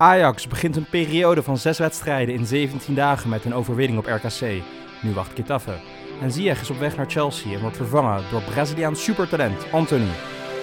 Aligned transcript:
Ajax 0.00 0.46
begint 0.46 0.76
een 0.76 0.88
periode 0.90 1.42
van 1.42 1.58
zes 1.58 1.78
wedstrijden 1.78 2.34
in 2.34 2.46
17 2.46 2.94
dagen 2.94 3.28
met 3.28 3.44
een 3.44 3.54
overwinning 3.54 3.98
op 3.98 4.06
RKC. 4.06 4.62
Nu 5.02 5.12
wacht 5.14 5.34
Getafe. 5.34 5.78
En 6.20 6.30
Ziyech 6.30 6.60
is 6.60 6.70
op 6.70 6.78
weg 6.78 6.96
naar 6.96 7.10
Chelsea 7.10 7.54
en 7.54 7.60
wordt 7.60 7.76
vervangen 7.76 8.22
door 8.30 8.42
Braziliaans 8.42 9.04
supertalent 9.04 9.72
Anthony. 9.72 10.10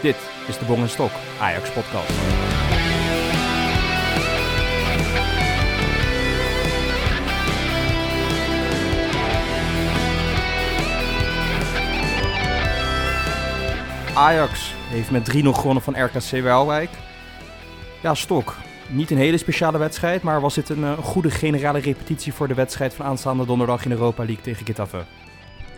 Dit 0.02 0.16
is 0.48 0.58
de 0.58 0.66
Bong 0.66 0.82
en 0.82 0.90
Stok 0.90 1.12
Ajax 1.40 1.70
podcast. 1.72 2.12
Ajax 14.14 14.74
heeft 14.76 15.12
met 15.12 15.36
3-0 15.36 15.38
gewonnen 15.50 15.84
van 15.84 16.04
RKC 16.04 16.44
Waalwijk. 16.44 16.90
Ja, 18.02 18.14
Stok. 18.14 18.56
Niet 18.90 19.12
een 19.12 19.18
hele 19.18 19.38
speciale 19.38 19.78
wedstrijd, 19.78 20.22
maar 20.22 20.42
was 20.42 20.56
dit 20.56 20.70
een 20.70 20.80
uh, 20.80 20.98
goede 20.98 21.32
generale 21.32 21.80
repetitie 21.80 22.34
voor 22.34 22.48
de 22.48 22.54
wedstrijd 22.54 22.94
van 22.94 23.06
aanstaande 23.06 23.46
donderdag 23.46 23.86
in 23.86 23.92
Europa 23.92 24.24
League 24.24 24.44
tegen 24.44 24.66
Getafe? 24.66 25.04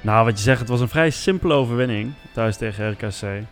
Nou, 0.02 0.26
wat 0.26 0.38
je 0.38 0.44
zegt, 0.44 0.60
het 0.60 0.70
was 0.70 0.82
een 0.82 0.90
vrij 0.90 1.10
simpele 1.10 1.54
overwinning 1.54 2.14
thuis 2.34 2.58
tegen 2.58 2.92
RKC. 2.92 3.46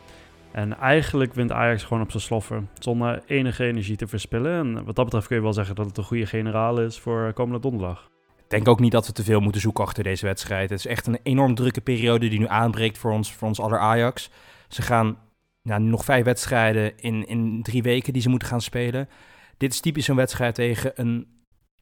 En 0.51 0.77
eigenlijk 0.77 1.33
wint 1.33 1.51
Ajax 1.51 1.83
gewoon 1.83 2.03
op 2.03 2.11
zijn 2.11 2.23
sloffen, 2.23 2.69
zonder 2.79 3.23
enige 3.25 3.65
energie 3.65 3.95
te 3.95 4.07
verspillen. 4.07 4.59
En 4.59 4.85
wat 4.85 4.95
dat 4.95 5.05
betreft 5.05 5.27
kun 5.27 5.35
je 5.35 5.41
wel 5.41 5.53
zeggen 5.53 5.75
dat 5.75 5.85
het 5.85 5.97
een 5.97 6.03
goede 6.03 6.25
generaal 6.25 6.79
is 6.79 6.99
voor 6.99 7.33
komende 7.33 7.59
donderdag. 7.59 8.09
Ik 8.37 8.49
denk 8.49 8.67
ook 8.67 8.79
niet 8.79 8.91
dat 8.91 9.07
we 9.07 9.13
te 9.13 9.23
veel 9.23 9.39
moeten 9.39 9.61
zoeken 9.61 9.83
achter 9.83 10.03
deze 10.03 10.25
wedstrijd. 10.25 10.69
Het 10.69 10.79
is 10.79 10.85
echt 10.87 11.07
een 11.07 11.19
enorm 11.23 11.55
drukke 11.55 11.81
periode 11.81 12.27
die 12.27 12.39
nu 12.39 12.47
aanbreekt 12.47 12.97
voor 12.97 13.11
ons, 13.11 13.33
voor 13.33 13.47
ons 13.47 13.59
aller 13.59 13.79
Ajax. 13.79 14.29
Ze 14.67 14.81
gaan 14.81 15.17
nou, 15.61 15.81
nog 15.81 16.05
vijf 16.05 16.23
wedstrijden 16.23 16.97
in, 16.97 17.27
in 17.27 17.59
drie 17.63 17.81
weken 17.81 18.13
die 18.13 18.21
ze 18.21 18.29
moeten 18.29 18.47
gaan 18.47 18.61
spelen. 18.61 19.09
Dit 19.57 19.73
is 19.73 19.79
typisch 19.79 20.07
een 20.07 20.15
wedstrijd 20.15 20.55
tegen 20.55 20.91
een, 20.95 21.27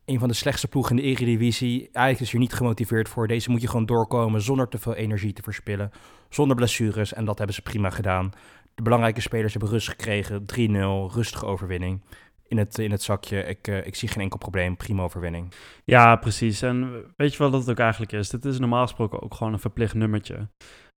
een 0.05 0.20
van 0.20 0.27
de 0.27 0.34
slechtste 0.34 0.68
ploegen 0.68 0.98
in 0.98 1.04
de 1.04 1.09
Eredivisie. 1.09 1.80
Eigenlijk 1.80 2.20
is 2.20 2.32
je 2.32 2.38
niet 2.38 2.54
gemotiveerd 2.54 3.10
voor. 3.10 3.27
Deze 3.27 3.52
moet 3.52 3.62
je 3.62 3.68
gewoon 3.68 3.85
doorkomen 3.85 4.41
zonder 4.41 4.68
te 4.68 4.77
veel 4.77 4.93
energie 4.93 5.34
te 5.34 5.41
verspillen. 5.41 5.91
Zonder 6.30 6.55
blessures. 6.55 7.13
En 7.13 7.26
dat 7.26 7.38
hebben 7.38 7.55
ze 7.55 7.62
prima 7.62 7.90
gedaan. 7.90 8.32
De 8.76 8.82
belangrijke 8.82 9.21
spelers 9.21 9.52
hebben 9.52 9.71
rust 9.71 9.90
gekregen. 9.90 10.41
3-0, 10.41 11.13
rustige 11.13 11.46
overwinning. 11.46 12.02
In 12.48 12.57
het, 12.57 12.77
in 12.77 12.91
het 12.91 13.02
zakje. 13.02 13.43
Ik, 13.43 13.68
uh, 13.68 13.85
ik 13.85 13.96
zie 13.96 14.10
geen 14.10 14.24
enkel 14.24 14.37
probleem. 14.37 14.77
Prima 14.77 15.04
overwinning. 15.04 15.54
Ja, 15.84 16.15
precies. 16.15 16.62
En 16.62 17.04
weet 17.15 17.32
je 17.32 17.37
wat 17.37 17.52
dat 17.52 17.62
het 17.62 17.70
ook 17.70 17.80
eigenlijk 17.80 18.12
is? 18.12 18.30
Dit 18.30 18.46
is 18.46 18.60
normaal 18.60 18.82
gesproken 18.82 19.21
ook 19.21 19.34
gewoon 19.34 19.54
een 19.54 19.60
verplicht 19.60 19.93
nummertje. 19.93 20.48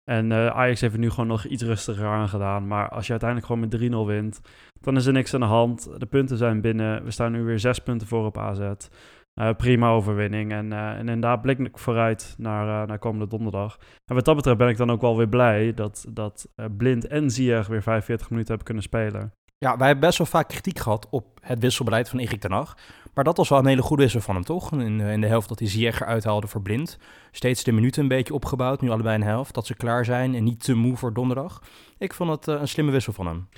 En 0.05 0.31
uh, 0.31 0.47
Ajax 0.47 0.81
heeft 0.81 0.93
er 0.93 0.99
nu 0.99 1.09
gewoon 1.09 1.27
nog 1.27 1.45
iets 1.45 1.63
rustiger 1.63 2.05
aan 2.05 2.29
gedaan. 2.29 2.67
Maar 2.67 2.89
als 2.89 3.05
je 3.05 3.11
uiteindelijk 3.11 3.51
gewoon 3.51 3.91
met 3.91 4.05
3-0 4.05 4.07
wint, 4.07 4.41
dan 4.81 4.95
is 4.95 5.05
er 5.05 5.13
niks 5.13 5.33
aan 5.33 5.39
de 5.39 5.45
hand. 5.45 5.89
De 5.97 6.05
punten 6.05 6.37
zijn 6.37 6.61
binnen. 6.61 7.03
We 7.03 7.11
staan 7.11 7.31
nu 7.31 7.43
weer 7.43 7.59
zes 7.59 7.79
punten 7.79 8.07
voor 8.07 8.25
op 8.25 8.37
AZ. 8.37 8.59
Uh, 8.59 9.49
prima 9.57 9.89
overwinning. 9.89 10.51
En, 10.51 10.71
uh, 10.71 10.89
en 10.89 10.99
inderdaad 10.99 11.41
blik 11.41 11.59
ik 11.59 11.77
vooruit 11.77 12.35
naar, 12.37 12.87
naar 12.87 12.99
komende 12.99 13.27
donderdag. 13.27 13.77
En 14.05 14.15
wat 14.15 14.25
dat 14.25 14.35
betreft 14.35 14.57
ben 14.57 14.69
ik 14.69 14.77
dan 14.77 14.91
ook 14.91 15.01
wel 15.01 15.17
weer 15.17 15.29
blij 15.29 15.73
dat, 15.73 16.05
dat 16.09 16.47
Blind 16.77 17.07
en 17.07 17.29
Ziyech 17.29 17.67
weer 17.67 17.81
45 17.81 18.29
minuten 18.29 18.49
hebben 18.49 18.65
kunnen 18.65 18.83
spelen. 18.83 19.33
Ja, 19.57 19.77
wij 19.77 19.87
hebben 19.87 20.05
best 20.05 20.17
wel 20.17 20.27
vaak 20.27 20.47
kritiek 20.47 20.79
gehad 20.79 21.07
op 21.09 21.39
het 21.41 21.59
wisselbeleid 21.59 22.09
van 22.09 22.19
Erik 22.19 22.39
ten 22.39 22.51
Hag. 22.51 22.77
Maar 23.15 23.23
dat 23.23 23.37
was 23.37 23.49
wel 23.49 23.59
een 23.59 23.65
hele 23.65 23.81
goede 23.81 24.03
wissel 24.03 24.21
van 24.21 24.35
hem, 24.35 24.43
toch? 24.43 24.71
In, 24.71 24.99
in 24.99 25.21
de 25.21 25.27
helft 25.27 25.49
dat 25.49 25.59
hij 25.59 25.67
Ziyech 25.67 26.01
eruit 26.01 26.23
haalde 26.23 26.47
voor 26.47 26.61
Blind. 26.61 26.99
Steeds 27.31 27.63
de 27.63 27.71
minuten 27.71 28.01
een 28.01 28.07
beetje 28.07 28.33
opgebouwd, 28.33 28.81
nu 28.81 28.89
allebei 28.89 29.15
een 29.15 29.23
helft. 29.23 29.53
Dat 29.53 29.65
ze 29.65 29.75
klaar 29.75 30.05
zijn 30.05 30.35
en 30.35 30.43
niet 30.43 30.63
te 30.63 30.73
moe 30.73 30.97
voor 30.97 31.13
donderdag. 31.13 31.61
Ik 31.97 32.13
vond 32.13 32.29
het 32.29 32.47
uh, 32.47 32.61
een 32.61 32.67
slimme 32.67 32.91
wissel 32.91 33.13
van 33.13 33.27
hem. 33.27 33.49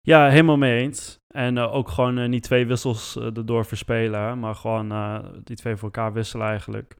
Ja, 0.00 0.28
helemaal 0.28 0.56
mee 0.56 0.82
eens. 0.82 1.18
En 1.34 1.56
uh, 1.56 1.74
ook 1.74 1.88
gewoon 1.88 2.30
niet 2.30 2.42
twee 2.42 2.66
wissels 2.66 3.16
erdoor 3.16 3.64
verspelen, 3.64 4.38
maar 4.38 4.54
gewoon 4.54 5.22
die 5.44 5.56
twee 5.56 5.76
voor 5.76 5.84
elkaar 5.92 6.12
wisselen 6.12 6.46
eigenlijk. 6.46 6.96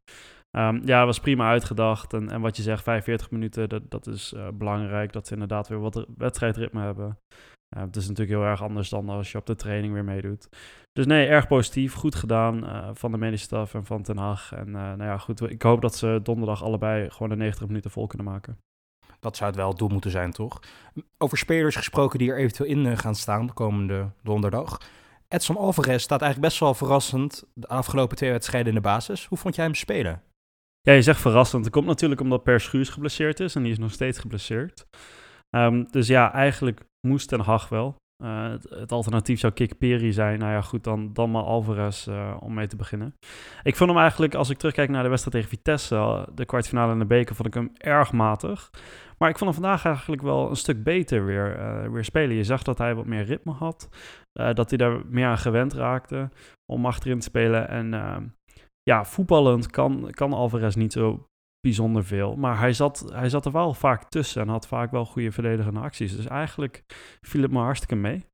Um, 0.51 0.81
ja, 0.85 1.07
was 1.07 1.21
prima 1.21 1.49
uitgedacht. 1.49 2.13
En, 2.13 2.31
en 2.31 2.41
wat 2.41 2.57
je 2.57 2.63
zegt, 2.63 2.83
45 2.83 3.31
minuten, 3.31 3.69
dat, 3.69 3.91
dat 3.91 4.07
is 4.07 4.35
belangrijk. 4.55 5.13
Dat 5.13 5.27
ze 5.27 5.33
inderdaad 5.33 5.69
weer 5.69 5.81
wat 5.81 6.07
wedstrijdritme 6.17 6.81
hebben. 6.81 7.19
Uh, 7.77 7.81
het 7.81 7.97
is 7.97 8.09
natuurlijk 8.09 8.39
heel 8.39 8.49
erg 8.49 8.63
anders 8.63 8.89
dan 8.89 9.09
als 9.09 9.33
je 9.33 9.39
op 9.39 9.47
de 9.47 9.55
training 9.55 9.93
weer 9.93 10.05
meedoet. 10.05 10.49
Dus 10.93 11.07
nee, 11.07 11.27
erg 11.27 11.47
positief. 11.47 11.95
Goed 11.95 12.15
gedaan 12.15 12.65
uh, 12.65 12.89
van 12.93 13.11
de 13.11 13.19
medische 13.19 13.47
staf 13.47 13.75
en 13.75 13.85
van 13.85 14.03
Ten 14.03 14.17
Hag. 14.17 14.53
En 14.53 14.67
uh, 14.67 14.75
nou 14.75 15.03
ja, 15.03 15.19
goed, 15.19 15.51
ik 15.51 15.63
hoop 15.63 15.81
dat 15.81 15.97
ze 15.97 16.21
donderdag 16.23 16.63
allebei 16.63 17.11
gewoon 17.11 17.29
de 17.29 17.37
90 17.37 17.67
minuten 17.67 17.91
vol 17.91 18.07
kunnen 18.07 18.27
maken. 18.27 18.59
Dat 19.21 19.37
zou 19.37 19.51
het 19.51 19.59
wel 19.59 19.69
het 19.69 19.79
doel 19.79 19.89
moeten 19.89 20.11
zijn, 20.11 20.31
toch? 20.31 20.61
Over 21.19 21.39
spelers 21.39 21.77
gesproken 21.77 22.19
die 22.19 22.31
er 22.31 22.39
eventueel 22.39 22.71
in 22.71 22.99
gaan 22.99 23.15
staan 23.15 23.47
de 23.47 23.53
komende 23.53 24.11
donderdag. 24.23 24.79
Edson 25.29 25.57
Alvarez 25.57 26.03
staat 26.03 26.21
eigenlijk 26.21 26.51
best 26.51 26.61
wel 26.61 26.75
verrassend 26.75 27.45
de 27.55 27.67
afgelopen 27.67 28.17
twee 28.17 28.31
wedstrijden 28.31 28.69
in 28.69 28.75
de 28.75 28.81
basis. 28.81 29.27
Hoe 29.27 29.39
vond 29.39 29.55
jij 29.55 29.65
hem 29.65 29.75
spelen? 29.75 30.23
Ja, 30.81 30.93
je 30.93 31.03
zegt 31.03 31.21
verrassend. 31.21 31.65
Dat 31.65 31.73
komt 31.73 31.87
natuurlijk 31.87 32.21
omdat 32.21 32.43
Per 32.43 32.61
Schuurs 32.61 32.89
geblesseerd 32.89 33.41
is 33.41 33.55
en 33.55 33.63
die 33.63 33.73
is 33.73 33.79
nog 33.79 33.93
steeds 33.93 34.19
geblesseerd. 34.19 34.87
Um, 35.51 35.91
dus 35.91 36.07
ja, 36.07 36.33
eigenlijk 36.33 36.81
moest 37.05 37.29
Ten 37.29 37.41
Hag 37.41 37.69
wel. 37.69 37.97
Uh, 38.25 38.51
het, 38.69 38.93
alternatief 38.93 39.41
zou 39.41 39.53
Kik 39.53 39.79
Peri 39.79 40.13
zijn. 40.13 40.39
Nou 40.39 40.53
ja, 40.53 40.61
goed, 40.61 40.85
dan, 40.85 41.13
dan 41.13 41.31
maar 41.31 41.43
Alvarez 41.43 42.07
uh, 42.07 42.37
om 42.41 42.55
mee 42.55 42.67
te 42.67 42.77
beginnen. 42.77 43.15
Ik 43.63 43.77
vond 43.77 43.91
hem 43.91 43.99
eigenlijk, 43.99 44.35
als 44.35 44.51
ik 44.51 44.59
terugkijk 44.59 44.89
naar 44.89 45.03
de 45.03 45.09
wedstrijd 45.09 45.37
tegen 45.37 45.57
Vitesse, 45.57 46.29
de 46.35 46.45
kwartfinale 46.45 46.93
in 46.93 46.99
de 46.99 47.07
beker, 47.07 47.35
vond 47.35 47.49
ik 47.49 47.55
hem 47.55 47.71
erg 47.75 48.13
matig. 48.13 48.71
Maar 49.19 49.29
ik 49.29 49.39
vond 49.39 49.51
hem 49.51 49.63
vandaag 49.63 49.85
eigenlijk 49.85 50.23
wel 50.23 50.51
een 50.51 50.57
stuk 50.57 50.85
beter 50.85 51.25
weer, 51.25 51.93
weer 51.93 52.05
spelen. 52.05 52.37
Je 52.37 52.45
zag 52.45 52.63
dat 52.63 52.79
hij 52.79 52.95
wat 52.95 53.07
meer 53.07 53.25
ritme 53.25 53.53
had. 53.53 53.89
dat 54.33 54.69
hij 54.69 54.79
daar 54.79 55.07
meer 55.07 55.27
aan 55.27 55.39
gewend 55.39 55.73
raakte 55.73 56.31
om 56.73 56.87
achterin 56.87 57.19
te 57.19 57.25
spelen. 57.25 57.69
En 57.69 57.93
ja, 58.83 59.05
voetballend 59.05 59.71
kan, 59.71 60.11
kan 60.11 60.33
Alvarez 60.33 60.75
niet 60.75 60.93
zo 60.93 61.27
bijzonder 61.65 62.05
veel. 62.05 62.37
Maar 62.37 62.59
hij 62.59 62.73
zat, 62.73 63.11
hij 63.13 63.29
zat 63.29 63.47
er 63.47 63.53
wel 63.53 63.75
vaak 63.75 64.09
tussen 64.11 64.43
en 64.43 64.49
had 64.49 64.67
vaak 64.67 64.91
wel 64.91 65.05
goede 65.05 65.33
verdedigende 65.33 65.81
acties. 65.81 66.17
Dus 66.17 66.27
eigenlijk 66.27 66.85
viel 67.21 67.43
het 67.43 67.51
me 67.51 67.59
hartstikke 67.59 67.95
mee. 67.95 68.25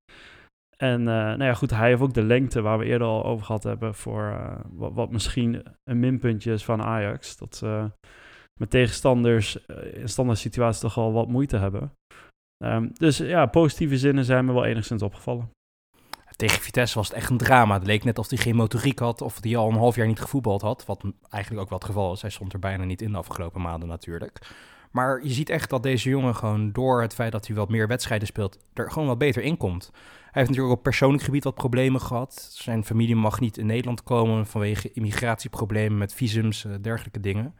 En 0.76 1.00
uh, 1.00 1.06
nou 1.06 1.44
ja, 1.44 1.54
goed, 1.54 1.70
hij 1.70 1.88
heeft 1.88 2.00
ook 2.00 2.14
de 2.14 2.22
lengte 2.22 2.60
waar 2.60 2.78
we 2.78 2.84
eerder 2.84 3.06
al 3.06 3.24
over 3.24 3.46
gehad 3.46 3.62
hebben 3.62 3.94
voor 3.94 4.22
uh, 4.22 4.60
wat, 4.70 5.10
misschien 5.10 5.62
een 5.84 6.00
minpuntje 6.00 6.52
is 6.52 6.64
van 6.64 6.82
Ajax. 6.82 7.36
Dat 7.36 7.56
ze 7.56 7.90
met 8.60 8.70
tegenstanders 8.70 9.66
in 9.92 10.08
standaard 10.08 10.38
situaties 10.38 10.80
toch 10.80 10.98
al 10.98 11.12
wat 11.12 11.28
moeite 11.28 11.56
hebben. 11.56 11.92
Um, 12.64 12.90
dus 12.92 13.18
ja, 13.18 13.46
positieve 13.46 13.98
zinnen 13.98 14.24
zijn 14.24 14.44
me 14.44 14.52
wel 14.52 14.64
enigszins 14.64 15.02
opgevallen. 15.02 15.50
Tegen 16.40 16.62
Vitesse 16.62 16.98
was 16.98 17.08
het 17.08 17.16
echt 17.16 17.30
een 17.30 17.36
drama. 17.36 17.74
Het 17.74 17.86
leek 17.86 18.04
net 18.04 18.18
alsof 18.18 18.32
hij 18.32 18.42
geen 18.42 18.56
motoriek 18.56 18.98
had 18.98 19.20
of 19.22 19.38
hij 19.40 19.56
al 19.56 19.68
een 19.68 19.76
half 19.76 19.96
jaar 19.96 20.06
niet 20.06 20.20
gevoetbald 20.20 20.62
had. 20.62 20.86
Wat 20.86 21.02
eigenlijk 21.30 21.62
ook 21.62 21.68
wel 21.68 21.78
het 21.78 21.86
geval 21.86 22.12
is. 22.12 22.20
Hij 22.20 22.30
stond 22.30 22.52
er 22.52 22.58
bijna 22.58 22.84
niet 22.84 23.02
in 23.02 23.12
de 23.12 23.18
afgelopen 23.18 23.60
maanden 23.60 23.88
natuurlijk. 23.88 24.38
Maar 24.90 25.24
je 25.24 25.30
ziet 25.30 25.50
echt 25.50 25.70
dat 25.70 25.82
deze 25.82 26.08
jongen 26.08 26.34
gewoon 26.34 26.72
door 26.72 27.02
het 27.02 27.14
feit 27.14 27.32
dat 27.32 27.46
hij 27.46 27.56
wat 27.56 27.68
meer 27.68 27.88
wedstrijden 27.88 28.26
speelt, 28.26 28.58
er 28.74 28.90
gewoon 28.90 29.08
wat 29.08 29.18
beter 29.18 29.42
in 29.42 29.56
komt. 29.56 29.90
Hij 29.92 30.30
heeft 30.32 30.48
natuurlijk 30.48 30.76
op 30.76 30.82
persoonlijk 30.82 31.22
gebied 31.22 31.44
wat 31.44 31.54
problemen 31.54 32.00
gehad. 32.00 32.48
Zijn 32.52 32.84
familie 32.84 33.16
mag 33.16 33.40
niet 33.40 33.58
in 33.58 33.66
Nederland 33.66 34.02
komen 34.02 34.46
vanwege 34.46 34.92
immigratieproblemen 34.92 35.98
met 35.98 36.14
visums, 36.14 36.64
uh, 36.64 36.74
dergelijke 36.80 37.20
dingen. 37.20 37.54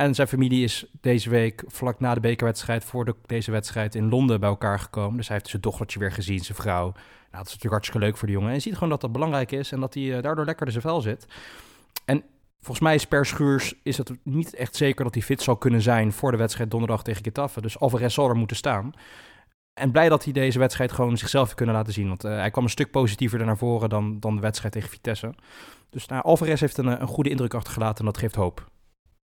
En 0.00 0.14
zijn 0.14 0.28
familie 0.28 0.64
is 0.64 0.86
deze 1.00 1.30
week, 1.30 1.64
vlak 1.66 2.00
na 2.00 2.14
de 2.14 2.20
bekerwedstrijd, 2.20 2.84
voor 2.84 3.04
de, 3.04 3.14
deze 3.26 3.50
wedstrijd 3.50 3.94
in 3.94 4.08
Londen 4.08 4.40
bij 4.40 4.48
elkaar 4.48 4.78
gekomen. 4.78 5.16
Dus 5.16 5.28
hij 5.28 5.36
heeft 5.36 5.50
zijn 5.50 5.62
dochtertje 5.62 5.98
weer 5.98 6.12
gezien, 6.12 6.38
zijn 6.38 6.58
vrouw. 6.58 6.82
Nou, 6.82 6.94
dat 7.30 7.46
is 7.46 7.52
natuurlijk 7.52 7.72
hartstikke 7.72 8.06
leuk 8.06 8.16
voor 8.16 8.26
de 8.26 8.32
jongen. 8.32 8.48
En 8.48 8.54
je 8.54 8.60
ziet 8.60 8.74
gewoon 8.74 8.88
dat 8.88 9.00
dat 9.00 9.12
belangrijk 9.12 9.52
is 9.52 9.72
en 9.72 9.80
dat 9.80 9.94
hij 9.94 10.02
uh, 10.02 10.22
daardoor 10.22 10.44
lekker 10.44 10.66
in 10.66 10.72
zijn 10.72 10.84
vel 10.84 11.00
zit. 11.00 11.26
En 12.04 12.24
volgens 12.60 12.80
mij 12.80 12.94
is 12.94 13.06
per 13.06 13.26
Schuurs 13.26 13.74
is 13.82 13.98
het 13.98 14.12
niet 14.22 14.54
echt 14.54 14.76
zeker 14.76 15.04
dat 15.04 15.14
hij 15.14 15.22
fit 15.22 15.42
zal 15.42 15.56
kunnen 15.56 15.82
zijn 15.82 16.12
voor 16.12 16.30
de 16.30 16.36
wedstrijd 16.36 16.70
donderdag 16.70 17.02
tegen 17.02 17.24
Getafe. 17.24 17.60
Dus 17.60 17.78
Alvarez 17.78 18.14
zal 18.14 18.28
er 18.28 18.36
moeten 18.36 18.56
staan. 18.56 18.92
En 19.80 19.90
blij 19.90 20.08
dat 20.08 20.24
hij 20.24 20.32
deze 20.32 20.58
wedstrijd 20.58 20.92
gewoon 20.92 21.16
zichzelf 21.16 21.44
heeft 21.44 21.56
kunnen 21.56 21.74
laten 21.74 21.92
zien. 21.92 22.08
Want 22.08 22.24
uh, 22.24 22.30
hij 22.30 22.50
kwam 22.50 22.64
een 22.64 22.70
stuk 22.70 22.90
positiever 22.90 23.44
naar 23.44 23.58
voren 23.58 23.88
dan, 23.88 24.20
dan 24.20 24.34
de 24.34 24.40
wedstrijd 24.40 24.72
tegen 24.72 24.90
Vitesse. 24.90 25.34
Dus 25.90 26.06
nou, 26.06 26.22
Alvarez 26.22 26.60
heeft 26.60 26.78
een, 26.78 27.00
een 27.00 27.06
goede 27.06 27.30
indruk 27.30 27.54
achtergelaten 27.54 27.98
en 27.98 28.04
dat 28.04 28.18
geeft 28.18 28.34
hoop. 28.34 28.66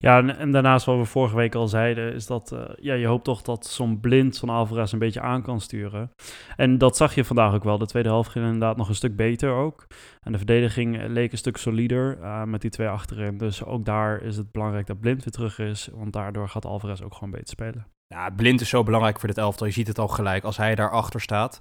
Ja, 0.03 0.27
en, 0.27 0.51
daarnaast 0.51 0.85
wat 0.85 0.97
we 0.97 1.05
vorige 1.05 1.35
week 1.35 1.55
al 1.55 1.67
zeiden, 1.67 2.13
is 2.13 2.25
dat 2.25 2.51
uh, 2.53 2.59
ja, 2.79 2.93
je 2.93 3.07
hoopt 3.07 3.23
toch 3.23 3.41
dat 3.41 3.65
zo'n 3.65 3.99
blind, 3.99 4.35
zo'n 4.35 4.49
Alvarez 4.49 4.91
een 4.91 4.99
beetje 4.99 5.21
aan 5.21 5.41
kan 5.41 5.61
sturen. 5.61 6.11
En 6.55 6.77
dat 6.77 6.97
zag 6.97 7.15
je 7.15 7.25
vandaag 7.25 7.53
ook 7.53 7.63
wel. 7.63 7.77
De 7.77 7.85
tweede 7.85 8.09
helft 8.09 8.29
ging 8.29 8.45
inderdaad 8.45 8.77
nog 8.77 8.89
een 8.89 8.95
stuk 8.95 9.15
beter 9.15 9.51
ook. 9.51 9.87
En 10.21 10.31
de 10.31 10.37
verdediging 10.37 11.07
leek 11.07 11.31
een 11.31 11.37
stuk 11.37 11.57
solider 11.57 12.17
uh, 12.21 12.43
met 12.43 12.61
die 12.61 12.69
twee 12.69 12.87
achterin. 12.87 13.37
Dus 13.37 13.63
ook 13.63 13.85
daar 13.85 14.21
is 14.21 14.37
het 14.37 14.51
belangrijk 14.51 14.87
dat 14.87 14.99
blind 14.99 15.23
weer 15.23 15.33
terug 15.33 15.59
is, 15.59 15.89
want 15.93 16.13
daardoor 16.13 16.49
gaat 16.49 16.65
Alvarez 16.65 17.01
ook 17.01 17.13
gewoon 17.13 17.31
beter 17.31 17.47
spelen. 17.47 17.85
Ja, 18.07 18.29
blind 18.29 18.61
is 18.61 18.69
zo 18.69 18.83
belangrijk 18.83 19.19
voor 19.19 19.27
dit 19.27 19.37
elftal. 19.37 19.67
Je 19.67 19.73
ziet 19.73 19.87
het 19.87 19.99
al 19.99 20.07
gelijk. 20.07 20.43
Als 20.43 20.57
hij 20.57 20.75
daarachter 20.75 21.21
staat, 21.21 21.59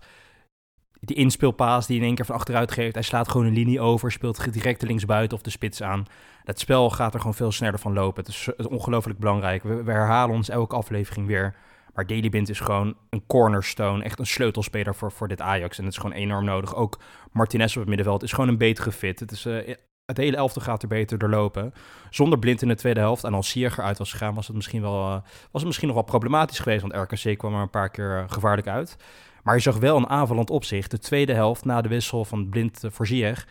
die 1.00 1.16
inspeelpaas 1.16 1.86
die 1.86 1.98
in 1.98 2.04
één 2.04 2.14
keer 2.14 2.26
van 2.26 2.34
achteruit 2.34 2.72
geeft. 2.72 2.94
Hij 2.94 3.02
slaat 3.02 3.28
gewoon 3.28 3.46
een 3.46 3.52
linie 3.52 3.80
over, 3.80 4.12
speelt 4.12 4.52
direct 4.52 4.80
de 4.80 4.86
linksbuiten 4.86 5.36
of 5.36 5.42
de 5.42 5.50
spits 5.50 5.82
aan. 5.82 6.06
Het 6.44 6.58
spel 6.58 6.90
gaat 6.90 7.14
er 7.14 7.20
gewoon 7.20 7.34
veel 7.34 7.52
sneller 7.52 7.78
van 7.78 7.92
lopen. 7.92 8.24
Het 8.24 8.32
is, 8.32 8.48
is 8.56 8.66
ongelooflijk 8.66 9.18
belangrijk. 9.18 9.62
We, 9.62 9.82
herhalen 9.84 10.36
ons 10.36 10.48
elke 10.48 10.76
aflevering 10.76 11.26
weer. 11.26 11.54
Maar 11.94 12.06
Daley 12.06 12.28
Blind 12.28 12.48
is 12.48 12.60
gewoon 12.60 12.96
een 13.10 13.26
cornerstone, 13.26 14.04
echt 14.04 14.18
een 14.18 14.26
sleutelspeler 14.26 14.94
voor, 14.94 15.12
voor 15.12 15.28
dit 15.28 15.40
Ajax. 15.40 15.78
En 15.78 15.84
het 15.84 15.92
is 15.92 15.98
gewoon 15.98 16.16
enorm 16.16 16.44
nodig. 16.44 16.74
Ook 16.74 17.00
Martinez 17.32 17.72
op 17.72 17.80
het 17.80 17.88
middenveld 17.88 18.22
is 18.22 18.32
gewoon 18.32 18.48
een 18.48 18.58
betere 18.58 18.92
fit. 18.92 19.20
Het, 19.20 19.30
is, 19.30 19.46
uh, 19.46 19.74
het 20.06 20.16
hele 20.16 20.36
elfte 20.36 20.60
gaat 20.60 20.82
er 20.82 20.88
beter 20.88 21.18
doorlopen. 21.18 21.74
Zonder 22.10 22.38
Blind 22.38 22.62
in 22.62 22.68
de 22.68 22.74
tweede 22.74 23.00
helft 23.00 23.24
en 23.24 23.34
als 23.34 23.48
Sierger 23.48 23.84
uit 23.84 23.98
was 23.98 24.12
gegaan, 24.12 24.34
was 24.34 24.46
het 24.46 24.56
misschien, 24.56 24.82
wel, 24.82 25.08
uh, 25.08 25.12
was 25.22 25.22
het 25.52 25.64
misschien 25.64 25.88
nog 25.88 25.96
wel 25.96 26.06
problematisch 26.06 26.58
geweest. 26.58 26.82
Want 26.82 27.12
RKC 27.12 27.38
kwam 27.38 27.54
er 27.54 27.60
een 27.60 27.70
paar 27.70 27.90
keer 27.90 28.24
gevaarlijk 28.28 28.68
uit. 28.68 28.96
Maar 29.42 29.54
je 29.54 29.60
zag 29.60 29.78
wel 29.78 29.96
een 29.96 30.08
aanvallend 30.08 30.50
opzicht. 30.50 30.90
De 30.90 30.98
tweede 30.98 31.32
helft 31.32 31.64
na 31.64 31.80
de 31.80 31.88
wissel 31.88 32.24
van 32.24 32.48
Blind 32.48 32.84
voor 32.88 33.06
Ziyech 33.06 33.46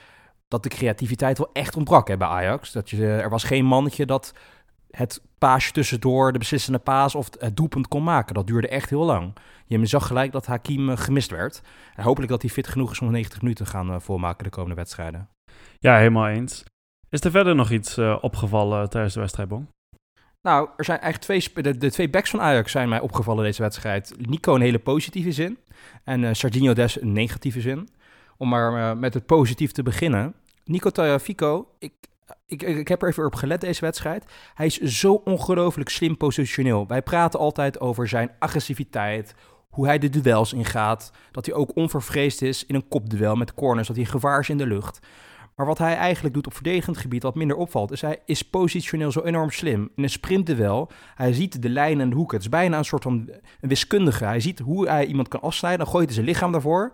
dat 0.52 0.64
de 0.64 0.70
creativiteit 0.70 1.38
wel 1.38 1.50
echt 1.54 1.76
ontbrak 1.76 2.08
hè, 2.08 2.18
bij 2.18 2.28
Ajax. 2.28 2.72
Dat 2.72 2.90
je, 2.90 3.08
er 3.08 3.30
was 3.30 3.44
geen 3.44 3.66
mannetje 3.66 4.06
dat 4.06 4.34
het 4.92 5.22
paasje 5.38 5.72
tussendoor, 5.72 6.32
de 6.32 6.38
beslissende 6.40 6.80
paas 6.80 7.16
of 7.16 7.30
het 7.40 7.58
doelpunt 7.58 7.88
kon 7.88 8.04
maken. 8.04 8.34
Dat 8.34 8.48
duurde 8.48 8.68
echt 8.68 8.90
heel 8.90 9.04
lang. 9.04 9.34
Je 9.66 9.86
zag 9.86 10.08
gelijk 10.08 10.32
dat 10.32 10.46
Hakim 10.46 10.96
gemist 10.96 11.32
werd. 11.32 11.62
En 11.96 12.04
hopelijk 12.04 12.32
dat 12.32 12.42
hij 12.42 12.52
fit 12.52 12.68
genoeg 12.68 12.92
is 12.92 13.00
om 13.00 13.12
90 13.12 13.42
minuten 13.42 13.66
te 13.66 13.72
gaan 13.72 14.02
voormaken 14.02 14.44
de 14.44 14.50
komende 14.50 14.76
wedstrijden. 14.76 15.30
Ja, 15.80 15.98
helemaal 15.98 16.28
eens. 16.28 16.64
Is 17.10 17.22
er 17.22 17.32
verder 17.32 17.56
nog 17.56 17.72
iets 17.72 17.98
uh, 17.98 18.18
opgevallen 18.22 18.90
tijdens 18.90 19.14
de 19.14 19.20
wedstrijd, 19.20 19.50
Bon? 19.50 19.68
Nou, 20.42 20.70
er 20.78 20.86
zijn 20.86 21.00
eigenlijk 21.00 21.42
twee, 21.54 21.64
de, 21.64 21.78
de, 21.78 21.92
twee 21.92 22.10
backs 22.10 22.30
van 22.30 22.42
Ajax 22.42 22.72
zijn 22.72 22.90
mij 22.90 23.00
opgevallen 23.00 23.44
deze 23.44 23.62
wedstrijd. 23.62 24.14
Nico 24.18 24.56
een 24.56 24.62
hele 24.62 24.80
positieve 24.80 25.32
zin 25.32 25.58
en 26.04 26.22
uh, 26.22 26.74
Des 26.74 27.02
een 27.02 27.12
negatieve 27.12 27.62
zin. 27.62 27.90
Om 28.38 28.50
maar 28.50 28.78
uh, 28.78 29.00
met 29.00 29.14
het 29.14 29.26
positief 29.26 29.72
te 29.72 29.84
beginnen. 29.84 30.34
Nico 30.72 30.90
Tagliafico, 30.90 31.68
ik, 31.80 31.94
ik, 32.46 32.62
ik 32.62 32.88
heb 32.88 33.02
er 33.02 33.08
even 33.08 33.26
op 33.26 33.36
gelet 33.36 33.62
deze 33.62 33.82
wedstrijd. 33.82 34.26
Hij 34.54 34.66
is 34.66 34.80
zo 34.80 35.14
ongelooflijk 35.14 35.90
slim 35.90 36.18
positioneel. 36.18 36.88
Wij 36.88 37.02
praten 37.02 37.40
altijd 37.40 37.80
over 37.80 38.08
zijn 38.08 38.32
agressiviteit, 38.40 39.36
hoe 39.70 39.86
hij 39.86 39.98
de 39.98 40.10
duels 40.10 40.54
ingaat. 40.54 41.12
Dat 41.32 41.46
hij 41.46 41.56
ook 41.56 41.76
onvervreesd 41.76 42.42
is 42.42 42.66
in 42.66 42.76
een 42.76 42.88
kopduel 42.88 43.36
met 43.36 43.54
corners, 43.54 43.88
dat 43.88 43.96
hij 43.96 44.06
gevaar 44.06 44.40
is 44.40 44.50
in 44.50 44.58
de 44.58 44.68
lucht. 44.68 45.00
Maar 45.56 45.66
wat 45.66 45.78
hij 45.78 45.96
eigenlijk 45.96 46.34
doet 46.36 46.48
op 46.48 46.54
verdedigend 46.54 46.98
gebied, 46.98 47.24
wat 47.24 47.36
minder 47.36 47.58
opvalt, 47.58 47.92
is 47.92 48.02
hij 48.02 48.20
is 48.26 48.42
positioneel 48.42 49.12
zo 49.12 49.22
enorm 49.22 49.50
slim. 49.50 49.92
In 49.96 50.04
een 50.04 50.10
sprintduel, 50.10 50.92
hij 51.16 51.34
ziet 51.34 51.62
de 51.62 51.70
lijnen 51.70 52.02
en 52.02 52.10
de 52.10 52.16
hoeken. 52.16 52.36
Het 52.36 52.46
is 52.46 52.52
bijna 52.52 52.78
een 52.78 52.86
soort 52.86 53.04
van 53.04 53.30
wiskundige. 53.60 54.26
Hij 54.26 54.40
ziet 54.40 54.60
hoe 54.60 54.88
hij 54.88 55.06
iemand 55.06 55.28
kan 55.28 55.42
afsnijden, 55.42 55.80
dan 55.80 55.94
gooit 55.94 56.06
hij 56.06 56.14
zijn 56.14 56.26
lichaam 56.26 56.52
daarvoor. 56.52 56.92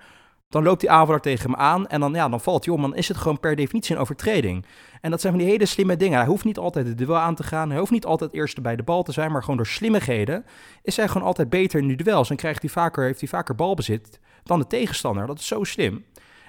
Dan 0.50 0.64
loopt 0.64 0.80
die 0.80 0.92
aanvaller 0.92 1.22
tegen 1.22 1.52
hem 1.52 1.60
aan 1.60 1.88
en 1.88 2.00
dan, 2.00 2.14
ja, 2.14 2.30
dan 2.30 2.42
valt 2.42 2.66
hij 2.66 2.74
om. 2.74 2.82
Dan 2.82 2.96
is 2.96 3.08
het 3.08 3.18
gewoon 3.18 3.40
per 3.40 3.56
definitie 3.56 3.96
een 3.96 4.02
overtreding. 4.02 4.66
En 5.02 5.12
dat 5.12 5.22
zijn 5.22 5.34
van 5.34 5.42
die 5.42 5.52
hele 5.52 5.66
slimme 5.66 5.98
dingen. 5.98 6.18
Hij 6.18 6.28
hoeft 6.28 6.46
niet 6.46 6.58
altijd 6.58 6.86
de 6.86 6.96
duel 6.96 7.18
aan 7.18 7.36
te 7.36 7.44
gaan. 7.44 7.70
Hij 7.70 7.80
hoeft 7.80 7.92
niet 7.92 8.06
altijd 8.06 8.34
eerst 8.34 8.62
bij 8.62 8.76
de 8.76 8.84
bal 8.84 9.04
te 9.04 9.12
zijn. 9.12 9.32
Maar 9.32 9.42
gewoon 9.42 9.58
door 9.58 9.68
slimmigheden 9.68 10.46
is 10.82 10.98
hij 10.98 11.08
gewoon 11.08 11.28
altijd 11.28 11.50
beter 11.50 11.80
in 11.80 11.88
de 11.88 12.04
duels. 12.04 12.30
En 12.30 12.36
krijgt 12.36 12.62
hij 12.62 12.70
vaker, 12.72 13.04
heeft 13.04 13.20
hij 13.20 13.30
vaker 13.30 13.56
balbezit 13.56 14.20
dan 14.44 14.60
de 14.60 14.68
tegenstander. 14.68 15.28
Dat 15.28 15.40
is 15.40 15.48
zo 15.48 15.64
slim. 15.64 16.06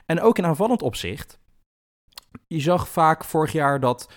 En 0.07 0.21
ook 0.21 0.39
in 0.39 0.47
aanvallend 0.47 0.83
opzicht. 0.83 1.39
Je 2.47 2.61
zag 2.61 2.89
vaak 2.89 3.25
vorig 3.25 3.53
jaar 3.53 3.81
dat 3.81 4.09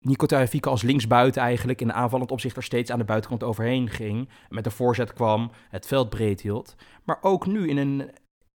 Nico 0.00 0.26
Tagliafico 0.26 0.70
als 0.70 0.82
linksbuiten 0.82 1.42
eigenlijk 1.42 1.80
in 1.80 1.92
aanvallend 1.92 2.30
opzicht 2.30 2.56
er 2.56 2.62
steeds 2.62 2.90
aan 2.90 2.98
de 2.98 3.04
buitenkant 3.04 3.42
overheen 3.42 3.90
ging. 3.90 4.28
Met 4.48 4.64
de 4.64 4.70
voorzet 4.70 5.12
kwam, 5.12 5.50
het 5.68 5.86
veld 5.86 6.10
breed 6.10 6.40
hield. 6.40 6.74
Maar 7.04 7.18
ook 7.20 7.46
nu 7.46 7.68
in 7.68 7.76
een, 7.76 8.10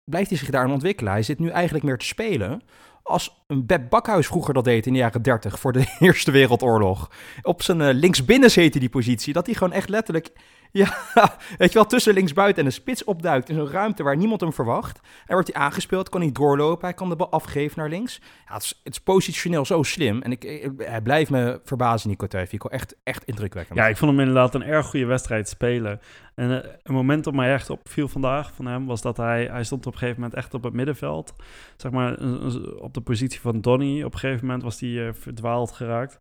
blijft 0.04 0.30
hij 0.30 0.38
zich 0.38 0.50
daar 0.50 0.64
aan 0.64 0.72
ontwikkelen. 0.72 1.12
Hij 1.12 1.24
zit 1.24 1.40
nu 1.40 1.50
eigenlijk 1.50 1.86
meer 1.86 1.98
te 1.98 2.06
spelen 2.06 2.62
als 3.10 3.44
een 3.48 3.66
Beb 3.66 3.90
Bakhuis 3.90 4.28
vroeger 4.28 4.54
dat 4.54 4.64
deed 4.64 4.86
in 4.86 4.94
de 4.94 5.00
jaren 5.00 5.22
30 5.22 5.60
voor 5.60 5.72
de 5.72 5.96
Eerste 6.00 6.32
Wereldoorlog. 6.32 7.12
Op 7.42 7.62
zijn 7.62 7.80
uh, 7.80 7.90
linksbinnen 7.92 8.52
heette 8.54 8.80
die 8.80 8.90
positie. 8.90 9.34
Dat 9.34 9.46
hij 9.46 9.56
gewoon 9.56 9.74
echt 9.74 9.90
letterlijk, 9.90 10.32
ja, 10.72 10.88
weet 11.58 11.72
je 11.72 11.74
wel, 11.74 11.86
tussen 11.86 12.14
linksbuiten 12.14 12.62
en 12.62 12.66
een 12.66 12.74
spits 12.74 13.04
opduikt 13.04 13.50
in 13.50 13.56
zo'n 13.56 13.70
ruimte 13.70 14.04
waar 14.04 14.18
niemand 14.18 14.42
hem 14.42 14.54
verwacht. 14.54 15.00
En 15.26 15.34
wordt 15.34 15.54
hij 15.54 15.62
aangespeeld, 15.62 16.10
kan 16.10 16.22
hij 16.22 16.32
doorlopen, 16.32 16.86
hij 16.86 16.94
kan 16.94 17.10
de 17.10 17.16
bal 17.16 17.32
afgeven 17.32 17.80
naar 17.80 17.90
links. 17.90 18.22
Ja, 18.48 18.54
het, 18.54 18.76
is, 18.84 19.00
positioneel 19.00 19.66
zo 19.66 19.84
slim. 19.84 20.22
En 20.22 20.32
ik, 20.32 20.72
hij 20.78 21.02
blijft 21.02 21.32
me 21.32 21.60
verbazen, 21.64 22.10
Nico 22.10 22.28
Tagliafico. 22.28 22.70
Echt, 22.70 22.96
echt 23.04 23.24
indrukwekkend. 23.24 23.78
Ja, 23.78 23.88
ik 23.88 23.98
vond 23.98 24.12
hem 24.12 24.20
inderdaad 24.20 24.56
een 24.56 24.64
erg 24.64 24.86
goede 24.86 25.06
wedstrijd 25.06 25.50
spelen. 25.50 26.00
En 26.36 26.50
uh, 26.50 26.58
een 26.84 26.94
moment 26.94 27.28
op 27.28 27.34
mij 27.34 27.54
echt 27.54 27.70
opviel 27.70 28.08
vandaag 28.08 28.54
van 28.54 28.66
hem 28.66 28.86
was 28.86 29.02
dat 29.02 29.18
hij, 29.18 29.46
hij 29.46 29.64
stond 29.64 29.86
op 29.86 29.94
een 29.94 30.00
gegeven 30.00 30.22
moment 30.22 30.40
echt 30.40 30.54
op 30.54 30.64
het 30.64 30.74
middenveld. 30.74 31.34
Zeg 31.78 31.92
maar 31.92 32.18
op 32.80 32.94
de 32.94 33.02
positie 33.02 33.40
van 33.40 33.62
Donny. 33.62 34.04
Op 34.04 34.14
een 34.14 34.20
gegeven 34.20 34.46
moment 34.46 34.64
was 34.64 34.80
hij 34.80 34.90
uh, 34.90 35.10
verdwaald 35.14 35.72
geraakt. 35.72 36.18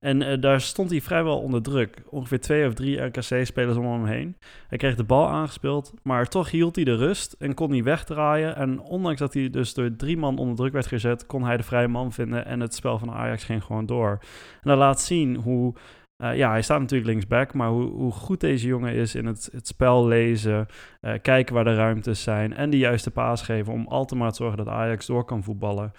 En 0.00 0.22
uh, 0.22 0.40
daar 0.40 0.60
stond 0.60 0.90
hij 0.90 1.00
vrijwel 1.00 1.40
onder 1.40 1.62
druk. 1.62 2.02
Ongeveer 2.10 2.40
twee 2.40 2.66
of 2.66 2.74
drie 2.74 3.00
RKC-spelers 3.00 3.76
om 3.76 3.84
hem 3.84 4.04
heen. 4.04 4.36
Hij 4.68 4.78
kreeg 4.78 4.94
de 4.94 5.04
bal 5.04 5.28
aangespeeld, 5.28 5.92
maar 6.02 6.28
toch 6.28 6.50
hield 6.50 6.76
hij 6.76 6.84
de 6.84 6.96
rust 6.96 7.32
en 7.38 7.54
kon 7.54 7.70
hij 7.70 7.82
wegdraaien. 7.82 8.56
En 8.56 8.80
ondanks 8.80 9.20
dat 9.20 9.34
hij 9.34 9.50
dus 9.50 9.74
door 9.74 9.96
drie 9.96 10.16
man 10.16 10.38
onder 10.38 10.56
druk 10.56 10.72
werd 10.72 10.86
gezet, 10.86 11.26
kon 11.26 11.44
hij 11.44 11.56
de 11.56 11.62
vrije 11.62 11.88
man 11.88 12.12
vinden 12.12 12.46
en 12.46 12.60
het 12.60 12.74
spel 12.74 12.98
van 12.98 13.10
Ajax 13.10 13.44
ging 13.44 13.64
gewoon 13.64 13.86
door. 13.86 14.18
En 14.52 14.70
dat 14.70 14.78
laat 14.78 15.00
zien 15.00 15.36
hoe 15.36 15.74
uh, 16.22 16.36
ja, 16.36 16.50
hij 16.50 16.62
staat 16.62 16.80
natuurlijk 16.80 17.10
linksback, 17.10 17.54
maar 17.54 17.68
hoe, 17.68 17.90
hoe 17.90 18.12
goed 18.12 18.40
deze 18.40 18.66
jongen 18.66 18.94
is 18.94 19.14
in 19.14 19.26
het, 19.26 19.48
het 19.52 19.66
spel 19.66 20.06
lezen, 20.06 20.66
uh, 21.00 21.12
kijken 21.22 21.54
waar 21.54 21.64
de 21.64 21.74
ruimtes 21.74 22.22
zijn 22.22 22.54
en 22.54 22.70
de 22.70 22.78
juiste 22.78 23.10
paas 23.10 23.42
geven 23.42 23.72
om 23.72 23.86
altijd 23.86 24.20
maar 24.20 24.30
te 24.30 24.36
zorgen 24.36 24.64
dat 24.64 24.68
Ajax 24.68 25.06
door 25.06 25.24
kan 25.24 25.42
voetballen. 25.42 25.92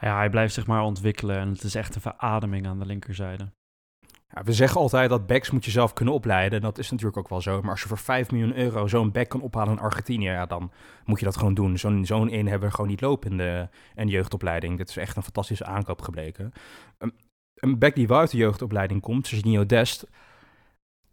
Ja, 0.00 0.16
hij 0.16 0.30
blijft 0.30 0.54
zich 0.54 0.66
maar 0.66 0.82
ontwikkelen 0.82 1.36
en 1.36 1.48
het 1.48 1.62
is 1.62 1.74
echt 1.74 1.94
een 1.94 2.00
verademing 2.00 2.66
aan 2.66 2.78
de 2.78 2.86
linkerzijde. 2.86 3.52
Ja, 4.34 4.42
we 4.42 4.52
zeggen 4.52 4.80
altijd 4.80 5.10
dat 5.10 5.26
backs 5.26 5.50
moet 5.50 5.64
je 5.64 5.70
zelf 5.70 5.92
kunnen 5.92 6.14
opleiden. 6.14 6.58
En 6.58 6.64
dat 6.64 6.78
is 6.78 6.90
natuurlijk 6.90 7.18
ook 7.18 7.28
wel 7.28 7.40
zo. 7.40 7.60
Maar 7.60 7.70
als 7.70 7.82
je 7.82 7.88
voor 7.88 7.98
5 7.98 8.30
miljoen 8.30 8.56
euro 8.56 8.86
zo'n 8.86 9.10
back 9.10 9.28
kan 9.28 9.40
ophalen 9.40 9.72
in 9.72 9.78
Argentinië, 9.78 10.30
ja, 10.30 10.46
dan 10.46 10.72
moet 11.04 11.18
je 11.18 11.24
dat 11.24 11.36
gewoon 11.36 11.54
doen. 11.54 11.78
Zo'n 11.78 12.06
zo'n 12.06 12.32
een 12.32 12.46
hebben 12.46 12.68
we 12.68 12.74
gewoon 12.74 12.90
niet 12.90 13.00
lopen 13.00 13.30
in 13.30 13.36
de, 13.36 13.68
in 13.94 14.08
jeugdopleiding. 14.08 14.76
Dit 14.76 14.88
is 14.88 14.96
echt 14.96 15.16
een 15.16 15.22
fantastische 15.22 15.64
aankoop 15.64 16.02
gebleken. 16.02 16.52
Een 17.54 17.78
back 17.78 17.94
die 17.94 18.06
wel 18.06 18.18
uit 18.18 18.30
de 18.30 18.36
jeugdopleiding 18.36 19.00
komt, 19.00 19.26
Serginho 19.26 19.66
Dest, 19.66 20.06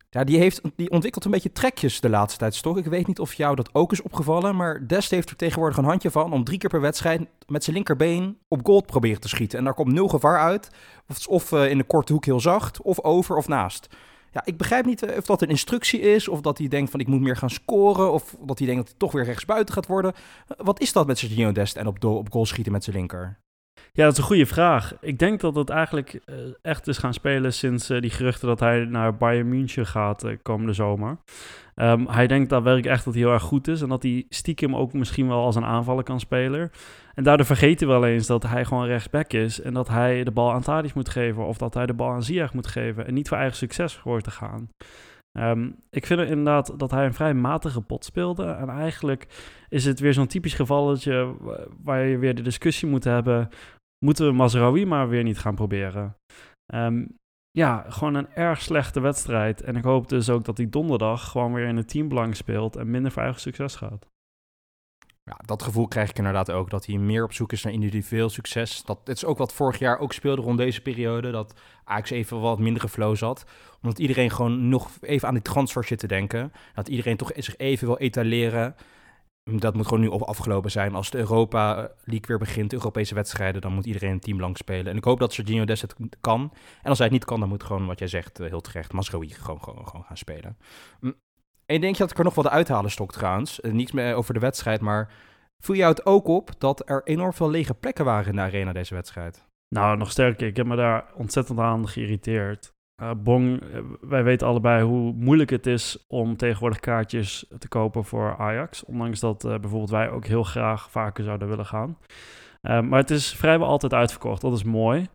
ja, 0.10 0.24
die, 0.24 0.38
heeft, 0.38 0.62
die 0.76 0.92
ontwikkelt 0.92 1.26
een 1.26 1.32
beetje 1.32 1.52
trekjes 1.52 2.00
de 2.00 2.10
laatste 2.10 2.40
tijd, 2.40 2.62
toch? 2.62 2.78
Ik 2.78 2.86
weet 2.86 3.08
niet 3.08 3.20
of 3.20 3.34
jou 3.34 3.56
dat 3.56 3.70
ook 3.74 3.92
is 3.92 4.02
opgevallen, 4.02 4.56
maar 4.56 4.88
Dest 4.88 5.12
heeft 5.12 5.30
er 5.30 5.36
tegenwoordig 5.36 5.78
een 5.78 5.84
handje 5.84 6.12
van 6.12 6.34
om 6.34 6.44
drie 6.44 6.58
keer 6.58 6.70
per 6.70 6.82
wedstrijd 6.82 7.28
met 7.48 7.64
zijn 7.64 7.76
linkerbeen 7.76 8.38
op 8.48 8.66
goal 8.66 8.80
te 8.80 8.86
proberen 8.86 9.22
te 9.22 9.28
schieten. 9.28 9.58
En 9.58 9.64
daar 9.64 9.74
komt 9.74 9.94
nul 9.94 10.08
gevaar 10.08 10.40
uit, 10.40 10.70
of, 11.28 11.52
uh, 11.52 11.70
in 11.70 11.78
de 11.78 11.84
korte 11.84 12.14
hoek 12.14 12.26
heel 12.26 12.40
zacht, 12.40 12.82
of 12.82 13.04
over 13.04 13.36
of 13.36 13.48
naast. 13.48 13.88
Ja, 14.32 14.42
ik 14.46 14.58
begrijp 14.58 14.86
niet 14.86 15.04
of 15.04 15.26
dat 15.26 15.42
een 15.42 15.50
instructie 15.50 16.00
is, 16.00 16.28
of 16.28 16.42
dat 16.42 16.58
hij 16.58 16.68
denkt 16.68 16.92
van 16.92 17.00
ik 17.00 17.08
moet 17.08 17.22
meer 17.22 17.38
gaan 17.38 17.50
scoren, 17.50 18.12
of 18.12 18.36
dat 18.40 18.58
hij 18.58 18.68
denkt 18.68 18.82
dat 18.82 18.90
hij 18.90 19.00
toch 19.00 19.12
weer 19.12 19.24
rechtsbuiten 19.24 19.74
gaat 19.74 19.88
worden. 19.88 20.14
Wat 20.58 20.80
is 20.80 20.94
dat 20.94 21.08
met 21.08 21.18
Serginho 21.18 21.52
Dest 21.52 21.76
en 21.76 21.88
op, 21.88 22.04
op 22.04 22.32
goal 22.32 22.46
schieten 22.46 22.72
met 22.72 22.84
zijn 22.84 22.96
linker? 22.96 23.40
Ja, 23.94 24.04
dat 24.04 24.12
is 24.12 24.18
een 24.18 24.24
goede 24.24 24.46
vraag. 24.46 24.94
Ik 25.02 25.20
denk 25.20 25.40
dat 25.40 25.56
het 25.56 25.70
eigenlijk 25.70 26.20
uh, 26.26 26.36
echt 26.62 26.88
is 26.88 26.98
gaan 26.98 27.14
spelen 27.14 27.54
sinds 27.54 27.90
uh, 27.90 28.02
die 28.02 28.10
geruchten 28.10 28.48
dat 28.48 28.60
hij 28.60 28.86
naar 28.86 29.18
Bayern 29.18 29.50
München 29.50 29.86
gaat 29.86 30.26
uh, 30.26 30.32
komende 30.42 30.74
zomer. 30.74 31.18
Um, 31.76 32.08
hij 32.08 32.28
denkt 32.28 32.50
dat 32.50 32.64
werk 32.64 32.86
echt 32.86 33.06
dat 33.06 33.14
hij 33.14 33.24
heel 33.24 33.32
erg 33.32 33.44
goed 33.44 33.68
is 33.68 33.82
en 33.82 33.90
dat 33.90 34.04
hij 34.04 34.26
stiekem 34.30 34.76
ook 34.76 34.94
misschien 34.94 35.28
wel 35.28 35.44
als 35.44 35.56
een 35.56 35.66
aanvaller 35.66 36.04
kan 36.04 36.20
spelen. 36.20 36.72
En 37.14 37.24
daardoor 37.24 37.46
vergeten 37.46 37.88
we 37.88 37.94
wel 37.94 38.06
eens 38.06 38.28
dat 38.28 38.44
hij 38.44 38.66
gewoon 38.66 38.86
rechtsback 38.86 39.34
is 39.34 39.62
en 39.62 39.74
dat 39.74 39.88
hij 39.88 40.24
de 40.24 40.32
bal 40.32 40.54
aan 40.54 40.62
Tadic 40.62 40.94
moet 40.94 41.10
geven 41.10 41.46
of 41.46 41.58
dat 41.58 41.74
hij 41.74 41.86
de 41.86 41.94
bal 41.94 42.12
aan 42.12 42.24
Ziyech 42.24 42.54
moet 42.54 42.68
geven 42.68 43.08
en 43.08 43.14
niet 43.14 43.28
voor 43.28 43.38
eigen 43.38 43.58
succes 43.58 43.98
hoort 43.98 44.24
te 44.24 44.32
gaan. 44.32 44.70
Um, 45.40 45.76
ik 45.90 46.06
vind 46.06 46.22
inderdaad 46.22 46.80
dat 46.80 46.92
hij 46.92 47.06
een 47.06 47.14
vrij 47.14 47.34
matige 47.34 47.82
pot 47.82 48.06
speelde. 48.06 48.46
En 48.46 48.70
eigenlijk 48.70 49.28
is 49.70 49.86
het 49.86 50.00
weer 50.00 50.14
zo'n 50.14 50.28
typisch 50.28 50.54
gevalletje 50.54 51.36
waar 51.84 52.06
je 52.06 52.18
weer 52.18 52.36
de 52.36 52.42
discussie 52.42 52.88
moet 52.88 53.04
hebben 53.04 53.50
moeten 54.06 54.26
we 54.26 54.32
Mazraoui 54.32 54.86
maar 54.86 55.10
weer 55.10 55.24
niet 55.24 55.40
gaan 55.40 55.56
proberen. 55.56 56.18
Um, 56.74 57.18
ja, 57.52 57.86
gewoon 57.90 58.16
een 58.16 58.34
erg 58.34 58.62
slechte 58.62 59.00
wedstrijd. 59.00 59.62
En 59.62 59.76
ik 59.76 59.84
hoop 59.84 60.10
dus 60.10 60.30
ook 60.30 60.46
dat 60.46 60.58
hij 60.58 60.70
donderdag 60.70 61.32
gewoon 61.32 61.54
weer 61.54 61.68
in 61.68 61.78
het 61.78 61.90
teambelang 61.90 62.36
speelt 62.36 62.76
en 62.76 62.90
minder 62.90 63.12
voor 63.12 63.22
eigen 63.22 63.42
succes 63.42 63.76
gaat. 63.76 64.08
Ja, 65.24 65.38
dat 65.46 65.64
gevoel 65.64 65.88
krijg 65.88 66.10
ik 66.10 66.18
inderdaad 66.18 66.52
ook, 66.52 66.70
dat 66.70 66.86
hij 66.86 66.98
meer 66.98 67.24
op 67.24 67.34
zoek 67.34 67.52
is 67.52 67.64
naar 67.64 67.74
individueel 67.74 68.30
succes. 68.30 68.84
Dat, 68.84 69.00
het 69.04 69.16
is 69.16 69.26
ook 69.26 69.38
wat 69.38 69.54
vorig 69.54 69.80
jaar 69.80 70.00
ook 70.00 70.14
speelde 70.14 70.42
rond 70.42 70.58
deze 70.58 70.82
periode, 70.82 71.32
dat 71.32 71.60
Ajax 71.84 72.10
even 72.10 72.40
wat 72.40 72.60
mindere 72.60 72.90
flow 72.90 73.16
zat. 73.16 73.46
Omdat 73.82 74.00
iedereen 74.00 74.32
gewoon 74.32 74.70
nog 74.70 74.90
even 75.02 75.28
aan 75.28 75.34
die 75.34 75.44
transfer 75.44 75.84
zit 75.84 76.00
te 76.00 76.08
denken. 76.08 76.52
Dat 76.74 76.88
iedereen 76.88 77.18
toch 77.18 77.32
zich 77.36 77.58
even 77.58 77.88
wil 77.88 77.98
etaleren 77.98 78.76
dat 79.56 79.74
moet 79.74 79.88
gewoon 79.88 80.04
nu 80.04 80.10
afgelopen 80.10 80.72
zijn. 80.72 80.96
Als 80.96 81.10
de 81.10 81.18
Europa 81.18 81.74
League 82.04 82.28
weer 82.28 82.38
begint, 82.38 82.74
Europese 82.74 83.16
wedstrijden, 83.16 83.62
dan 83.62 83.74
moet 83.74 83.86
iedereen 83.86 84.12
een 84.12 84.20
team 84.20 84.40
lang 84.40 84.58
spelen. 84.58 84.92
En 84.92 84.98
ik 84.98 85.04
hoop 85.04 85.20
dat 85.20 85.34
Sergio 85.34 85.66
Dest 85.66 85.82
het 85.82 85.96
kan. 86.22 86.54
En 86.82 86.90
als 86.90 86.98
hij 86.98 87.08
het 87.08 87.16
niet 87.16 87.26
kan, 87.26 87.40
dan 87.40 87.50
moet 87.50 87.64
gewoon, 87.64 87.86
wat 87.86 88.00
jij 88.00 88.08
zegt, 88.08 88.40
eh, 88.40 88.48
heel 88.48 88.62
terecht, 88.62 88.94
Masrowi 88.94 89.30
gewoon, 89.30 89.64
gewoon, 89.64 89.88
gewoon 89.88 90.06
gaan 90.06 90.18
spelen. 90.18 90.58
En 91.66 91.82
denk 91.82 91.96
je 91.96 92.02
dat 92.02 92.12
ik 92.12 92.18
er 92.18 92.24
nog 92.24 92.36
wat 92.36 92.48
uithalen 92.48 92.92
stok 92.92 93.12
trouwens? 93.12 93.60
Uh, 93.62 93.72
niets 93.72 93.92
meer 93.92 94.16
over 94.16 94.34
de 94.34 94.40
wedstrijd, 94.40 94.82
maar 94.82 95.12
voel 95.60 95.76
jou 95.76 95.90
het 95.90 96.06
ook 96.06 96.28
op 96.28 96.52
dat 96.58 96.90
er 96.90 97.02
enorm 97.04 97.34
veel 97.34 97.50
lege 97.50 97.74
plekken 97.74 98.06
waren 98.06 98.30
in 98.30 98.36
de 98.36 98.42
arena 98.42 98.74
deze 98.74 98.94
wedstrijd? 98.94 99.46
Nou, 99.70 99.98
nog 99.98 100.12
sterker. 100.12 100.48
Ik 100.48 100.58
heb 100.58 100.66
me 100.66 100.76
daar 100.76 101.06
ontzettend 101.16 101.60
aan 101.60 101.88
geïrriteerd. 101.88 102.74
Uh, 103.02 103.12
Bong, 103.18 103.64
wij 104.02 104.24
weten 104.24 104.48
allebei 104.48 104.84
hoe 104.84 105.14
moeilijk 105.14 105.50
het 105.50 105.66
is 105.66 106.06
om 106.08 106.38
tegenwoordig 106.38 106.80
kaartjes 106.80 107.46
te 107.60 107.68
kopen 107.68 108.06
voor 108.06 108.38
Ajax. 108.38 108.84
Ondanks 108.86 109.20
dat 109.20 109.42
bijvoorbeeld 109.42 109.90
wij 109.90 110.10
ook 110.10 110.26
heel 110.26 110.44
graag 110.44 110.92
vaker 110.92 111.24
zouden 111.24 111.48
willen 111.48 111.66
gaan. 111.66 111.98
maar 112.62 113.00
het 113.00 113.12
is 113.12 113.34
vrijwel 113.34 113.68
altijd 113.68 113.94
uitverkocht, 113.94 114.42
dat 114.42 114.54
is 114.54 114.64
mooi. 114.64 115.08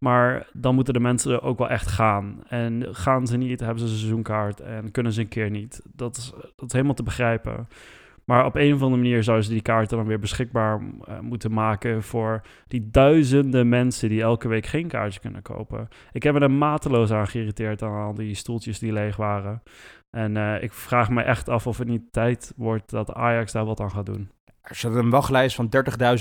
Maar 0.00 0.48
dan 0.52 0.74
moeten 0.74 0.94
de 0.94 1.00
mensen 1.00 1.42
ook 1.42 1.58
wel 1.58 1.68
echt 1.68 1.86
gaan. 1.86 2.42
En 2.48 2.86
gaan 2.90 3.26
ze 3.26 3.36
niet, 3.36 3.60
hebben 3.60 3.78
ze 3.78 3.84
een 3.84 3.98
seizoenkaart 3.98 4.60
en 4.60 4.90
kunnen 4.90 5.12
ze 5.12 5.20
een 5.20 5.28
keer 5.28 5.50
niet. 5.50 5.82
Dat 5.94 6.16
is, 6.16 6.32
dat 6.56 6.66
is 6.66 6.72
helemaal 6.72 6.94
te 6.94 7.02
begrijpen. 7.02 7.68
Maar 8.30 8.44
op 8.44 8.54
een 8.54 8.74
of 8.74 8.82
andere 8.82 9.02
manier 9.02 9.22
zouden 9.22 9.46
ze 9.46 9.52
die 9.52 9.62
kaarten 9.62 9.96
dan 9.96 10.06
weer 10.06 10.18
beschikbaar 10.18 10.80
uh, 10.80 11.18
moeten 11.20 11.52
maken 11.52 12.02
voor 12.02 12.40
die 12.68 12.90
duizenden 12.90 13.68
mensen 13.68 14.08
die 14.08 14.22
elke 14.22 14.48
week 14.48 14.66
geen 14.66 14.88
kaartje 14.88 15.20
kunnen 15.20 15.42
kopen. 15.42 15.88
Ik 16.12 16.22
heb 16.22 16.34
me 16.34 16.40
er 16.40 16.50
mateloos 16.50 17.10
aan 17.10 17.26
geïrriteerd 17.26 17.82
aan 17.82 18.02
al 18.02 18.14
die 18.14 18.34
stoeltjes 18.34 18.78
die 18.78 18.92
leeg 18.92 19.16
waren. 19.16 19.62
En 20.10 20.36
uh, 20.36 20.62
ik 20.62 20.72
vraag 20.72 21.10
me 21.10 21.22
echt 21.22 21.48
af 21.48 21.66
of 21.66 21.78
het 21.78 21.88
niet 21.88 22.12
tijd 22.12 22.52
wordt 22.56 22.90
dat 22.90 23.12
Ajax 23.12 23.52
daar 23.52 23.64
wat 23.64 23.80
aan 23.80 23.90
gaat 23.90 24.06
doen. 24.06 24.30
Er 24.62 24.74
zit 24.74 24.94
een 24.94 25.10
wachtlijst 25.10 25.56
van 25.56 25.68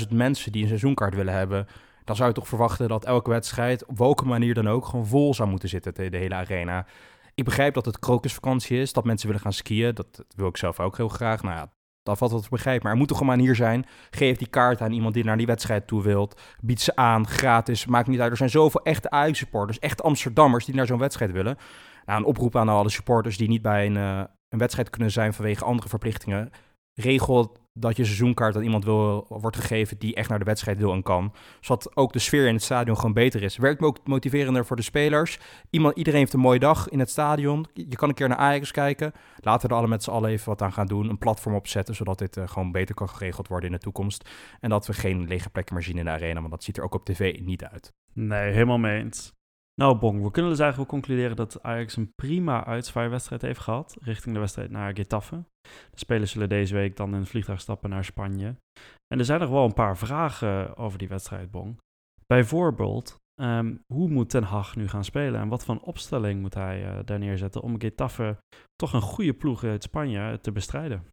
30.000 0.10 0.16
mensen 0.16 0.52
die 0.52 0.62
een 0.62 0.68
seizoenkaart 0.68 1.16
willen 1.16 1.34
hebben 1.34 1.68
dan 2.04 2.16
zou 2.16 2.30
je 2.30 2.36
toch 2.36 2.48
verwachten 2.48 2.88
dat 2.88 3.06
elke 3.06 3.30
wedstrijd, 3.30 3.86
op 3.86 3.98
welke 3.98 4.26
manier 4.26 4.54
dan 4.54 4.70
ook, 4.70 4.86
gewoon 4.86 5.08
vol 5.08 5.34
zou 5.34 5.50
moeten 5.50 5.70
zitten, 5.70 5.94
de 5.94 6.18
hele 6.18 6.36
arena. 6.36 6.86
Ik 7.36 7.46
begrijp 7.46 7.74
dat 7.74 7.86
het 7.86 8.00
krokusvakantie 8.00 8.80
is, 8.80 8.94
dat 8.94 9.06
mensen 9.06 9.28
willen 9.28 9.42
gaan 9.42 9.54
skiën. 9.54 9.96
Dat, 9.96 10.26
wil 10.36 10.48
ik 10.48 10.58
zelf 10.58 10.80
ook 10.80 10.98
heel 10.98 11.08
graag. 11.08 11.44
Nou 11.44 11.56
ja, 11.56 11.72
dat 12.04 12.18
valt 12.18 12.32
wat 12.32 12.44
te 12.44 12.50
begrijpen. 12.50 12.84
Maar 12.84 12.92
er 12.92 12.98
moet 12.98 13.08
toch 13.08 13.20
een 13.20 13.26
manier 13.26 13.56
zijn. 13.56 13.86
Geef 14.10 14.38
die 14.38 14.48
kaart 14.48 14.82
aan 14.82 14.92
iemand 14.92 15.14
die 15.14 15.24
naar 15.24 15.38
die 15.38 15.46
wedstrijd 15.46 15.88
toe 15.88 16.04
wilt. 16.04 16.42
Bied 16.62 16.82
ze 16.82 16.96
aan, 16.96 17.28
gratis. 17.28 17.86
Maakt 17.86 18.08
niet 18.08 18.20
uit. 18.20 18.32
Er 18.32 18.38
zijn 18.38 18.50
zoveel 18.50 18.84
echte 18.84 19.10
Ajax-supporters, 19.10 19.80
echt 19.80 20.04
Amsterdammers 20.04 20.66
die 20.66 20.76
naar 20.76 20.86
zo'n 20.86 20.98
wedstrijd 21.00 21.32
willen. 21.32 21.58
Nou, 22.06 22.20
een 22.20 22.28
oproep 22.28 22.56
aan 22.56 22.70
alle 22.70 22.90
supporters 22.90 23.38
die 23.38 23.48
niet 23.48 23.62
bij 23.62 23.86
een, 23.86 23.96
uh, 23.96 24.24
een 24.50 24.60
wedstrijd 24.60 24.90
kunnen 24.90 25.12
zijn 25.12 25.34
vanwege 25.34 25.66
andere 25.66 25.90
verplichtingen. 25.90 26.50
Regel 26.94 27.58
dat 27.80 27.98
je 27.98 28.06
seizoenkaart 28.06 28.56
aan 28.56 28.64
iemand 28.64 28.86
wil, 28.86 29.26
wordt 29.30 29.58
gegeven 29.58 29.98
die 29.98 30.16
echt 30.16 30.30
naar 30.30 30.40
de 30.40 30.46
wedstrijd 30.46 30.78
wil 30.78 30.94
en 30.94 31.04
kan. 31.04 31.34
Zodat 31.60 31.96
ook 31.96 32.14
de 32.14 32.20
sfeer 32.20 32.48
in 32.48 32.54
het 32.54 32.64
stadion 32.64 32.96
gewoon 32.96 33.14
beter 33.14 33.44
is. 33.44 33.58
Werkt 33.58 33.82
ook 33.82 33.98
motiverender 34.04 34.66
voor 34.66 34.76
de 34.76 34.82
spelers. 34.82 35.40
Iemand, 35.70 35.98
iedereen 35.98 36.20
heeft 36.20 36.34
een 36.34 36.40
mooie 36.40 36.60
dag 36.60 36.90
in 36.90 37.00
het 37.00 37.10
stadion. 37.10 37.66
Je 37.74 37.96
kan 37.96 38.10
een 38.10 38.16
keer 38.16 38.28
naar 38.28 38.38
Ajax 38.38 38.72
kijken. 38.72 39.12
Laten 39.42 39.68
we 39.68 39.74
er 39.74 39.80
alle 39.80 39.90
met 39.90 40.04
z'n 40.04 40.10
allen 40.10 40.30
even 40.30 40.50
wat 40.50 40.62
aan 40.62 40.74
gaan 40.74 40.88
doen. 40.88 41.10
Een 41.10 41.18
platform 41.18 41.56
opzetten, 41.56 41.96
zodat 41.96 42.18
dit 42.18 42.38
uh, 42.38 42.48
gewoon 42.48 42.72
beter 42.72 42.96
kan 42.96 43.10
geregeld 43.10 43.48
worden 43.48 43.70
in 43.70 43.76
de 43.76 43.82
toekomst. 43.82 44.30
En 44.60 44.70
dat 44.70 44.88
we 44.88 44.94
geen 44.94 45.28
lege 45.28 45.50
plekken 45.50 45.74
meer 45.76 45.84
zien 45.84 45.98
in 45.98 46.06
de 46.06 46.12
arena, 46.12 46.40
want 46.40 46.52
dat 46.52 46.64
ziet 46.64 46.78
er 46.78 46.84
ook 46.84 46.94
op 46.94 47.06
tv 47.06 47.40
niet 47.40 47.64
uit. 47.64 47.94
Nee, 48.14 48.52
helemaal 48.52 48.78
mee 48.78 49.04
eens. 49.04 49.38
Nou, 49.80 49.98
Bong, 49.98 50.24
we 50.24 50.32
kunnen 50.32 50.52
dus 50.52 50.60
eigenlijk 50.60 50.92
wel 50.92 51.00
concluderen 51.00 51.36
dat 51.36 51.64
Ajax 51.64 51.96
een 51.96 52.12
prima 52.16 52.66
uitzwaaiwedstrijd 52.66 53.42
heeft 53.42 53.60
gehad 53.60 53.98
richting 54.02 54.34
de 54.34 54.40
wedstrijd 54.40 54.70
naar 54.70 54.96
Getafe. 54.96 55.44
De 55.92 56.00
spelers 56.00 56.32
zullen 56.32 56.50
deze 56.50 56.74
week 56.74 56.96
dan 56.96 57.14
in 57.14 57.20
het 57.20 57.30
vliegtuig 57.30 57.62
stappen 57.62 57.90
naar 57.90 58.06
Spanje. 58.06 58.56
En 59.08 59.20
er 59.20 59.26
zijn 59.26 59.40
nog 59.40 59.50
wel 59.50 59.66
een 59.66 59.74
paar 59.74 59.98
vragen 59.98 60.78
over 60.78 60.98
die 60.98 61.08
wedstrijd, 61.08 61.52
Bong. 61.52 61.78
Bijvoorbeeld, 62.26 63.16
ehm, 63.42 63.76
hoe 63.94 64.10
moet 64.10 64.30
Ten 64.30 64.44
Hag 64.44 64.76
nu 64.76 64.88
gaan 64.88 65.04
spelen 65.04 65.42
en 65.42 65.48
wat 65.48 65.66
voor 65.66 65.80
opstelling 65.80 66.42
moet 66.42 66.54
hij 66.54 66.84
uh, 66.84 67.00
daar 67.06 67.20
neerzetten 67.20 67.62
om 67.62 67.80
Getafe 67.80 68.38
toch 68.76 68.94
een 68.94 69.02
goede 69.02 69.34
ploeg 69.34 69.64
uit 69.64 69.84
Spanje 69.84 70.40
te 70.42 70.52
bestrijden? 70.52 71.06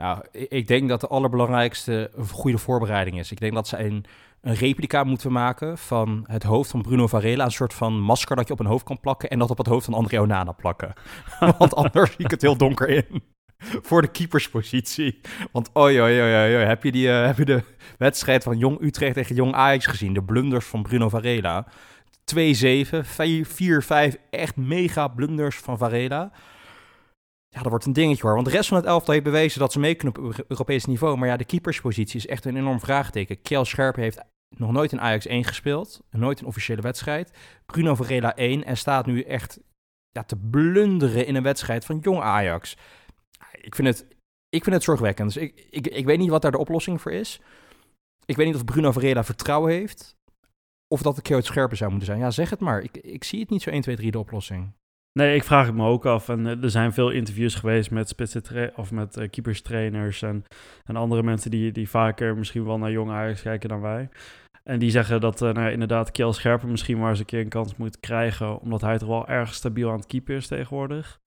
Nou, 0.00 0.24
ik 0.32 0.66
denk 0.66 0.88
dat 0.88 1.00
de 1.00 1.06
allerbelangrijkste 1.06 2.10
een 2.14 2.28
goede 2.28 2.58
voorbereiding 2.58 3.18
is. 3.18 3.30
Ik 3.30 3.40
denk 3.40 3.54
dat 3.54 3.68
ze 3.68 3.84
een, 3.84 4.04
een 4.46 4.54
replica 4.54 5.04
moeten 5.04 5.32
maken 5.32 5.78
van 5.78 6.24
het 6.26 6.42
hoofd 6.42 6.70
van 6.70 6.82
Bruno 6.82 7.06
Varela. 7.06 7.44
Een 7.44 7.50
soort 7.50 7.74
van 7.74 8.00
masker 8.00 8.36
dat 8.36 8.46
je 8.46 8.52
op 8.52 8.60
een 8.60 8.66
hoofd 8.66 8.84
kan 8.84 9.00
plakken 9.00 9.30
en 9.30 9.38
dat 9.38 9.50
op 9.50 9.58
het 9.58 9.66
hoofd 9.66 9.84
van 9.84 9.94
André 9.94 10.20
Onana 10.20 10.52
plakken. 10.52 10.92
Want 11.58 11.74
anders 11.74 12.10
zie 12.10 12.24
ik 12.24 12.30
het 12.30 12.42
heel 12.42 12.56
donker 12.56 12.88
in. 12.88 13.22
Voor 13.58 14.02
de 14.02 14.08
keeperspositie. 14.08 15.20
Want 15.52 15.70
oi, 15.72 16.00
oi, 16.00 16.20
oi, 16.20 16.54
oi, 16.54 16.64
heb 16.64 16.82
je, 16.82 16.92
die, 16.92 17.06
uh, 17.06 17.26
heb 17.26 17.38
je 17.38 17.44
de 17.44 17.62
wedstrijd 17.98 18.42
van 18.42 18.58
Jong 18.58 18.80
Utrecht 18.80 19.14
tegen 19.14 19.34
Jong 19.34 19.54
Ajax 19.54 19.86
gezien? 19.86 20.14
De 20.14 20.22
blunders 20.22 20.66
van 20.66 20.82
Bruno 20.82 21.08
Varela. 21.08 21.66
2-7, 22.34 22.38
4-5, 22.38 24.14
echt 24.30 24.56
mega 24.56 25.08
blunders 25.08 25.56
van 25.56 25.78
Varela. 25.78 26.32
Ja, 27.48 27.62
dat 27.62 27.70
wordt 27.70 27.86
een 27.86 27.92
dingetje 27.92 28.22
hoor. 28.22 28.34
Want 28.34 28.46
de 28.46 28.52
rest 28.52 28.68
van 28.68 28.76
het 28.76 28.86
elftal 28.86 29.12
heeft 29.12 29.26
bewezen 29.26 29.60
dat 29.60 29.72
ze 29.72 29.78
mee 29.78 29.94
kunnen 29.94 30.24
op 30.24 30.44
Europees 30.48 30.84
niveau. 30.84 31.16
Maar 31.16 31.28
ja, 31.28 31.36
de 31.36 31.44
keeperspositie 31.44 32.16
is 32.16 32.26
echt 32.26 32.44
een 32.44 32.56
enorm 32.56 32.80
vraagteken. 32.80 33.42
Kiel 33.42 33.64
Scherp 33.64 33.96
heeft 33.96 34.22
nog 34.48 34.72
nooit 34.72 34.92
in 34.92 35.00
Ajax 35.00 35.26
1 35.26 35.44
gespeeld. 35.44 36.04
Nooit 36.10 36.40
een 36.40 36.46
officiële 36.46 36.82
wedstrijd. 36.82 37.30
Bruno 37.66 37.94
Varela 37.94 38.36
1 38.36 38.64
en 38.64 38.76
staat 38.76 39.06
nu 39.06 39.22
echt 39.22 39.60
te 40.26 40.36
blunderen 40.36 41.26
in 41.26 41.34
een 41.34 41.42
wedstrijd 41.42 41.84
van 41.84 41.98
jong 41.98 42.20
Ajax. 42.20 42.76
Ik 43.52 43.74
vind 43.74 43.88
het, 43.88 44.06
ik 44.48 44.62
vind 44.62 44.74
het 44.74 44.84
zorgwekkend. 44.84 45.34
Dus 45.34 45.42
ik, 45.42 45.66
ik, 45.70 45.86
ik 45.86 46.04
weet 46.04 46.18
niet 46.18 46.30
wat 46.30 46.42
daar 46.42 46.50
de 46.50 46.58
oplossing 46.58 47.00
voor 47.00 47.12
is. 47.12 47.40
Ik 48.24 48.36
weet 48.36 48.46
niet 48.46 48.54
of 48.54 48.64
Bruno 48.64 48.92
Varela 48.92 49.24
vertrouwen 49.24 49.72
heeft. 49.72 50.16
Of 50.88 51.02
dat 51.02 51.16
de 51.16 51.22
Kiel 51.22 51.42
Scherper 51.42 51.76
zou 51.76 51.90
moeten 51.90 52.08
zijn. 52.08 52.20
Ja, 52.20 52.30
zeg 52.30 52.50
het 52.50 52.60
maar. 52.60 52.82
Ik, 52.82 52.96
ik 52.96 53.24
zie 53.24 53.40
het 53.40 53.50
niet 53.50 53.62
zo 53.62 53.70
1, 53.70 53.80
2, 53.80 53.96
3 53.96 54.10
de 54.10 54.18
oplossing. 54.18 54.72
Nee, 55.16 55.34
ik 55.34 55.44
vraag 55.44 55.66
het 55.66 55.74
me 55.74 55.86
ook 55.86 56.06
af. 56.06 56.28
En 56.28 56.46
eh, 56.46 56.62
er 56.62 56.70
zijn 56.70 56.92
veel 56.92 57.10
interviews 57.10 57.54
geweest 57.54 57.90
met 57.90 58.08
spitsen 58.08 58.72
of 58.76 58.90
met 58.90 59.16
uh, 59.16 59.28
keeperstrainers 59.30 60.22
en, 60.22 60.44
andere 60.84 61.22
mensen 61.22 61.50
die, 61.50 61.72
die 61.72 61.88
vaker 61.88 62.36
misschien 62.36 62.64
wel 62.64 62.78
naar 62.78 62.90
jong 62.90 63.10
Ajax 63.10 63.42
kijken 63.42 63.68
dan 63.68 63.80
wij. 63.80 64.08
En 64.62 64.78
die 64.78 64.90
zeggen 64.90 65.20
dat 65.20 65.42
uh, 65.42 65.52
nou, 65.52 65.70
inderdaad 65.70 66.10
Kjell 66.10 66.32
Scherper 66.32 66.68
misschien 66.68 66.98
maar 66.98 67.10
eens 67.10 67.18
een 67.18 67.24
keer 67.24 67.40
een 67.40 67.48
kans 67.48 67.76
moet 67.76 68.00
krijgen, 68.00 68.60
omdat 68.60 68.80
hij 68.80 68.98
toch 68.98 69.08
wel 69.08 69.28
erg 69.28 69.54
stabiel 69.54 69.90
aan 69.90 69.96
het 69.96 70.06
keeper 70.06 70.36
is 70.36 70.46
tegenwoordig. 70.46 71.20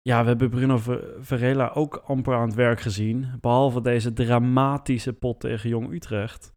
Ja, 0.00 0.22
we 0.22 0.28
hebben 0.28 0.50
Bruno 0.50 0.78
Varela 1.18 1.70
ook 1.74 2.02
amper 2.06 2.34
aan 2.34 2.46
het 2.46 2.54
werk 2.54 2.80
gezien, 2.80 3.38
behalve 3.40 3.80
deze 3.80 4.12
dramatische 4.12 5.12
pot 5.12 5.40
tegen 5.40 5.68
Jong 5.68 5.92
Utrecht. 5.92 6.52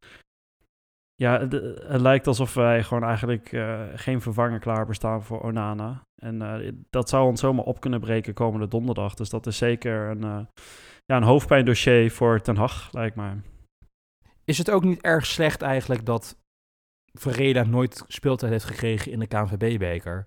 Ja, 1.16 1.40
het, 1.40 1.52
het, 1.88 2.02
lijkt 2.02 2.28
alsof 2.28 2.54
wij 2.54 2.84
gewoon 2.84 3.04
eigenlijk 3.04 3.50
geen 3.96 4.22
vervanger 4.22 4.60
klaar 4.60 4.86
bestaan 4.86 5.24
voor 5.24 5.42
Onana. 5.42 6.06
En 6.18 6.42
uh, 6.42 6.72
dat 6.90 7.10
zou 7.10 7.28
ons 7.28 7.40
zomaar 7.40 7.66
op 7.66 7.80
kunnen 7.80 8.00
breken 8.00 8.34
komende 8.34 8.68
donderdag. 8.68 9.14
Dus 9.14 9.30
dat 9.30 9.48
is 9.48 9.58
zeker 9.58 10.10
een, 10.10 10.26
uh, 10.26 10.40
ja, 11.06 11.16
een 11.16 11.24
hoofdpijndossier 11.24 12.12
voor 12.12 12.42
Ten 12.42 12.56
Hag, 12.56 12.90
lijkt 12.92 13.16
mij. 13.16 13.42
Is 14.44 14.58
het 14.58 14.72
ook 14.72 14.84
niet 14.84 15.02
erg 15.02 15.26
slecht 15.26 15.62
eigenlijk 15.62 16.06
dat 16.06 16.38
Verreda 17.14 17.64
nooit 17.64 18.04
speeltijd 18.08 18.52
heeft 18.52 18.66
gekregen 18.66 19.12
in 19.12 19.20
de 19.20 19.28
KNVB-beker? 19.28 20.26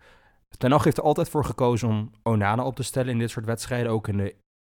Ten 0.59 0.70
Hag 0.70 0.85
heeft 0.85 0.97
er 0.97 1.02
altijd 1.02 1.28
voor 1.28 1.44
gekozen 1.44 1.88
om 1.88 2.11
Onana 2.23 2.64
op 2.64 2.76
te 2.76 2.82
stellen 2.82 3.12
in 3.12 3.18
dit 3.18 3.30
soort 3.30 3.47
wedstrijden. 3.47 3.92
Ook 3.92 4.09
in 4.09 4.16
de 4.16 4.35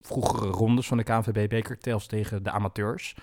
vroegere 0.06 0.50
rondes 0.50 0.88
van 0.88 0.98
de 0.98 1.04
KNVB-beker, 1.04 1.78
zelfs 1.80 2.08
tegen 2.08 2.44
de 2.44 2.52
amateurs. 2.52 3.16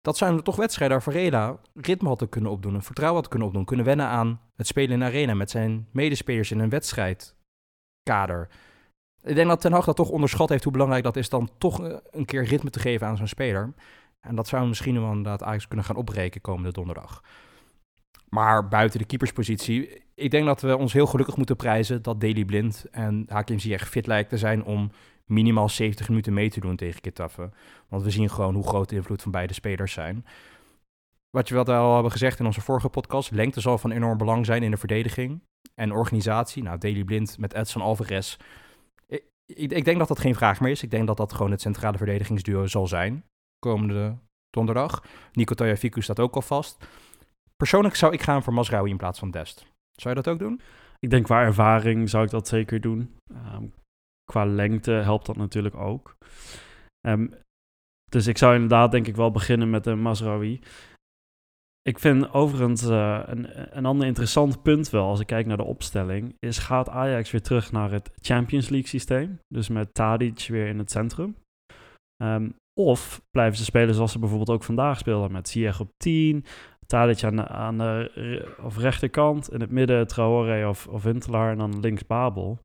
Dat 0.00 0.16
zijn 0.16 0.42
toch 0.42 0.56
wedstrijden 0.56 0.96
waar 0.96 1.12
Varela 1.12 1.58
ritme 1.74 2.08
had 2.08 2.28
kunnen 2.28 2.50
opdoen, 2.50 2.82
vertrouwen 2.82 3.20
had 3.20 3.30
kunnen 3.30 3.48
opdoen, 3.48 3.64
kunnen 3.64 3.86
wennen 3.86 4.06
aan 4.06 4.40
het 4.60 4.68
spelen 4.68 4.90
in 4.90 5.04
arena 5.04 5.34
met 5.34 5.50
zijn 5.50 5.86
medespelers 5.90 6.50
in 6.50 6.58
een 6.58 6.68
wedstrijdkader. 6.68 8.48
Ik 9.22 9.34
denk 9.34 9.48
dat 9.48 9.60
Ten 9.60 9.72
Hag 9.72 9.84
dat 9.84 9.96
toch 9.96 10.10
onderschat 10.10 10.48
heeft 10.48 10.64
hoe 10.64 10.72
belangrijk 10.72 11.04
dat 11.04 11.16
is 11.16 11.28
dan 11.28 11.50
toch 11.58 11.82
eh, 11.82 11.96
een 12.10 12.24
keer 12.24 12.44
ritme 12.44 12.70
te 12.70 12.78
geven 12.78 13.06
aan 13.06 13.16
zo'n 13.16 13.26
speler. 13.26 13.74
En 14.20 14.34
dat 14.34 14.48
zou 14.48 14.68
misschien 14.68 15.00
wel 15.00 15.10
inderdaad 15.10 15.42
Ajax 15.42 15.68
kunnen 15.68 15.86
gaan 15.86 15.96
opbreken 15.96 16.40
komende 16.40 16.72
donderdag. 16.72 17.22
Maar 18.28 18.68
buiten 18.68 18.98
de 18.98 19.04
keeperspositie, 19.04 20.02
ik 20.14 20.30
denk 20.30 20.46
dat 20.46 20.60
we 20.60 20.76
ons 20.76 20.92
heel 20.92 21.06
gelukkig 21.06 21.36
moeten 21.36 21.56
prijzen 21.56 22.02
dat 22.02 22.20
Daley 22.20 22.44
Blind 22.44 22.84
en 22.90 23.24
Hakim 23.28 23.58
Ziyech 23.58 23.88
fit 23.88 24.06
lijkt 24.06 24.28
te 24.28 24.38
zijn 24.38 24.64
om 24.64 24.90
minimaal 25.24 25.68
70 25.68 26.08
minuten 26.08 26.32
mee 26.32 26.50
te 26.50 26.60
doen 26.60 26.76
tegen 26.76 27.02
Getafe. 27.02 27.50
Want 27.88 28.02
we 28.02 28.10
zien 28.10 28.30
gewoon 28.30 28.54
hoe 28.54 28.66
groot 28.66 28.88
de 28.88 28.96
invloed 28.96 29.22
van 29.22 29.30
beide 29.30 29.54
spelers 29.54 29.92
zijn. 29.92 30.24
Wat 31.30 31.48
je 31.48 31.54
wel 31.54 31.64
al 31.64 31.94
hebben 31.94 32.12
gezegd 32.12 32.38
in 32.38 32.46
onze 32.46 32.60
vorige 32.60 32.88
podcast, 32.88 33.30
lengte 33.30 33.60
zal 33.60 33.78
van 33.78 33.90
enorm 33.90 34.18
belang 34.18 34.46
zijn 34.46 34.62
in 34.62 34.70
de 34.70 34.76
verdediging 34.76 35.42
en 35.74 35.92
organisatie. 35.92 36.62
Nou, 36.62 36.78
Daily 36.78 37.04
Blind 37.04 37.38
met 37.38 37.54
Edson 37.54 37.82
Alvarez. 37.82 38.36
Ik, 39.06 39.72
ik, 39.72 39.84
denk 39.84 39.98
dat 39.98 40.08
dat 40.08 40.18
geen 40.18 40.34
vraag 40.34 40.60
meer 40.60 40.70
is. 40.70 40.82
Ik 40.82 40.90
denk 40.90 41.06
dat 41.06 41.16
dat 41.16 41.32
gewoon 41.32 41.50
het 41.50 41.60
centrale 41.60 41.96
verdedigingsduo 41.96 42.66
zal 42.66 42.86
zijn 42.86 43.24
komende 43.58 44.18
donderdag. 44.50 45.04
Nico 45.32 45.54
Tajafiku 45.54 46.02
staat 46.02 46.20
ook 46.20 46.34
al 46.34 46.42
vast. 46.42 46.86
Persoonlijk 47.56 47.94
zou 47.94 48.12
ik 48.12 48.22
gaan 48.22 48.42
voor 48.42 48.52
Masraoui 48.52 48.90
in 48.90 48.96
plaats 48.96 49.18
van 49.18 49.30
Dest. 49.30 49.66
Zou 49.92 50.14
je 50.14 50.22
dat 50.22 50.32
ook 50.32 50.38
doen? 50.38 50.60
Ik 50.98 51.10
denk 51.10 51.24
qua 51.24 51.42
ervaring 51.42 52.08
zou 52.08 52.24
ik 52.24 52.30
dat 52.30 52.48
zeker 52.48 52.80
doen. 52.80 53.16
Um, 53.54 53.72
qua 54.24 54.44
lengte 54.44 54.90
helpt 54.90 55.26
dat 55.26 55.36
natuurlijk 55.36 55.74
ook. 55.74 56.16
Um, 57.06 57.34
dus 58.10 58.26
ik 58.26 58.38
zou 58.38 58.54
inderdaad 58.54 58.90
denk 58.90 59.06
ik 59.06 59.16
wel 59.16 59.30
beginnen 59.30 59.70
met 59.70 59.86
een 59.86 60.00
Masraoui. 60.00 60.60
Ik 61.82 61.98
vind 61.98 62.32
overigens 62.32 62.82
uh, 62.82 63.20
een, 63.24 63.76
een 63.76 63.86
ander 63.86 64.06
interessant 64.06 64.62
punt 64.62 64.90
wel, 64.90 65.06
als 65.06 65.20
ik 65.20 65.26
kijk 65.26 65.46
naar 65.46 65.56
de 65.56 65.62
opstelling, 65.62 66.36
is 66.38 66.58
gaat 66.58 66.88
Ajax 66.88 67.30
weer 67.30 67.42
terug 67.42 67.72
naar 67.72 67.90
het 67.90 68.10
Champions 68.20 68.68
League 68.68 68.88
systeem. 68.88 69.40
Dus 69.48 69.68
met 69.68 69.94
Tadic 69.94 70.46
weer 70.48 70.66
in 70.66 70.78
het 70.78 70.90
centrum. 70.90 71.36
Um, 72.22 72.54
of 72.80 73.22
blijven 73.30 73.58
ze 73.58 73.64
spelen 73.64 73.94
zoals 73.94 74.12
ze 74.12 74.18
bijvoorbeeld 74.18 74.50
ook 74.50 74.64
vandaag 74.64 74.98
speelden, 74.98 75.32
met 75.32 75.48
Ziyech 75.48 75.80
op 75.80 75.90
10, 75.96 76.44
Tadic 76.86 77.24
aan, 77.24 77.36
de, 77.36 77.48
aan 77.48 77.78
de 77.78 78.56
of 78.62 78.78
rechterkant, 78.78 79.52
in 79.52 79.60
het 79.60 79.70
midden 79.70 80.06
Traoré 80.06 80.68
of, 80.68 80.86
of 80.86 81.02
Wintelaar 81.02 81.50
en 81.50 81.58
dan 81.58 81.80
links 81.80 82.06
Babel. 82.06 82.58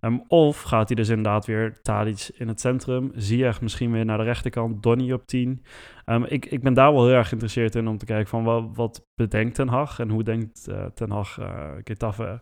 Um, 0.00 0.24
of 0.28 0.62
gaat 0.62 0.88
hij 0.88 0.96
dus 0.96 1.08
inderdaad 1.08 1.46
weer 1.46 1.80
Tadic 1.82 2.30
in 2.34 2.48
het 2.48 2.60
centrum, 2.60 3.12
Ziyech 3.14 3.60
misschien 3.60 3.92
weer 3.92 4.04
naar 4.04 4.18
de 4.18 4.24
rechterkant, 4.24 4.82
Donny 4.82 5.12
op 5.12 5.26
10. 5.26 5.64
Um, 6.06 6.24
ik, 6.24 6.46
ik 6.46 6.62
ben 6.62 6.74
daar 6.74 6.92
wel 6.92 7.06
heel 7.06 7.14
erg 7.14 7.26
geïnteresseerd 7.26 7.74
in 7.74 7.88
om 7.88 7.98
te 7.98 8.04
kijken 8.04 8.28
van 8.28 8.44
wat, 8.44 8.64
wat 8.74 9.06
bedenkt 9.14 9.54
Ten 9.54 9.68
Hag 9.68 9.98
en 9.98 10.10
hoe 10.10 10.22
denkt 10.22 10.66
uh, 10.68 10.84
Ten 10.84 11.10
Hag 11.10 11.38
uh, 11.38 11.70
Getafe 11.84 12.40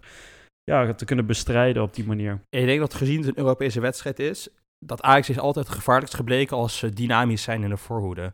ja, 0.62 0.94
te 0.94 1.04
kunnen 1.04 1.26
bestrijden 1.26 1.82
op 1.82 1.94
die 1.94 2.06
manier. 2.06 2.40
Ik 2.50 2.66
denk 2.66 2.80
dat 2.80 2.94
gezien 2.94 3.18
het 3.18 3.26
een 3.26 3.38
Europese 3.38 3.80
wedstrijd 3.80 4.18
is, 4.18 4.48
dat 4.78 5.02
Ajax 5.02 5.28
is 5.28 5.38
altijd 5.38 5.68
gevaarlijkst 5.68 6.14
gebleken 6.14 6.56
als 6.56 6.78
ze 6.78 6.90
dynamisch 6.90 7.42
zijn 7.42 7.62
in 7.62 7.70
de 7.70 7.76
voorhoede. 7.76 8.32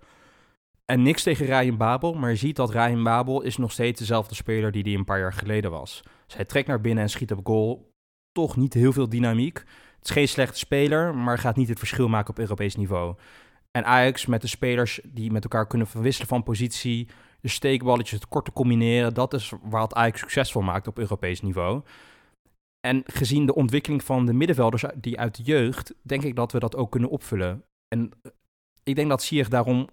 En 0.84 1.02
niks 1.02 1.22
tegen 1.22 1.46
Ryan 1.46 1.76
Babel, 1.76 2.14
maar 2.14 2.30
je 2.30 2.36
ziet 2.36 2.56
dat 2.56 2.70
Ryan 2.70 3.02
Babel 3.02 3.42
is 3.42 3.56
nog 3.56 3.72
steeds 3.72 3.98
dezelfde 3.98 4.34
speler 4.34 4.72
die 4.72 4.82
hij 4.82 4.94
een 4.94 5.04
paar 5.04 5.18
jaar 5.18 5.32
geleden 5.32 5.70
was. 5.70 6.00
Zij 6.04 6.36
hij 6.36 6.44
trekt 6.44 6.68
naar 6.68 6.80
binnen 6.80 7.02
en 7.04 7.10
schiet 7.10 7.32
op 7.32 7.46
goal. 7.46 7.91
Toch 8.32 8.56
niet 8.56 8.74
heel 8.74 8.92
veel 8.92 9.08
dynamiek. 9.08 9.56
Het 9.56 10.04
is 10.04 10.10
geen 10.10 10.28
slechte 10.28 10.58
speler, 10.58 11.14
maar 11.14 11.38
gaat 11.38 11.56
niet 11.56 11.68
het 11.68 11.78
verschil 11.78 12.08
maken 12.08 12.30
op 12.30 12.38
Europees 12.38 12.76
niveau. 12.76 13.14
En 13.70 13.84
Ajax 13.84 14.26
met 14.26 14.40
de 14.40 14.46
spelers 14.46 15.00
die 15.04 15.32
met 15.32 15.42
elkaar 15.44 15.66
kunnen 15.66 15.86
verwisselen 15.86 16.28
van 16.28 16.42
positie, 16.42 17.08
de 17.40 17.48
steekballetjes, 17.48 18.20
het 18.20 18.28
korte 18.28 18.52
combineren, 18.52 19.14
dat 19.14 19.34
is 19.34 19.52
waar 19.62 19.82
het 19.82 19.94
Ajax 19.94 20.20
succesvol 20.20 20.62
maakt 20.62 20.86
op 20.86 20.98
Europees 20.98 21.40
niveau. 21.40 21.82
En 22.86 23.02
gezien 23.06 23.46
de 23.46 23.54
ontwikkeling 23.54 24.04
van 24.04 24.26
de 24.26 24.32
middenvelders 24.32 24.84
die 24.94 25.18
uit 25.18 25.36
de 25.36 25.42
jeugd, 25.42 25.94
denk 26.02 26.22
ik 26.22 26.36
dat 26.36 26.52
we 26.52 26.58
dat 26.58 26.76
ook 26.76 26.90
kunnen 26.90 27.10
opvullen. 27.10 27.64
En 27.88 28.10
ik 28.82 28.94
denk 28.94 29.08
dat 29.08 29.22
Sier 29.22 29.48
daarom 29.48 29.88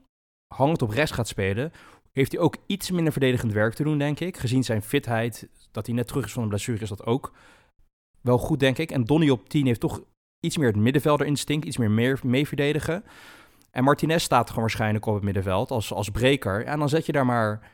hangend 0.55 0.81
op 0.81 0.89
rechts 0.89 1.11
gaat 1.11 1.27
spelen. 1.27 1.71
Heeft 2.11 2.31
hij 2.31 2.41
ook 2.41 2.55
iets 2.65 2.91
minder 2.91 3.11
verdedigend 3.11 3.53
werk 3.53 3.73
te 3.73 3.83
doen, 3.83 3.97
denk 3.97 4.19
ik. 4.19 4.37
Gezien 4.37 4.63
zijn 4.63 4.81
fitheid, 4.81 5.49
dat 5.71 5.85
hij 5.85 5.95
net 5.95 6.07
terug 6.07 6.25
is 6.25 6.31
van 6.31 6.43
een 6.43 6.49
blessure, 6.49 6.81
is 6.81 6.89
dat 6.89 7.05
ook 7.05 7.33
wel 8.21 8.37
goed, 8.37 8.59
denk 8.59 8.77
ik. 8.77 8.91
En 8.91 9.03
Donny 9.03 9.29
op 9.29 9.49
10 9.49 9.65
heeft 9.65 9.79
toch 9.79 10.01
iets 10.39 10.57
meer 10.57 10.67
het 10.67 10.75
middenvelder-instinct, 10.75 11.65
iets 11.65 11.77
meer, 11.77 11.91
meer 11.91 12.19
mee 12.23 12.47
verdedigen. 12.47 13.03
En 13.71 13.83
Martinez 13.83 14.23
staat 14.23 14.47
gewoon 14.47 14.63
waarschijnlijk 14.63 15.05
op 15.05 15.13
het 15.13 15.23
middenveld 15.23 15.71
als, 15.71 15.93
als 15.93 16.09
breker. 16.09 16.65
En 16.65 16.79
dan 16.79 16.89
zet 16.89 17.05
je 17.05 17.11
daar 17.11 17.25
maar 17.25 17.71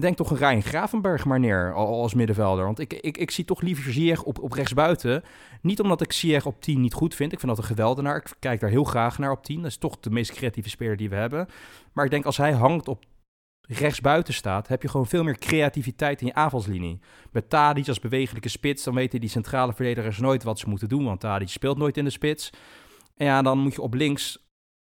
denk 0.00 0.16
toch 0.16 0.30
een 0.30 0.36
Ryan 0.36 0.62
Gravenberg 0.62 1.24
maar 1.24 1.40
neer 1.40 1.74
als 1.74 2.14
middenvelder. 2.14 2.64
Want 2.64 2.78
ik, 2.78 2.92
ik, 2.92 3.16
ik 3.16 3.30
zie 3.30 3.44
toch 3.44 3.60
liever 3.60 3.92
Ziyech 3.92 4.22
op, 4.22 4.38
op 4.38 4.52
rechtsbuiten. 4.52 5.22
Niet 5.60 5.80
omdat 5.80 6.00
ik 6.00 6.12
Ziyech 6.12 6.46
op 6.46 6.60
10 6.60 6.80
niet 6.80 6.94
goed 6.94 7.14
vind. 7.14 7.32
Ik 7.32 7.40
vind 7.40 7.50
dat 7.50 7.60
een 7.60 7.70
geweldenaar. 7.70 8.16
Ik 8.16 8.34
kijk 8.38 8.60
daar 8.60 8.70
heel 8.70 8.84
graag 8.84 9.18
naar 9.18 9.30
op 9.30 9.44
10. 9.44 9.56
Dat 9.56 9.70
is 9.70 9.76
toch 9.76 10.00
de 10.00 10.10
meest 10.10 10.32
creatieve 10.32 10.68
speler 10.68 10.96
die 10.96 11.08
we 11.08 11.16
hebben. 11.16 11.48
Maar 11.92 12.04
ik 12.04 12.10
denk 12.10 12.24
als 12.24 12.36
hij 12.36 12.52
hangt 12.52 12.88
op 12.88 13.04
rechtsbuiten 13.72 14.34
staat, 14.34 14.68
heb 14.68 14.82
je 14.82 14.88
gewoon 14.88 15.06
veel 15.06 15.24
meer 15.24 15.38
creativiteit 15.38 16.20
in 16.20 16.26
je 16.26 16.34
aanvalslinie. 16.34 17.00
Met 17.30 17.50
Tadic 17.50 17.88
als 17.88 18.00
bewegelijke 18.00 18.48
spits, 18.48 18.84
dan 18.84 18.94
weten 18.94 19.20
die 19.20 19.28
centrale 19.28 19.72
verdedigers 19.72 20.18
nooit 20.18 20.42
wat 20.42 20.58
ze 20.58 20.68
moeten 20.68 20.88
doen. 20.88 21.04
Want 21.04 21.20
Tadic 21.20 21.48
speelt 21.48 21.78
nooit 21.78 21.96
in 21.96 22.04
de 22.04 22.10
spits. 22.10 22.50
En 23.16 23.26
ja, 23.26 23.42
dan 23.42 23.58
moet 23.58 23.74
je 23.74 23.82
op 23.82 23.94
links 23.94 24.42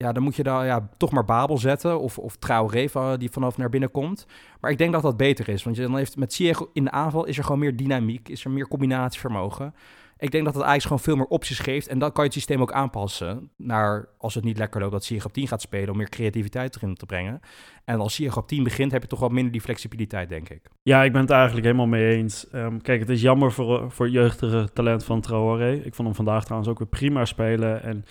ja, 0.04 0.12
dan 0.12 0.24
moet 0.24 0.36
je 0.36 0.44
dan 0.44 0.66
ja, 0.66 0.90
toch 0.98 1.12
maar 1.12 1.26
Babel 1.26 1.58
zetten 1.58 2.00
of, 2.00 2.18
of 2.18 2.36
Traoré 2.36 3.18
die 3.18 3.32
vanaf 3.32 3.58
naar 3.58 3.70
binnen 3.70 3.92
komt. 3.92 4.26
Maar 4.60 4.72
ik 4.72 4.78
denk 4.78 4.92
dat 4.92 5.02
dat 5.02 5.18
beter 5.18 5.50
is, 5.50 5.64
want 5.64 5.76
je 5.76 5.82
dan 5.82 5.96
heeft 5.96 6.18
met 6.18 6.34
Ziyech 6.34 6.62
in 6.74 6.84
de 6.84 6.92
aanval 6.92 7.26
is 7.26 7.38
er 7.38 7.44
gewoon 7.44 7.60
meer 7.60 7.76
dynamiek, 7.76 8.30
is 8.30 8.46
er 8.46 8.52
meer 8.52 8.68
combinatievermogen. 8.68 9.74
Ik 10.20 10.32
denk 10.32 10.46
dat 10.46 10.54
het 10.54 10.64
eigenlijk 10.64 10.84
gewoon 10.84 11.00
veel 11.00 11.16
meer 11.16 11.38
opties 11.38 11.60
geeft 11.60 11.88
en 11.88 12.00
dan 12.00 12.12
kan 12.12 12.24
je 12.24 12.30
het 12.30 12.40
systeem 12.40 12.62
ook 12.62 12.72
aanpassen 12.72 13.52
naar 13.58 14.10
als 14.18 14.36
het 14.36 14.44
niet 14.44 14.58
lekker 14.58 14.80
loopt 14.82 14.92
dat 14.92 15.04
Ziyech 15.04 15.26
op 15.26 15.34
10 15.34 15.48
gaat 15.48 15.62
spelen 15.62 15.90
om 15.90 15.98
meer 15.98 16.10
creativiteit 16.10 16.76
erin 16.76 16.96
te 16.96 17.06
brengen. 17.06 17.40
En 17.86 18.00
als 18.00 18.16
Ziyech 18.16 18.38
op 18.38 18.48
10 18.48 18.64
begint 18.64 18.92
heb 18.92 19.02
je 19.02 19.08
toch 19.08 19.20
wat 19.20 19.32
minder 19.32 19.52
die 19.52 19.62
flexibiliteit, 19.62 20.30
denk 20.30 20.50
ik. 20.50 20.70
Ja, 20.82 21.04
ik 21.04 21.12
ben 21.12 21.22
het 21.22 21.30
eigenlijk 21.30 21.66
helemaal 21.66 21.88
mee 21.88 22.16
eens. 22.16 22.48
Um, 22.54 22.82
kijk, 22.82 23.00
het 23.00 23.10
is 23.10 23.22
jammer 23.22 23.52
voor, 23.52 23.92
voor 23.92 24.10
jeugdige 24.10 24.70
talent 24.74 25.04
van 25.04 25.22
Traoré. 25.22 25.72
Ik 25.72 25.96
vond 25.96 26.08
hem 26.08 26.16
vandaag 26.16 26.44
trouwens 26.44 26.72
ook 26.72 26.80
weer 26.80 26.88
prima 26.88 27.26
spelen 27.26 27.84
en 27.84 28.06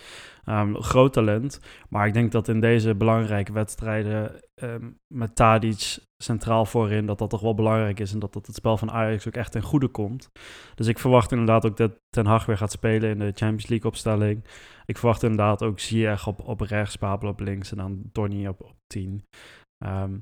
Um, 0.49 0.81
groot 0.81 1.13
talent. 1.13 1.59
Maar 1.89 2.07
ik 2.07 2.13
denk 2.13 2.31
dat 2.31 2.47
in 2.47 2.59
deze 2.59 2.95
belangrijke 2.95 3.51
wedstrijden 3.51 4.31
um, 4.63 4.99
met 5.13 5.35
Tadic 5.35 5.97
centraal 6.17 6.65
voorin, 6.65 7.05
dat 7.05 7.17
dat 7.17 7.29
toch 7.29 7.41
wel 7.41 7.53
belangrijk 7.53 7.99
is. 7.99 8.13
En 8.13 8.19
dat 8.19 8.33
dat 8.33 8.47
het 8.47 8.55
spel 8.55 8.77
van 8.77 8.91
Ajax 8.91 9.27
ook 9.27 9.35
echt 9.35 9.51
ten 9.51 9.61
goede 9.61 9.87
komt. 9.87 10.29
Dus 10.75 10.87
ik 10.87 10.99
verwacht 10.99 11.31
inderdaad 11.31 11.65
ook 11.65 11.77
dat 11.77 11.99
Ten 12.09 12.25
Hag 12.25 12.45
weer 12.45 12.57
gaat 12.57 12.71
spelen 12.71 13.09
in 13.09 13.19
de 13.19 13.31
Champions 13.35 13.67
League 13.67 13.89
opstelling. 13.89 14.45
Ik 14.85 14.97
verwacht 14.97 15.23
inderdaad 15.23 15.63
ook 15.63 15.79
Ziyech 15.79 16.27
op, 16.27 16.47
op 16.47 16.61
rechts, 16.61 16.97
Babel 16.97 17.29
op 17.29 17.39
links 17.39 17.71
en 17.71 17.77
dan 17.77 18.01
Donny 18.11 18.47
op, 18.47 18.61
op 18.61 18.75
10. 18.87 19.09
Um, 19.11 19.21
ehm, 19.77 20.17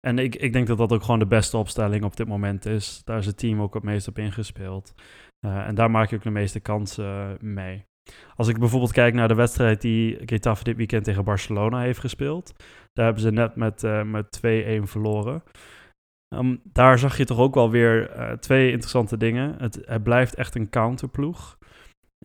en 0.00 0.18
ik, 0.18 0.34
ik 0.34 0.52
denk 0.52 0.66
dat 0.66 0.78
dat 0.78 0.92
ook 0.92 1.02
gewoon 1.02 1.18
de 1.18 1.26
beste 1.26 1.56
opstelling 1.56 2.04
op 2.04 2.16
dit 2.16 2.28
moment 2.28 2.66
is. 2.66 3.02
Daar 3.04 3.18
is 3.18 3.26
het 3.26 3.38
team 3.38 3.60
ook 3.60 3.74
het 3.74 3.82
meest 3.82 4.08
op 4.08 4.18
ingespeeld. 4.18 4.94
Uh, 5.46 5.66
en 5.66 5.74
daar 5.74 5.90
maak 5.90 6.10
je 6.10 6.16
ook 6.16 6.22
de 6.22 6.30
meeste 6.30 6.60
kansen 6.60 7.38
mee. 7.40 7.84
Als 8.36 8.48
ik 8.48 8.58
bijvoorbeeld 8.58 8.92
kijk 8.92 9.14
naar 9.14 9.28
de 9.28 9.34
wedstrijd 9.34 9.80
die 9.80 10.18
Getafe 10.24 10.64
dit 10.64 10.76
weekend 10.76 11.04
tegen 11.04 11.24
Barcelona 11.24 11.80
heeft 11.80 11.98
gespeeld. 11.98 12.52
Daar 12.92 13.04
hebben 13.04 13.22
ze 13.22 13.30
net 13.30 13.56
met, 13.56 13.82
uh, 13.82 14.02
met 14.02 14.40
2-1 14.46 14.82
verloren. 14.82 15.42
Um, 16.34 16.60
daar 16.64 16.98
zag 16.98 17.16
je 17.16 17.24
toch 17.24 17.38
ook 17.38 17.54
wel 17.54 17.70
weer 17.70 18.16
uh, 18.16 18.32
twee 18.32 18.70
interessante 18.70 19.16
dingen. 19.16 19.54
Het, 19.58 19.80
het, 19.84 20.02
blijft 20.02 20.34
echt 20.34 20.54
een 20.54 20.70
counterploeg. 20.70 21.58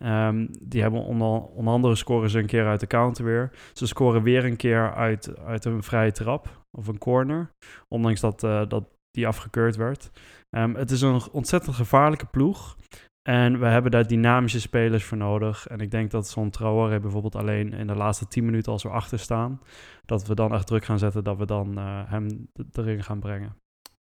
Um, 0.02 0.48
die 0.68 0.82
hebben 0.82 1.00
onder, 1.00 1.42
onder 1.42 1.72
andere 1.72 1.94
scoren 1.94 2.30
ze 2.30 2.38
een 2.38 2.46
keer 2.46 2.66
uit 2.66 2.80
de 2.80 2.86
counter 2.86 3.24
weer. 3.24 3.50
Ze 3.72 3.86
scoren 3.86 4.22
weer 4.22 4.44
een 4.44 4.56
keer 4.56 4.94
uit, 4.94 5.38
uit 5.38 5.64
een 5.64 5.82
vrije 5.82 6.12
trap 6.12 6.66
of 6.78 6.86
een 6.86 6.98
corner. 6.98 7.50
Ondanks 7.88 8.20
dat, 8.20 8.42
uh, 8.42 8.62
dat 8.68 8.84
die 9.10 9.26
afgekeurd 9.26 9.76
werd. 9.76 10.10
Um, 10.56 10.74
het 10.74 10.90
is 10.90 11.00
een 11.00 11.20
ontzettend 11.32 11.76
gevaarlijke 11.76 12.26
ploeg. 12.26 12.76
En 13.26 13.58
we 13.58 13.66
hebben 13.66 13.90
daar 13.90 14.06
dynamische 14.06 14.60
spelers 14.60 15.04
voor 15.04 15.16
nodig. 15.16 15.66
En 15.66 15.80
ik 15.80 15.90
denk 15.90 16.10
dat 16.10 16.28
zo'n 16.28 16.50
Traoré 16.50 17.00
bijvoorbeeld 17.00 17.34
alleen 17.34 17.72
in 17.72 17.86
de 17.86 17.94
laatste 17.94 18.28
10 18.28 18.44
minuten 18.44 18.72
als 18.72 18.82
we 18.82 18.88
achter 18.88 19.18
staan, 19.18 19.60
dat 20.04 20.26
we 20.26 20.34
dan 20.34 20.54
echt 20.54 20.66
druk 20.66 20.84
gaan 20.84 20.98
zetten 20.98 21.24
dat 21.24 21.36
we 21.36 21.46
dan 21.46 21.78
uh, 21.78 22.00
hem 22.06 22.48
erin 22.72 23.02
gaan 23.02 23.20
brengen. 23.20 23.56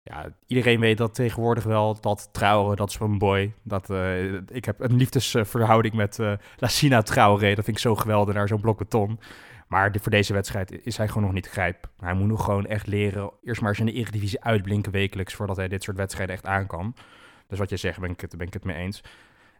Ja, 0.01 0.35
iedereen 0.47 0.79
weet 0.79 0.97
dat 0.97 1.15
tegenwoordig 1.15 1.63
wel 1.63 2.01
dat 2.01 2.29
Traoré, 2.31 2.75
dat 2.75 2.89
is 2.89 2.97
mijn 2.97 3.17
boy. 3.17 3.53
Dat, 3.63 3.89
uh, 3.89 4.33
ik 4.33 4.65
heb 4.65 4.79
een 4.79 4.95
liefdesverhouding 4.95 5.93
met 5.93 6.17
uh, 6.19 6.33
Lassina 6.57 7.01
Traoré. 7.01 7.55
Dat 7.55 7.65
vind 7.65 7.77
ik 7.77 7.83
zo 7.83 7.95
geweldig 7.95 8.35
naar 8.35 8.47
zo'n 8.47 8.61
blok 8.61 8.77
beton. 8.77 9.19
Maar 9.67 9.95
voor 10.01 10.11
deze 10.11 10.33
wedstrijd 10.33 10.85
is 10.85 10.97
hij 10.97 11.07
gewoon 11.07 11.23
nog 11.23 11.33
niet 11.33 11.49
grijp. 11.49 11.89
Hij 11.97 12.13
moet 12.13 12.27
nog 12.27 12.43
gewoon 12.43 12.65
echt 12.65 12.87
leren. 12.87 13.31
Eerst 13.43 13.61
maar 13.61 13.69
eens 13.69 13.79
in 13.79 13.85
de 13.85 13.91
Eredivisie 13.91 14.43
uitblinken 14.43 14.91
wekelijks 14.91 15.33
voordat 15.33 15.57
hij 15.57 15.67
dit 15.67 15.83
soort 15.83 15.97
wedstrijden 15.97 16.35
echt 16.35 16.45
aan 16.45 16.67
kan. 16.67 16.95
Dus 17.49 17.59
wat 17.59 17.69
je 17.69 17.77
zegt, 17.77 17.99
ben 17.99 18.09
ik 18.09 18.21
het, 18.21 18.37
ben 18.37 18.47
ik 18.47 18.53
het 18.53 18.63
mee 18.63 18.75
eens. 18.75 19.03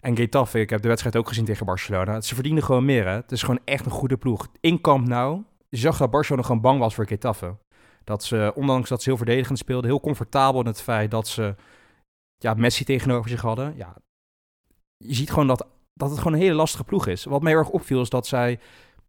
En 0.02 0.16
Getafe, 0.16 0.60
ik 0.60 0.70
heb 0.70 0.82
de 0.82 0.88
wedstrijd 0.88 1.16
ook 1.16 1.28
gezien 1.28 1.46
tegen 1.46 1.66
Barcelona. 1.66 2.22
Ze 2.22 2.36
verdienen 2.36 2.64
gewoon 2.64 2.86
meer, 2.86 3.06
hè. 3.06 3.12
Het 3.12 3.32
is 3.32 3.42
gewoon 3.42 3.60
echt 3.66 3.86
een 3.86 3.92
goede 3.92 4.18
ploeg. 4.18 4.48
In 4.60 4.82
Camp 4.82 5.08
Nou, 5.08 5.44
je 5.70 5.78
zag 5.78 5.98
dat 5.98 6.12
Barcelona 6.12 6.46
gewoon 6.46 6.62
bang 6.62 6.80
was 6.80 6.96
voor 6.96 7.08
Getafe. 7.08 7.58
Dat 8.04 8.24
ze, 8.24 8.52
ondanks 8.56 8.90
dat 8.90 9.02
ze 9.02 9.10
heel 9.10 9.18
verdedigend 9.18 9.58
speelden, 9.58 9.90
heel 9.90 10.00
comfortabel 10.00 10.60
in 10.60 10.68
het 10.68 10.82
feit 10.82 11.12
dat 11.12 11.28
ze 11.28 11.56
ja, 12.38 12.54
Messi 12.54 12.84
tegenover 12.84 13.30
zich 13.30 13.42
hadden. 13.42 13.74
Ja, 13.76 13.96
je 14.98 15.14
ziet 15.14 15.30
gewoon 15.30 15.48
dat, 15.48 15.68
dat 15.94 16.10
het 16.10 16.18
gewoon 16.18 16.34
een 16.34 16.40
hele 16.40 16.56
lastige 16.56 16.84
ploeg 16.84 17.08
is. 17.08 17.24
Wat 17.24 17.42
mij 17.42 17.54
erg 17.54 17.70
opviel 17.70 18.02
is 18.02 18.10
dat 18.10 18.28
zij 18.28 18.60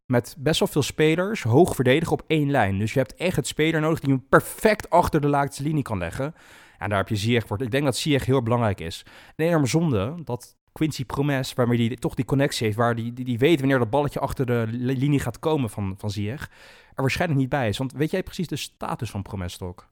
met 0.07 0.37
best 0.39 0.59
wel 0.59 0.69
veel 0.69 0.83
spelers 0.83 1.43
hoog 1.43 1.75
verdedigen 1.75 2.13
op 2.13 2.25
één 2.27 2.51
lijn. 2.51 2.79
Dus 2.79 2.93
je 2.93 2.99
hebt 2.99 3.15
echt 3.15 3.37
het 3.37 3.47
speler 3.47 3.81
nodig 3.81 4.01
die 4.01 4.11
hem 4.11 4.27
perfect 4.29 4.91
achter 4.91 5.21
de 5.21 5.29
laagste 5.29 5.63
linie 5.63 5.83
kan 5.83 5.99
leggen. 5.99 6.35
En 6.81 6.89
daar 6.89 6.99
heb 6.99 7.09
je 7.09 7.17
Ziyech 7.17 7.47
voor. 7.47 7.63
Ik 7.63 7.71
denk 7.71 7.85
dat 7.85 7.97
Ziyech 7.97 8.27
heel 8.27 8.43
belangrijk 8.43 8.81
is. 8.81 9.05
Een 9.37 9.47
enorme 9.47 9.67
zonde 9.67 10.15
dat 10.25 10.57
Quincy 10.73 11.05
Promes, 11.05 11.55
waarmee 11.55 11.87
hij 11.87 11.97
toch 11.97 12.15
die 12.15 12.25
connectie 12.25 12.67
heeft, 12.67 12.79
waar 12.79 12.95
die, 12.95 13.13
die, 13.13 13.25
die 13.25 13.39
weet 13.39 13.59
wanneer 13.59 13.79
dat 13.79 13.91
balletje 13.91 14.21
achter 14.21 14.47
de 14.47 14.67
linie 14.71 15.21
gaat 15.21 15.39
komen 15.39 15.71
van, 15.71 15.95
van 15.99 16.11
Ziyech, 16.11 16.51
er 16.95 17.03
waarschijnlijk 17.03 17.41
niet 17.41 17.49
bij 17.49 17.69
is. 17.69 17.79
Want 17.79 17.93
weet 17.93 18.11
jij 18.11 18.23
precies 18.23 18.49
de 18.49 18.57
status 18.57 19.11
van 19.11 19.23
Promes 19.23 19.57
toch? 19.57 19.89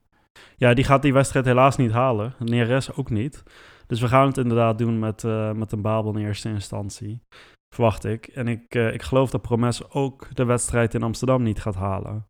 Ja, 0.57 0.73
die 0.73 0.83
gaat 0.83 1.01
die 1.01 1.13
wedstrijd 1.13 1.45
helaas 1.45 1.77
niet 1.77 1.91
halen. 1.91 2.35
Neres 2.39 2.93
ook 2.93 3.09
niet. 3.09 3.43
Dus 3.87 4.01
we 4.01 4.07
gaan 4.07 4.27
het 4.27 4.37
inderdaad 4.37 4.77
doen 4.77 4.99
met, 4.99 5.23
uh, 5.23 5.51
met 5.51 5.71
een 5.71 5.81
Babel 5.81 6.15
in 6.15 6.25
eerste 6.25 6.49
instantie. 6.49 7.21
Verwacht 7.75 8.05
ik. 8.05 8.27
En 8.27 8.47
ik, 8.47 8.75
uh, 8.75 8.93
ik 8.93 9.01
geloof 9.01 9.29
dat 9.29 9.41
Promes 9.41 9.91
ook 9.91 10.35
de 10.35 10.43
wedstrijd 10.45 10.93
in 10.93 11.03
Amsterdam 11.03 11.43
niet 11.43 11.61
gaat 11.61 11.75
halen. 11.75 12.25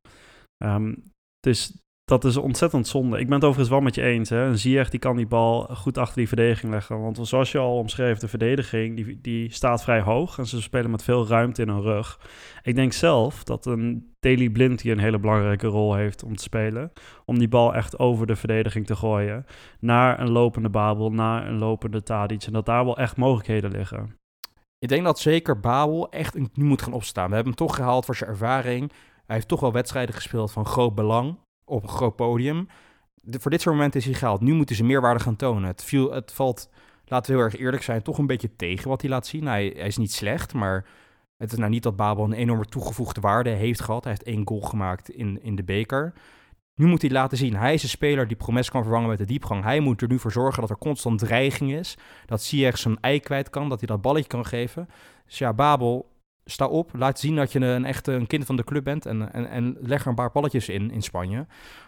Um, 0.64 1.12
dus 1.40 1.84
dat 2.10 2.26
is 2.26 2.38
ontzettend 2.38 2.88
zonde. 2.88 3.20
Ik 3.20 3.26
ben 3.26 3.36
het 3.36 3.44
overigens 3.44 3.70
wel 3.70 3.82
met 3.82 3.96
je 3.96 4.02
eens. 4.02 4.30
Hè. 4.30 4.46
Een 4.46 4.58
Ziyech 4.58 4.90
die 4.90 5.00
kan 5.00 5.16
die 5.16 5.28
bal 5.28 5.62
goed 5.64 5.98
achter 5.98 6.16
die 6.16 6.28
verdediging 6.28 6.72
leggen. 6.72 7.02
Want 7.02 7.20
zoals 7.22 7.52
je 7.52 7.58
al 7.58 7.78
omschreef, 7.78 8.20
de 8.20 8.28
verdediging 8.28 8.96
die, 8.96 9.22
die 9.22 9.54
staat 9.54 9.84
vrij 9.84 10.02
hoog. 10.02 10.38
En 10.38 10.46
ze 10.46 10.62
spelen 10.62 10.92
met 10.92 11.04
veel 11.04 11.28
ruimte 11.28 11.62
in 11.62 11.70
hun 11.70 11.82
rug. 11.82 12.20
Ik 12.62 12.76
denk 12.76 12.94
zelf 12.94 13.44
dat 13.44 13.66
een 13.66 14.14
Daily 14.20 14.50
Blind 14.50 14.82
hier 14.82 14.92
een 14.92 15.00
hele 15.00 15.20
belangrijke 15.20 15.68
rol 15.68 15.96
heeft 15.96 16.24
om 16.24 16.36
te 16.36 16.44
spelen. 16.44 16.92
Om 17.26 17.40
die 17.40 17.48
bal 17.48 17.76
echt 17.76 18.00
over 18.00 18.28
de 18.28 18.36
verdediging 18.36 18.86
te 18.86 18.96
gooien. 18.96 19.46
Naar 19.80 20.20
een 20.20 20.32
lopende 20.32 20.70
Babel, 20.70 21.12
naar 21.12 21.48
een 21.48 21.58
lopende 21.58 22.04
Tadic. 22.04 22.44
En 22.44 22.54
dat 22.54 22.66
daar 22.66 22.86
wel 22.86 22.98
echt 22.98 23.18
mogelijkheden 23.18 23.72
liggen. 23.72 24.18
Ik 24.80 24.90
denk 24.90 25.04
dat 25.04 25.20
zeker 25.20 25.60
Babel 25.60 26.10
echt 26.12 26.36
nu 26.54 26.64
moet 26.64 26.82
gaan 26.82 26.94
opstaan. 26.94 27.30
We 27.30 27.36
hebben 27.36 27.54
hem 27.54 27.68
toch 27.68 27.76
gehaald 27.76 28.06
voor 28.06 28.16
zijn 28.16 28.30
ervaring. 28.30 28.92
Hij 29.26 29.36
heeft 29.36 29.48
toch 29.48 29.60
wel 29.60 29.72
wedstrijden 29.72 30.16
gespeeld 30.16 30.52
van 30.52 30.66
groot 30.66 30.96
belang 30.96 31.38
op 31.70 31.84
een 31.84 31.90
groot 31.90 32.16
podium. 32.16 32.68
de- 33.22 33.40
voor 33.40 33.52
dit 33.52 33.62
soort 33.62 33.76
momenten 33.76 34.00
is 34.00 34.06
hij 34.06 34.16
gehaald. 34.16 34.42
Nu 34.42 34.54
moeten 34.54 34.76
ze 34.76 34.84
meerwaarde 34.84 35.20
gaan 35.20 35.36
tonen. 35.36 35.64
Het, 35.70 35.84
viel, 35.84 36.12
het 36.12 36.32
valt, 36.34 36.70
laten 37.06 37.32
we 37.32 37.38
heel 37.38 37.46
erg 37.48 37.58
eerlijk 37.60 37.84
zijn, 37.84 38.02
toch 38.02 38.18
een 38.18 38.28
beetje 38.28 38.56
tegen 38.56 38.90
wat 38.90 39.02
hij 39.02 39.10
laat 39.10 39.28
zien. 39.28 39.46
Hij, 39.48 39.74
hij 39.78 39.88
is 39.88 39.98
niet 39.98 40.12
slecht, 40.14 40.54
maar 40.54 40.86
het 41.38 41.52
is 41.52 41.58
nou 41.58 41.70
niet 41.70 41.84
dat 41.84 41.96
Babel 41.96 42.24
een 42.24 42.34
enorme 42.34 42.66
toegevoegde 42.66 43.22
waarde 43.22 43.50
heeft 43.50 43.82
gehad. 43.82 44.04
Hij 44.04 44.14
heeft 44.14 44.26
één 44.26 44.48
goal 44.48 44.62
gemaakt 44.62 45.10
in, 45.10 45.40
in 45.44 45.56
de 45.56 45.64
beker. 45.64 46.14
Nu 46.76 46.86
moet 46.86 47.02
hij 47.02 47.12
laten 47.12 47.38
zien. 47.38 47.56
Hij 47.56 47.74
is 47.74 47.84
een 47.84 47.90
speler 47.90 48.28
die 48.28 48.38
Promes 48.38 48.70
kan 48.70 48.82
vervangen 48.84 49.10
met 49.10 49.18
de 49.18 49.26
diepgang. 49.26 49.64
Hij 49.64 49.80
moet 49.80 50.02
er 50.02 50.08
nu 50.08 50.20
voor 50.20 50.32
zorgen 50.32 50.62
dat 50.62 50.70
er 50.70 50.78
constant 50.78 51.20
dreiging 51.20 51.74
is. 51.74 51.98
Dat 52.26 52.44
Ziyech 52.44 52.78
zijn 52.78 52.98
ei 53.02 53.20
kwijt 53.20 53.50
kan. 53.50 53.70
Dat 53.70 53.80
hij 53.80 53.88
dat 53.88 54.02
balletje 54.02 54.28
kan 54.30 54.46
geven. 54.46 54.90
Dus 55.26 55.38
ja, 55.38 55.54
Babel, 55.54 56.10
sta 56.46 56.68
op. 56.68 56.92
Laat 56.94 57.20
zien 57.20 57.36
dat 57.36 57.52
je 57.52 57.60
een 57.60 57.86
echte 57.86 58.12
een 58.12 58.28
kind 58.28 58.46
van 58.46 58.56
de 58.56 58.64
club 58.64 58.84
bent. 58.84 59.06
En, 59.06 59.34
en, 59.34 59.50
en 59.50 59.78
leg 59.80 60.02
er 60.02 60.08
een 60.08 60.16
paar 60.16 60.32
balletjes 60.32 60.70
in 60.70 60.92
in 60.92 61.02
Spanje. 61.02 61.46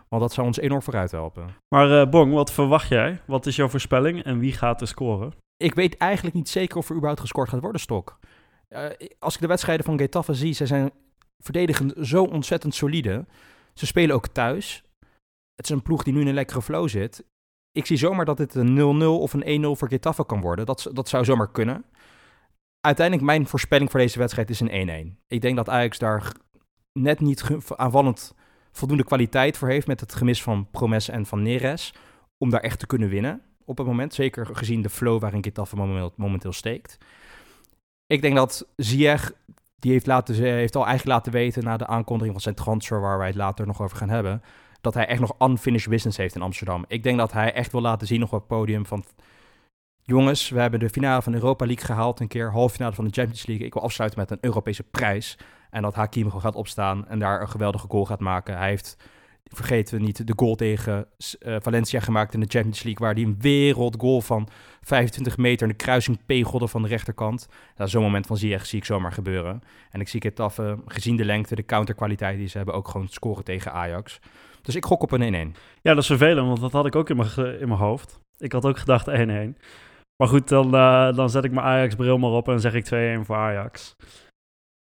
Want 0.09 0.21
dat 0.21 0.33
zou 0.33 0.47
ons 0.47 0.59
enorm 0.59 0.81
vooruit 0.81 1.11
helpen. 1.11 1.47
Maar 1.75 2.01
eh, 2.01 2.09
Bong, 2.09 2.33
wat 2.33 2.51
verwacht 2.51 2.87
jij? 2.87 3.21
Wat 3.25 3.45
is 3.45 3.55
jouw 3.55 3.67
voorspelling 3.67 4.23
en 4.23 4.39
wie 4.39 4.53
gaat 4.53 4.81
er 4.81 4.87
scoren? 4.87 5.33
Ik 5.57 5.75
weet 5.75 5.97
eigenlijk 5.97 6.35
niet 6.35 6.49
zeker 6.49 6.77
of 6.77 6.85
er 6.85 6.95
überhaupt 6.95 7.21
gescoord 7.21 7.49
gaat 7.49 7.61
worden, 7.61 7.81
Stok. 7.81 8.19
Eh, 8.67 8.85
als 9.19 9.35
ik 9.35 9.41
de 9.41 9.47
wedstrijden 9.47 9.85
van 9.85 9.97
Getafe 9.97 10.33
zie, 10.33 10.53
zij 10.53 10.65
zijn 10.65 10.91
verdedigend 11.43 11.93
zo 12.01 12.23
ontzettend 12.23 12.75
solide. 12.75 13.25
Ze 13.73 13.85
spelen 13.85 14.15
ook 14.15 14.27
thuis. 14.27 14.83
Het 15.55 15.65
is 15.65 15.69
een 15.69 15.81
ploeg 15.81 16.03
die 16.03 16.13
nu 16.13 16.21
in 16.21 16.27
een 16.27 16.33
lekkere 16.33 16.61
flow 16.61 16.89
zit. 16.89 17.23
Ik 17.71 17.85
zie 17.85 17.97
zomaar 17.97 18.25
dat 18.25 18.37
dit 18.37 18.55
een 18.55 19.01
0-0 19.01 19.05
of 19.05 19.33
een 19.33 19.63
1-0 19.63 19.77
voor 19.77 19.87
Getafe 19.87 20.25
kan 20.25 20.41
worden. 20.41 20.65
Dat, 20.65 20.89
dat 20.93 21.09
zou 21.09 21.25
zomaar 21.25 21.51
kunnen. 21.51 21.85
Uiteindelijk, 22.81 23.25
mijn 23.25 23.47
voorspelling 23.47 23.91
voor 23.91 23.99
deze 23.99 24.19
wedstrijd 24.19 24.49
is 24.49 24.59
een 24.59 25.15
1-1. 25.15 25.21
Ik 25.27 25.41
denk 25.41 25.55
dat 25.55 25.69
Ajax 25.69 25.97
daar 25.97 26.31
net 26.93 27.19
niet 27.19 27.43
aanvallend 27.75 28.35
voldoende 28.71 29.03
kwaliteit 29.03 29.57
voor 29.57 29.67
heeft... 29.67 29.87
met 29.87 29.99
het 29.99 30.15
gemis 30.15 30.43
van 30.43 30.67
Promes 30.71 31.09
en 31.09 31.25
van 31.25 31.41
Neres... 31.41 31.93
om 32.37 32.49
daar 32.49 32.61
echt 32.61 32.79
te 32.79 32.87
kunnen 32.87 33.09
winnen 33.09 33.41
op 33.65 33.77
het 33.77 33.87
moment. 33.87 34.13
Zeker 34.13 34.45
gezien 34.51 34.81
de 34.81 34.89
flow 34.89 35.21
waarin 35.21 35.43
Getafe 35.43 36.11
momenteel, 36.15 36.53
steekt. 36.53 36.97
Ik 38.07 38.21
denk 38.21 38.35
dat 38.35 38.67
Ziyech, 38.75 39.31
die 39.79 39.91
heeft, 39.91 40.05
laten, 40.05 40.35
heeft 40.35 40.75
al 40.75 40.85
eigenlijk 40.85 41.17
laten 41.17 41.31
weten... 41.31 41.63
na 41.63 41.77
de 41.77 41.87
aankondiging 41.87 42.33
van 42.33 42.41
zijn 42.41 42.55
transfer, 42.55 43.01
waar 43.01 43.17
wij 43.17 43.27
het 43.27 43.35
later 43.35 43.67
nog 43.67 43.81
over 43.81 43.97
gaan 43.97 44.09
hebben... 44.09 44.41
dat 44.81 44.93
hij 44.93 45.07
echt 45.07 45.19
nog 45.19 45.35
unfinished 45.39 45.89
business 45.89 46.17
heeft 46.17 46.35
in 46.35 46.41
Amsterdam. 46.41 46.85
Ik 46.87 47.03
denk 47.03 47.17
dat 47.17 47.31
hij 47.31 47.53
echt 47.53 47.71
wil 47.71 47.81
laten 47.81 48.07
zien 48.07 48.19
nog 48.19 48.33
op 48.33 48.39
het 48.39 48.47
podium 48.47 48.85
van... 48.85 49.03
Jongens, 50.03 50.49
we 50.49 50.59
hebben 50.59 50.79
de 50.79 50.89
finale 50.89 51.21
van 51.21 51.31
de 51.31 51.37
Europa 51.37 51.65
League 51.65 51.85
gehaald 51.85 52.19
een 52.19 52.27
keer, 52.27 52.51
halve 52.51 52.73
finale 52.73 52.95
van 52.95 53.05
de 53.05 53.11
Champions 53.11 53.45
League. 53.45 53.65
Ik 53.65 53.73
wil 53.73 53.83
afsluiten 53.83 54.19
met 54.19 54.31
een 54.31 54.37
Europese 54.41 54.83
prijs. 54.83 55.37
En 55.69 55.81
dat 55.81 55.95
Hakim 55.95 56.25
gewoon 56.25 56.41
gaat 56.41 56.55
opstaan 56.55 57.07
en 57.07 57.19
daar 57.19 57.41
een 57.41 57.49
geweldige 57.49 57.87
goal 57.89 58.05
gaat 58.05 58.19
maken. 58.19 58.57
Hij 58.57 58.69
heeft, 58.69 58.97
vergeten 59.43 59.97
we 59.97 60.03
niet, 60.03 60.27
de 60.27 60.33
goal 60.35 60.55
tegen 60.55 61.07
eh, 61.39 61.55
Valencia 61.59 61.99
gemaakt 61.99 62.33
in 62.33 62.39
de 62.39 62.45
Champions 62.49 62.83
League, 62.83 63.05
waar 63.05 63.15
hij 63.15 63.23
een 63.23 63.35
wereldgoal 63.39 64.21
van 64.21 64.47
25 64.81 65.37
meter 65.37 65.67
in 65.67 65.73
de 65.77 65.83
kruising 65.83 66.19
pegelde 66.25 66.67
van 66.67 66.81
de 66.81 66.87
rechterkant. 66.87 67.47
Ja, 67.77 67.85
Zo'n 67.85 68.03
moment 68.03 68.27
van 68.27 68.37
Ziyech 68.37 68.65
zie 68.65 68.79
ik 68.79 68.85
zomaar 68.85 69.11
gebeuren. 69.11 69.61
En 69.91 69.99
ik 69.99 70.07
zie 70.07 70.21
Getafe, 70.21 70.77
gezien 70.85 71.15
de 71.15 71.25
lengte, 71.25 71.55
de 71.55 71.65
counterkwaliteit 71.65 72.37
die 72.37 72.47
ze 72.47 72.57
hebben, 72.57 72.75
ook 72.75 72.87
gewoon 72.87 73.07
scoren 73.07 73.43
tegen 73.43 73.71
Ajax. 73.71 74.19
Dus 74.61 74.75
ik 74.75 74.85
gok 74.85 75.01
op 75.01 75.11
een 75.11 75.53
1-1. 75.55 75.57
Ja, 75.81 75.93
dat 75.93 75.97
is 75.97 76.07
vervelend, 76.07 76.47
want 76.47 76.59
dat 76.59 76.71
had 76.71 76.85
ik 76.85 76.95
ook 76.95 77.09
in 77.09 77.17
mijn, 77.17 77.59
in 77.59 77.67
mijn 77.67 77.79
hoofd. 77.79 78.19
Ik 78.37 78.51
had 78.51 78.65
ook 78.65 78.77
gedacht 78.77 79.09
1-1. 79.09 79.11
Maar 80.21 80.29
goed, 80.29 80.47
dan, 80.47 80.75
eh, 80.75 81.15
dan 81.15 81.29
zet 81.29 81.43
ik 81.43 81.51
mijn 81.51 81.65
Ajax-bril 81.65 82.17
maar 82.17 82.29
op 82.29 82.47
en 82.47 82.59
zeg 82.59 82.73
ik 82.73 82.83
2-1 82.83 83.25
voor 83.25 83.35
Ajax. 83.35 83.95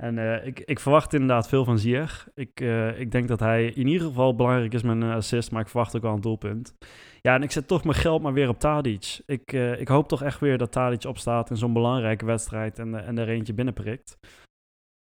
En 0.02 0.18
eh, 0.18 0.46
ik, 0.46 0.60
ik 0.60 0.80
verwacht 0.80 1.12
inderdaad 1.12 1.48
veel 1.48 1.64
van 1.64 1.78
Ziyech. 1.78 2.28
Ik, 2.34 2.60
eh, 2.60 3.00
ik 3.00 3.10
denk 3.10 3.28
dat 3.28 3.40
hij 3.40 3.66
in 3.66 3.86
ieder 3.86 4.06
geval 4.06 4.34
belangrijk 4.34 4.72
is 4.72 4.82
met 4.82 4.96
een 4.96 5.02
assist, 5.02 5.50
maar 5.50 5.60
ik 5.60 5.68
verwacht 5.68 5.96
ook 5.96 6.02
wel 6.02 6.12
een 6.12 6.20
doelpunt. 6.20 6.74
Ja, 7.20 7.34
en 7.34 7.42
ik 7.42 7.50
zet 7.50 7.68
toch 7.68 7.84
mijn 7.84 7.96
geld 7.96 8.22
maar 8.22 8.32
weer 8.32 8.48
op 8.48 8.58
Tadic. 8.58 9.20
Ik, 9.26 9.52
ik 9.52 9.88
hoop 9.88 10.08
toch 10.08 10.22
echt 10.22 10.40
weer 10.40 10.58
dat 10.58 10.72
Tadic 10.72 11.04
opstaat 11.04 11.50
in 11.50 11.56
zo'n 11.56 11.72
belangrijke 11.72 12.24
wedstrijd 12.24 12.78
en, 12.78 13.04
en 13.04 13.18
er 13.18 13.28
eentje 13.28 13.54
binnenprikt. 13.54 14.18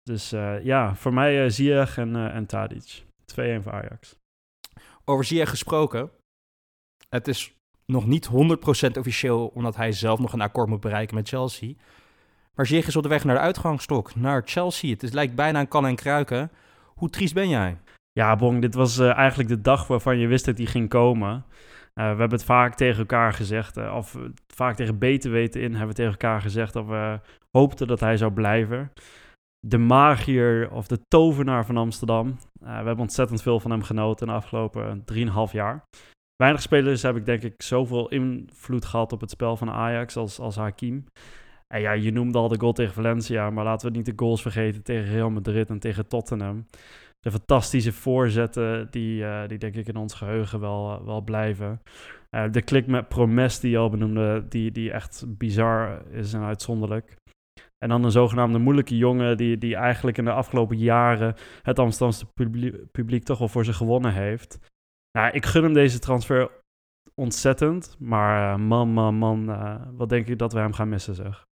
Dus 0.02 0.30
ja, 0.62 0.94
voor 0.94 1.14
mij 1.14 1.50
Ziyech 1.50 1.98
en, 1.98 2.16
en 2.16 2.46
Tadic. 2.46 3.02
2-1 3.02 3.04
voor 3.34 3.72
Ajax. 3.72 4.16
Over 5.04 5.24
Ziyech 5.24 5.50
gesproken. 5.50 6.10
Het 7.08 7.28
is 7.28 7.54
nog 7.92 8.06
niet 8.06 8.28
100% 8.28 8.98
officieel, 8.98 9.46
omdat 9.54 9.76
hij 9.76 9.92
zelf 9.92 10.18
nog 10.18 10.32
een 10.32 10.40
akkoord 10.40 10.68
moet 10.68 10.80
bereiken 10.80 11.14
met 11.14 11.28
Chelsea. 11.28 11.72
Maar 12.54 12.66
Ziyech 12.66 12.86
is 12.86 12.96
op 12.96 13.02
de 13.02 13.08
weg 13.08 13.24
naar 13.24 13.34
de 13.34 13.40
uitgangstok, 13.40 14.14
naar 14.14 14.42
Chelsea. 14.44 14.90
Het 14.90 15.02
is, 15.02 15.12
lijkt 15.12 15.34
bijna 15.34 15.60
een 15.60 15.68
kan 15.68 15.86
en 15.86 15.94
kruiken. 15.94 16.50
Hoe 16.86 17.10
triest 17.10 17.34
ben 17.34 17.48
jij? 17.48 17.78
Ja, 18.12 18.36
Bong, 18.36 18.60
dit 18.60 18.74
was 18.74 18.98
uh, 18.98 19.16
eigenlijk 19.16 19.48
de 19.48 19.60
dag 19.60 19.86
waarvan 19.86 20.18
je 20.18 20.26
wist 20.26 20.44
dat 20.44 20.58
hij 20.58 20.66
ging 20.66 20.88
komen. 20.88 21.34
Uh, 21.34 21.44
we 21.94 22.02
hebben 22.02 22.30
het 22.30 22.44
vaak 22.44 22.74
tegen 22.74 22.98
elkaar 22.98 23.32
gezegd, 23.32 23.76
uh, 23.76 23.94
of 23.96 24.16
vaak 24.54 24.76
tegen 24.76 24.98
beter 24.98 25.30
weten 25.30 25.60
in, 25.60 25.70
hebben 25.70 25.88
we 25.88 25.94
tegen 25.94 26.10
elkaar 26.10 26.40
gezegd 26.40 26.72
dat 26.72 26.86
we 26.86 27.20
hoopten 27.50 27.86
dat 27.86 28.00
hij 28.00 28.16
zou 28.16 28.32
blijven. 28.32 28.92
De 29.66 29.78
magier 29.78 30.70
of 30.70 30.86
de 30.86 30.98
tovenaar 31.08 31.66
van 31.66 31.76
Amsterdam. 31.76 32.38
We 32.60 32.68
hebben 32.68 32.98
ontzettend 32.98 33.42
veel 33.42 33.60
van 33.60 33.70
hem 33.70 33.82
genoten 33.82 34.26
de 34.26 34.32
afgelopen 34.32 35.04
3,5 35.14 35.52
jaar. 35.52 35.84
Weinig 36.36 36.62
spelers 36.62 37.02
heb 37.02 37.16
ik 37.16 37.26
denk 37.26 37.42
ik 37.42 37.62
zoveel 37.62 38.08
invloed 38.08 38.84
gehad 38.84 39.12
op 39.12 39.20
het 39.20 39.30
spel 39.30 39.56
van 39.56 39.70
Ajax 39.70 40.16
als, 40.16 40.38
als 40.38 40.56
Hakim. 40.56 41.04
En 41.66 41.80
ja, 41.80 41.92
je 41.92 42.12
noemde 42.12 42.38
al 42.38 42.48
de 42.48 42.60
goal 42.60 42.72
tegen 42.72 42.94
Valencia, 42.94 43.50
maar 43.50 43.64
laten 43.64 43.90
we 43.90 43.96
niet 43.96 44.06
de 44.06 44.12
goals 44.16 44.42
vergeten 44.42 44.82
tegen 44.82 45.12
Real 45.12 45.30
Madrid 45.30 45.68
en 45.70 45.78
tegen 45.78 46.08
Tottenham. 46.08 46.66
De 47.20 47.30
fantastische 47.30 47.92
voorzetten 47.92 48.90
die, 48.90 49.22
uh, 49.22 49.48
die 49.48 49.58
denk 49.58 49.74
ik 49.74 49.86
in 49.86 49.96
ons 49.96 50.14
geheugen 50.14 50.60
wel, 50.60 51.00
uh, 51.00 51.06
wel 51.06 51.20
blijven. 51.20 51.82
Uh, 52.30 52.50
de 52.50 52.62
klik 52.62 52.86
met 52.86 53.08
Promes 53.08 53.60
die 53.60 53.70
je 53.70 53.78
al 53.78 53.90
benoemde, 53.90 54.48
die, 54.48 54.72
die 54.72 54.90
echt 54.90 55.24
bizar 55.28 56.02
is 56.10 56.32
en 56.32 56.42
uitzonderlijk. 56.42 57.16
En 57.78 57.88
dan 57.88 58.04
een 58.04 58.10
zogenaamde 58.10 58.58
moeilijke 58.58 58.96
jongen 58.96 59.36
die, 59.36 59.58
die 59.58 59.76
eigenlijk 59.76 60.18
in 60.18 60.24
de 60.24 60.32
afgelopen 60.32 60.78
jaren 60.78 61.34
het 61.62 61.78
Amsterdamse 61.78 62.26
publiek, 62.26 62.90
publiek 62.90 63.24
toch 63.24 63.38
wel 63.38 63.48
voor 63.48 63.64
zich 63.64 63.76
gewonnen 63.76 64.12
heeft. 64.12 64.71
Nou, 65.12 65.30
ik 65.32 65.46
gun 65.46 65.62
hem 65.62 65.72
deze 65.72 65.98
transfer 65.98 66.50
ontzettend, 67.14 67.96
maar 67.98 68.60
man, 68.60 68.88
man, 68.88 69.14
man, 69.14 69.46
wat 69.96 70.08
denk 70.08 70.26
ik 70.26 70.38
dat 70.38 70.52
we 70.52 70.58
hem 70.58 70.72
gaan 70.72 70.88
missen 70.88 71.14
zeg. 71.14 71.46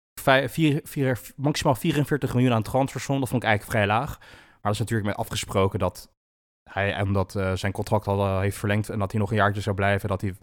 Vier, 0.49 0.81
vier, 0.83 1.19
maximaal 1.35 1.75
44 1.75 2.33
miljoen 2.33 2.53
aan 2.53 2.63
transfersom, 2.63 3.19
dat 3.19 3.29
vond 3.29 3.43
ik 3.43 3.49
eigenlijk 3.49 3.77
vrij 3.77 3.97
laag. 3.97 4.19
Maar 4.19 4.59
dat 4.61 4.71
is 4.71 4.79
natuurlijk 4.79 5.07
met 5.07 5.17
afgesproken 5.17 5.79
dat 5.79 6.11
hij, 6.69 7.01
omdat 7.01 7.35
uh, 7.35 7.55
zijn 7.55 7.71
contract 7.71 8.07
al 8.07 8.39
heeft 8.39 8.57
verlengd 8.57 8.89
en 8.89 8.99
dat 8.99 9.11
hij 9.11 9.19
nog 9.19 9.29
een 9.29 9.37
jaartje 9.37 9.61
zou 9.61 9.75
blijven, 9.75 10.09
dat 10.09 10.21
hij 10.21 10.35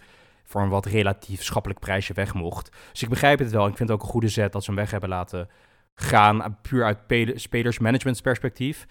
voor 0.45 0.61
een 0.61 0.69
wat 0.69 0.87
relatief 0.87 1.43
schappelijk 1.43 1.81
prijsje 1.81 2.13
weg 2.13 2.35
mocht. 2.35 2.77
Dus 2.91 3.03
ik 3.03 3.09
begrijp 3.09 3.39
het 3.39 3.51
wel. 3.51 3.67
Ik 3.67 3.77
vind 3.77 3.89
het 3.89 3.99
ook 3.99 4.05
een 4.05 4.13
goede 4.13 4.29
zet 4.29 4.53
dat 4.53 4.65
ze 4.65 4.71
hem 4.71 4.81
weg 4.81 4.91
hebben 4.91 5.09
laten 5.09 5.49
gaan, 5.95 6.59
puur 6.63 6.85
uit 6.85 7.33
spelersmanagementsperspectief. 7.35 8.87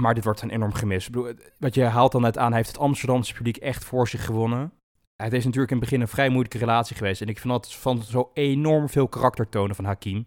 Maar 0.00 0.14
dit 0.14 0.24
wordt 0.24 0.42
een 0.42 0.50
enorm 0.50 0.72
gemis. 0.72 1.06
Ik 1.06 1.12
bedoel, 1.12 1.32
wat 1.58 1.74
je 1.74 1.84
haalt 1.84 2.12
dan 2.12 2.22
net 2.22 2.38
aan, 2.38 2.48
hij 2.48 2.56
heeft 2.56 2.68
het 2.68 2.78
Amsterdamse 2.78 3.34
publiek 3.34 3.56
echt 3.56 3.84
voor 3.84 4.08
zich 4.08 4.24
gewonnen. 4.24 4.72
Het 5.16 5.32
is 5.32 5.44
natuurlijk 5.44 5.70
in 5.70 5.76
het 5.76 5.86
begin 5.86 6.00
een 6.00 6.08
vrij 6.08 6.28
moeilijke 6.28 6.58
relatie 6.58 6.96
geweest. 6.96 7.20
En 7.20 7.28
ik 7.28 7.38
vind 7.38 7.52
dat 7.52 7.74
van 7.74 8.02
zo 8.02 8.30
enorm 8.34 8.88
veel 8.88 9.08
karakter 9.08 9.48
tonen 9.48 9.76
van 9.76 9.84
Hakim. 9.84 10.26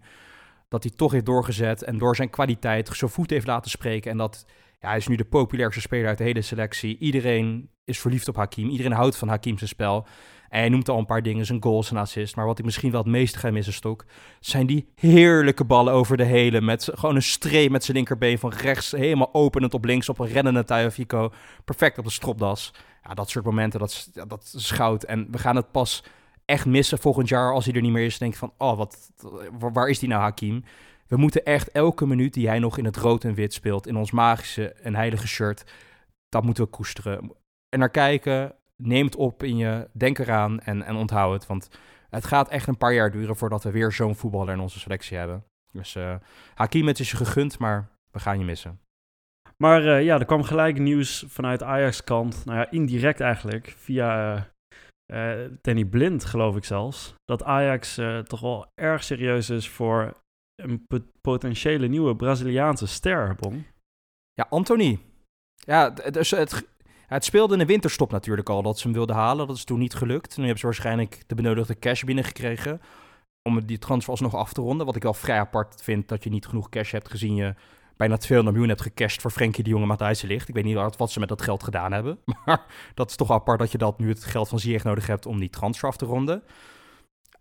Dat 0.67 0.83
hij 0.83 0.91
toch 0.95 1.11
heeft 1.11 1.25
doorgezet 1.25 1.83
en 1.83 1.97
door 1.97 2.15
zijn 2.15 2.29
kwaliteit 2.29 2.87
zo 2.87 3.07
voet 3.07 3.29
heeft 3.29 3.47
laten 3.47 3.71
spreken. 3.71 4.11
En 4.11 4.17
dat 4.17 4.45
ja, 4.79 4.87
hij 4.87 4.97
is 4.97 5.07
nu 5.07 5.15
de 5.15 5.25
populairste 5.25 5.81
speler 5.81 6.07
uit 6.07 6.17
de 6.17 6.23
hele 6.23 6.41
selectie. 6.41 6.97
Iedereen 6.97 7.69
is 7.83 7.99
verliefd 7.99 8.27
op 8.27 8.35
Hakim. 8.35 8.69
Iedereen 8.69 8.91
houdt 8.91 9.17
van 9.17 9.27
Hakim 9.27 9.57
zijn 9.57 9.69
spel. 9.69 10.05
En 10.53 10.59
hij 10.59 10.69
noemt 10.69 10.89
al 10.89 10.97
een 10.97 11.05
paar 11.05 11.23
dingen, 11.23 11.45
zijn 11.45 11.63
goals 11.63 11.91
en 11.91 11.97
assist. 11.97 12.35
Maar 12.35 12.45
wat 12.45 12.59
ik 12.59 12.65
misschien 12.65 12.91
wel 12.91 13.01
het 13.01 13.09
meeste 13.09 13.39
ga 13.39 13.51
missen, 13.51 13.73
Stok, 13.73 14.05
zijn 14.39 14.65
die 14.65 14.87
heerlijke 14.95 15.63
ballen 15.63 15.93
over 15.93 16.17
de 16.17 16.23
hele. 16.23 16.61
Met 16.61 16.89
gewoon 16.93 17.15
een 17.15 17.21
streep 17.21 17.71
met 17.71 17.83
zijn 17.83 17.97
linkerbeen 17.97 18.39
van 18.39 18.51
rechts, 18.51 18.91
helemaal 18.91 19.33
openend 19.33 19.73
op 19.73 19.85
links, 19.85 20.09
op 20.09 20.19
een 20.19 20.27
rennende 20.27 20.63
Tajafico. 20.63 21.31
Perfect 21.65 21.97
op 21.97 22.03
de 22.03 22.11
stropdas. 22.11 22.73
Ja, 23.03 23.13
dat 23.13 23.29
soort 23.29 23.45
momenten, 23.45 23.79
dat 23.79 24.09
dat 24.27 24.53
is. 24.57 24.71
En 25.05 25.27
we 25.31 25.37
gaan 25.37 25.55
het 25.55 25.71
pas 25.71 26.03
echt 26.45 26.65
missen 26.65 26.99
volgend 26.99 27.29
jaar 27.29 27.53
als 27.53 27.65
hij 27.65 27.73
er 27.73 27.81
niet 27.81 27.91
meer 27.91 28.05
is. 28.05 28.17
Denk 28.17 28.35
van, 28.35 28.53
oh, 28.57 28.77
wat, 28.77 29.11
waar 29.59 29.89
is 29.89 29.99
die 29.99 30.09
nou, 30.09 30.21
Hakim? 30.21 30.63
We 31.07 31.17
moeten 31.17 31.43
echt 31.43 31.71
elke 31.71 32.05
minuut 32.05 32.33
die 32.33 32.47
hij 32.47 32.59
nog 32.59 32.77
in 32.77 32.85
het 32.85 32.97
rood 32.97 33.23
en 33.23 33.33
wit 33.33 33.53
speelt, 33.53 33.87
in 33.87 33.97
ons 33.97 34.11
magische 34.11 34.73
en 34.73 34.95
heilige 34.95 35.27
shirt, 35.27 35.63
dat 36.29 36.43
moeten 36.43 36.63
we 36.63 36.69
koesteren. 36.69 37.31
En 37.69 37.79
naar 37.79 37.89
kijken, 37.89 38.55
neem 38.75 39.05
het 39.05 39.15
op 39.15 39.43
in 39.43 39.57
je, 39.57 39.89
denk 39.91 40.17
eraan 40.17 40.59
en, 40.59 40.83
en 40.83 40.95
onthoud 40.95 41.33
het. 41.33 41.45
Want 41.45 41.69
het 42.09 42.25
gaat 42.25 42.49
echt 42.49 42.67
een 42.67 42.77
paar 42.77 42.93
jaar 42.93 43.11
duren 43.11 43.35
voordat 43.35 43.63
we 43.63 43.71
weer 43.71 43.91
zo'n 43.91 44.15
voetballer 44.15 44.53
in 44.53 44.59
onze 44.59 44.79
selectie 44.79 45.17
hebben. 45.17 45.43
Dus 45.71 45.95
uh, 45.95 46.15
Hakim, 46.53 46.87
het 46.87 46.99
is 46.99 47.11
je 47.11 47.17
gegund, 47.17 47.59
maar 47.59 47.89
we 48.11 48.19
gaan 48.19 48.39
je 48.39 48.45
missen. 48.45 48.79
Maar 49.57 49.83
uh, 49.83 50.03
ja, 50.03 50.19
er 50.19 50.25
kwam 50.25 50.43
gelijk 50.43 50.77
nieuws 50.77 51.25
vanuit 51.27 51.63
Ajax-kant, 51.63 52.45
nou 52.45 52.57
ja, 52.57 52.71
indirect 52.71 53.19
eigenlijk, 53.19 53.73
via 53.77 54.35
uh, 55.13 55.33
Danny 55.61 55.85
Blind 55.85 56.25
geloof 56.25 56.55
ik 56.55 56.65
zelfs, 56.65 57.13
dat 57.25 57.43
Ajax 57.43 57.99
toch 58.23 58.39
wel 58.39 58.71
erg 58.75 59.03
serieus 59.03 59.49
is 59.49 59.69
voor 59.69 60.21
een 60.55 60.87
potentiële 61.21 61.87
nieuwe 61.87 62.15
Braziliaanse 62.15 62.87
ster, 62.87 63.35
Bon. 63.35 63.65
Ja, 64.33 64.47
Anthony. 64.49 64.99
Ja, 65.55 65.89
dus 65.89 66.31
het, 66.31 66.67
het 67.13 67.25
speelde 67.25 67.53
in 67.53 67.59
de 67.59 67.65
winterstop 67.65 68.11
natuurlijk 68.11 68.49
al 68.49 68.61
dat 68.61 68.77
ze 68.77 68.83
hem 68.83 68.93
wilden 68.95 69.15
halen. 69.15 69.47
Dat 69.47 69.55
is 69.55 69.63
toen 69.63 69.79
niet 69.79 69.93
gelukt. 69.93 70.37
Nu 70.37 70.43
hebben 70.43 70.59
ze 70.59 70.65
waarschijnlijk 70.65 71.23
de 71.27 71.35
benodigde 71.35 71.79
cash 71.79 72.03
binnengekregen 72.03 72.81
om 73.49 73.65
die 73.65 73.77
transfer 73.77 74.11
alsnog 74.11 74.35
af 74.35 74.53
te 74.53 74.61
ronden. 74.61 74.85
Wat 74.85 74.95
ik 74.95 75.03
wel 75.03 75.13
vrij 75.13 75.39
apart 75.39 75.81
vind 75.81 76.07
dat 76.07 76.23
je 76.23 76.29
niet 76.29 76.45
genoeg 76.45 76.69
cash 76.69 76.91
hebt 76.91 77.09
gezien 77.09 77.35
je 77.35 77.55
bijna 77.97 78.17
200 78.17 78.57
miljoen 78.57 78.75
hebt 78.75 78.87
gecashed 78.87 79.21
voor 79.21 79.31
Frenkie 79.31 79.63
de 79.63 79.69
Jonge 79.69 79.85
Matthijs 79.85 80.21
ligt. 80.21 80.47
Ik 80.47 80.55
weet 80.55 80.63
niet 80.63 80.95
wat 80.97 81.11
ze 81.11 81.19
met 81.19 81.29
dat 81.29 81.41
geld 81.41 81.63
gedaan 81.63 81.91
hebben. 81.91 82.19
Maar 82.45 82.65
dat 82.93 83.09
is 83.09 83.15
toch 83.15 83.31
apart 83.31 83.59
dat 83.59 83.71
je 83.71 83.77
dat 83.77 83.99
nu 83.99 84.09
het 84.09 84.23
geld 84.23 84.49
van 84.49 84.59
Ziyech 84.59 84.83
nodig 84.83 85.07
hebt 85.07 85.25
om 85.25 85.39
die 85.39 85.49
transfer 85.49 85.89
af 85.89 85.97
te 85.97 86.05
ronden. 86.05 86.43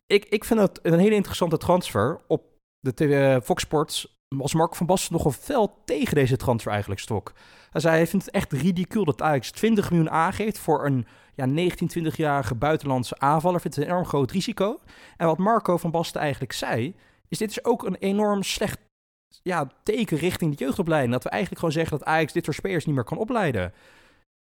Ik, 0.07 0.25
ik 0.25 0.45
vind 0.45 0.61
het 0.61 0.79
een 0.83 0.99
hele 0.99 1.15
interessante 1.15 1.57
transfer. 1.57 2.21
Op 2.27 2.43
de 2.81 2.95
TV, 2.95 3.43
Fox 3.45 3.63
Sports 3.63 4.22
was 4.37 4.55
Mark 4.55 4.75
van 4.75 4.87
Basten 4.87 5.13
nogal 5.13 5.31
fel 5.31 5.75
tegen 5.85 6.15
deze 6.15 6.37
transfer 6.37 6.71
eigenlijk, 6.71 7.01
Stok. 7.01 7.33
Hij 7.71 7.81
zei, 7.81 7.97
hij 7.97 8.07
vindt 8.07 8.27
het 8.27 8.35
echt 8.35 8.53
ridicuul 8.53 9.05
dat 9.05 9.23
Ajax 9.23 9.51
20 9.51 9.91
miljoen 9.91 10.11
aangeeft 10.11 10.59
voor 10.59 10.87
een 10.87 11.07
ja, 11.35 11.47
19, 11.47 12.13
20-jarige 12.13 12.55
buitenlandse 12.55 13.19
aanvaller. 13.19 13.61
Vindt 13.61 13.77
het 13.77 13.85
een 13.85 13.91
enorm 13.91 14.07
groot 14.07 14.31
risico. 14.31 14.81
En 15.17 15.27
wat 15.27 15.39
Marco 15.39 15.77
van 15.77 15.91
Basten 15.91 16.21
eigenlijk 16.21 16.53
zei, 16.53 16.95
is 17.29 17.39
dit 17.39 17.51
is 17.51 17.65
ook 17.65 17.85
een 17.85 17.97
enorm 17.97 18.43
slecht 18.43 18.79
ja, 19.43 19.71
teken 19.83 20.17
richting 20.17 20.57
de 20.57 20.65
jeugdopleiding. 20.65 21.13
Dat 21.13 21.23
we 21.23 21.31
eigenlijk 21.31 21.61
gewoon 21.61 21.75
zeggen 21.75 21.99
dat 21.99 22.07
Ajax 22.07 22.33
dit 22.33 22.45
soort 22.45 22.57
spelers 22.57 22.87
niet 22.87 22.95
meer 22.95 23.05
kan 23.05 23.19
opleiden. 23.19 23.73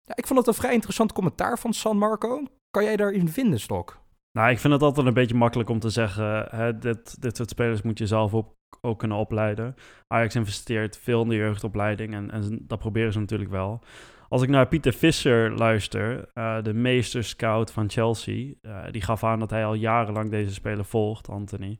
Ja, 0.01 0.15
ik 0.15 0.27
vond 0.27 0.39
het 0.39 0.47
een 0.47 0.53
vrij 0.53 0.73
interessant 0.73 1.13
commentaar 1.13 1.59
van 1.59 1.73
San 1.73 1.97
Marco. 1.97 2.43
Kan 2.69 2.83
jij 2.83 2.95
daarin 2.95 3.29
vinden, 3.29 3.59
Stok? 3.59 3.99
Nou, 4.31 4.49
ik 4.49 4.59
vind 4.59 4.73
het 4.73 4.81
altijd 4.81 5.07
een 5.07 5.13
beetje 5.13 5.35
makkelijk 5.35 5.69
om 5.69 5.79
te 5.79 5.89
zeggen, 5.89 6.47
hè, 6.49 6.77
dit, 6.77 7.21
dit 7.21 7.37
soort 7.37 7.49
spelers 7.49 7.81
moet 7.81 7.97
je 7.97 8.07
zelf 8.07 8.33
op, 8.33 8.53
ook 8.81 8.99
kunnen 8.99 9.17
opleiden. 9.17 9.75
Ajax 10.07 10.35
investeert 10.35 10.97
veel 10.97 11.21
in 11.21 11.29
de 11.29 11.35
jeugdopleiding 11.35 12.13
en, 12.13 12.31
en 12.31 12.59
dat 12.61 12.79
proberen 12.79 13.13
ze 13.13 13.19
natuurlijk 13.19 13.51
wel. 13.51 13.81
Als 14.29 14.41
ik 14.41 14.49
naar 14.49 14.67
Pieter 14.67 14.93
Visser 14.93 15.51
luister, 15.51 16.29
uh, 16.33 16.61
de 16.63 16.73
meester 16.73 17.23
scout 17.23 17.71
van 17.71 17.89
Chelsea, 17.89 18.53
uh, 18.61 18.83
die 18.91 19.01
gaf 19.01 19.23
aan 19.23 19.39
dat 19.39 19.49
hij 19.49 19.65
al 19.65 19.73
jarenlang 19.73 20.29
deze 20.29 20.53
speler 20.53 20.85
volgt, 20.85 21.29
Anthony. 21.29 21.79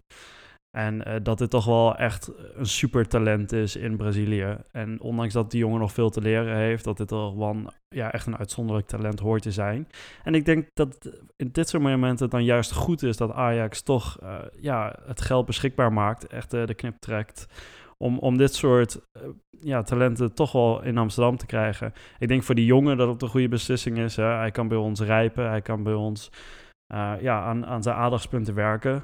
En 0.77 1.03
uh, 1.07 1.15
dat 1.23 1.37
dit 1.37 1.49
toch 1.49 1.65
wel 1.65 1.95
echt 1.95 2.31
een 2.55 2.65
super 2.65 3.07
talent 3.07 3.51
is 3.51 3.75
in 3.75 3.97
Brazilië. 3.97 4.57
En 4.71 5.01
ondanks 5.01 5.33
dat 5.33 5.51
die 5.51 5.59
jongen 5.59 5.79
nog 5.79 5.91
veel 5.91 6.09
te 6.09 6.21
leren 6.21 6.55
heeft, 6.55 6.83
dat 6.83 6.97
dit 6.97 7.07
toch 7.07 7.35
wel 7.35 7.55
ja, 7.87 8.11
echt 8.11 8.25
een 8.25 8.37
uitzonderlijk 8.37 8.87
talent 8.87 9.19
hoort 9.19 9.41
te 9.41 9.51
zijn. 9.51 9.87
En 10.23 10.35
ik 10.35 10.45
denk 10.45 10.69
dat 10.73 11.11
in 11.35 11.49
dit 11.51 11.69
soort 11.69 11.83
momenten 11.83 12.23
het 12.23 12.31
dan 12.31 12.43
juist 12.43 12.71
goed 12.71 13.03
is 13.03 13.17
dat 13.17 13.31
Ajax 13.31 13.81
toch 13.81 14.17
uh, 14.23 14.35
ja, 14.59 14.95
het 15.05 15.21
geld 15.21 15.45
beschikbaar 15.45 15.93
maakt, 15.93 16.27
echt 16.27 16.53
uh, 16.53 16.65
de 16.65 16.73
knip 16.73 16.95
trekt. 16.99 17.47
Om, 17.97 18.17
om 18.17 18.37
dit 18.37 18.55
soort 18.55 18.99
ja, 19.49 19.81
talenten 19.81 20.33
toch 20.33 20.51
wel 20.51 20.83
in 20.83 20.97
Amsterdam 20.97 21.37
te 21.37 21.45
krijgen. 21.45 21.93
Ik 22.19 22.27
denk 22.27 22.43
voor 22.43 22.55
die 22.55 22.65
jongen 22.65 22.97
dat 22.97 23.07
het 23.07 23.21
een 23.21 23.27
goede 23.27 23.47
beslissing 23.47 23.97
is. 23.97 24.15
Hè. 24.15 24.23
Hij 24.23 24.51
kan 24.51 24.67
bij 24.67 24.77
ons 24.77 25.01
rijpen, 25.01 25.49
hij 25.49 25.61
kan 25.61 25.83
bij 25.83 25.93
ons 25.93 26.31
uh, 26.93 27.13
ja, 27.21 27.41
aan, 27.41 27.65
aan 27.65 27.83
zijn 27.83 27.95
aandachtspunten 27.95 28.53
werken. 28.53 29.03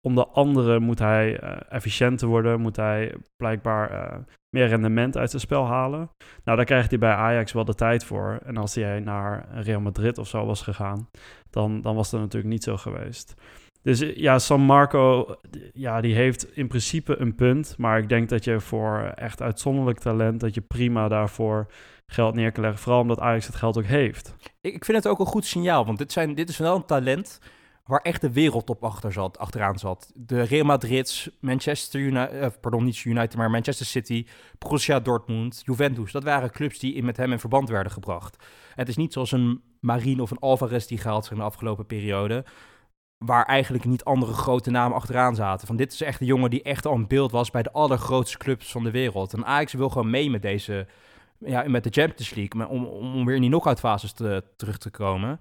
Om 0.00 0.14
de 0.14 0.26
andere 0.26 0.80
moet 0.80 0.98
hij 0.98 1.42
uh, 1.42 1.56
efficiënter 1.68 2.28
worden, 2.28 2.60
moet 2.60 2.76
hij 2.76 3.14
blijkbaar 3.36 3.92
uh, 3.92 4.18
meer 4.56 4.66
rendement 4.66 5.16
uit 5.16 5.30
zijn 5.30 5.42
spel 5.42 5.66
halen. 5.66 6.10
Nou, 6.44 6.56
daar 6.56 6.66
krijgt 6.66 6.90
hij 6.90 6.98
bij 6.98 7.12
Ajax 7.12 7.52
wel 7.52 7.64
de 7.64 7.74
tijd 7.74 8.04
voor. 8.04 8.40
En 8.44 8.56
als 8.56 8.74
hij 8.74 9.00
naar 9.00 9.48
Real 9.52 9.80
Madrid 9.80 10.18
of 10.18 10.28
zo 10.28 10.46
was 10.46 10.62
gegaan, 10.62 11.08
dan, 11.50 11.80
dan 11.80 11.94
was 11.94 12.10
dat 12.10 12.20
natuurlijk 12.20 12.52
niet 12.52 12.64
zo 12.64 12.76
geweest. 12.76 13.34
Dus 13.82 13.98
ja, 14.14 14.38
San 14.38 14.60
Marco, 14.60 15.34
ja, 15.72 16.00
die 16.00 16.14
heeft 16.14 16.56
in 16.56 16.68
principe 16.68 17.20
een 17.20 17.34
punt. 17.34 17.74
Maar 17.78 17.98
ik 17.98 18.08
denk 18.08 18.28
dat 18.28 18.44
je 18.44 18.60
voor 18.60 19.12
echt 19.14 19.42
uitzonderlijk 19.42 19.98
talent, 19.98 20.40
dat 20.40 20.54
je 20.54 20.60
prima 20.60 21.08
daarvoor 21.08 21.66
geld 22.10 22.34
neer 22.34 22.52
kan 22.52 22.62
leggen. 22.62 22.82
Vooral 22.82 23.00
omdat 23.00 23.20
Ajax 23.20 23.46
het 23.46 23.54
geld 23.54 23.78
ook 23.78 23.84
heeft. 23.84 24.34
Ik, 24.60 24.84
vind 24.84 24.96
het 24.96 25.08
ook 25.08 25.18
een 25.18 25.26
goed 25.26 25.44
signaal, 25.44 25.86
want 25.86 25.98
dit, 25.98 26.12
zijn, 26.12 26.34
dit 26.34 26.48
is 26.48 26.58
wel 26.58 26.76
een 26.76 26.84
talent 26.84 27.38
waar 27.84 28.00
echt 28.00 28.20
de 28.20 28.32
wereldtop 28.32 28.84
achter 28.84 29.12
zat, 29.12 29.38
achteraan 29.38 29.78
zat. 29.78 30.10
De 30.14 30.42
Real 30.42 30.64
Madrid, 30.64 31.32
Manchester 31.40 32.00
United, 32.00 32.34
uh, 32.34 32.46
pardon, 32.60 32.84
niet 32.84 33.04
United, 33.04 33.36
maar 33.36 33.50
Manchester 33.50 33.86
City, 33.86 34.26
Borussia 34.58 35.00
Dortmund, 35.00 35.62
Juventus. 35.64 36.12
Dat 36.12 36.24
waren 36.24 36.50
clubs 36.50 36.78
die 36.78 36.94
in, 36.94 37.04
met 37.04 37.16
hem 37.16 37.32
in 37.32 37.38
verband 37.38 37.68
werden 37.68 37.92
gebracht. 37.92 38.44
Het 38.74 38.88
is 38.88 38.96
niet 38.96 39.12
zoals 39.12 39.32
een 39.32 39.62
Marine 39.80 40.22
of 40.22 40.30
een 40.30 40.38
Alvarez 40.38 40.86
die 40.86 40.98
gehaald 40.98 41.24
zijn 41.24 41.38
in 41.38 41.44
de 41.44 41.50
afgelopen 41.50 41.86
periode 41.86 42.44
waar 43.24 43.44
eigenlijk 43.44 43.84
niet 43.84 44.04
andere 44.04 44.32
grote 44.32 44.70
namen 44.70 44.96
achteraan 44.96 45.34
zaten. 45.34 45.66
Van 45.66 45.76
dit 45.76 45.92
is 45.92 46.00
echt 46.00 46.20
een 46.20 46.26
jongen 46.26 46.50
die 46.50 46.62
echt 46.62 46.86
al 46.86 46.94
een 46.94 47.06
beeld 47.06 47.30
was 47.30 47.50
bij 47.50 47.62
de 47.62 47.72
allergrootste 47.72 48.38
clubs 48.38 48.70
van 48.70 48.84
de 48.84 48.90
wereld. 48.90 49.32
En 49.32 49.46
Ajax 49.46 49.72
wil 49.72 49.88
gewoon 49.88 50.10
mee 50.10 50.30
met 50.30 50.42
deze, 50.42 50.86
ja, 51.44 51.64
met 51.66 51.84
de 51.84 51.90
Champions 51.90 52.34
League, 52.34 52.68
om, 52.68 52.84
om 52.84 53.24
weer 53.24 53.34
in 53.34 53.40
die 53.40 53.50
knock-out 53.50 53.78
fases 53.78 54.12
te, 54.12 54.44
terug 54.56 54.78
te 54.78 54.90
komen. 54.90 55.40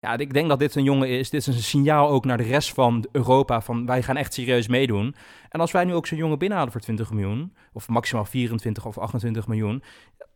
Ja, 0.00 0.16
ik 0.16 0.32
denk 0.32 0.48
dat 0.48 0.58
dit 0.58 0.74
een 0.74 0.82
jongen 0.82 1.08
is. 1.08 1.30
Dit 1.30 1.40
is 1.40 1.46
een 1.46 1.62
signaal 1.62 2.08
ook 2.08 2.24
naar 2.24 2.36
de 2.36 2.42
rest 2.42 2.74
van 2.74 3.06
Europa. 3.12 3.60
Van 3.60 3.86
wij 3.86 4.02
gaan 4.02 4.16
echt 4.16 4.34
serieus 4.34 4.68
meedoen. 4.68 5.14
En 5.48 5.60
als 5.60 5.70
wij 5.70 5.84
nu 5.84 5.94
ook 5.94 6.06
zo'n 6.06 6.18
jongen 6.18 6.38
binnenhalen 6.38 6.72
voor 6.72 6.80
20 6.80 7.10
miljoen. 7.10 7.54
Of 7.72 7.88
maximaal 7.88 8.24
24 8.24 8.86
of 8.86 8.98
28 8.98 9.46
miljoen. 9.46 9.82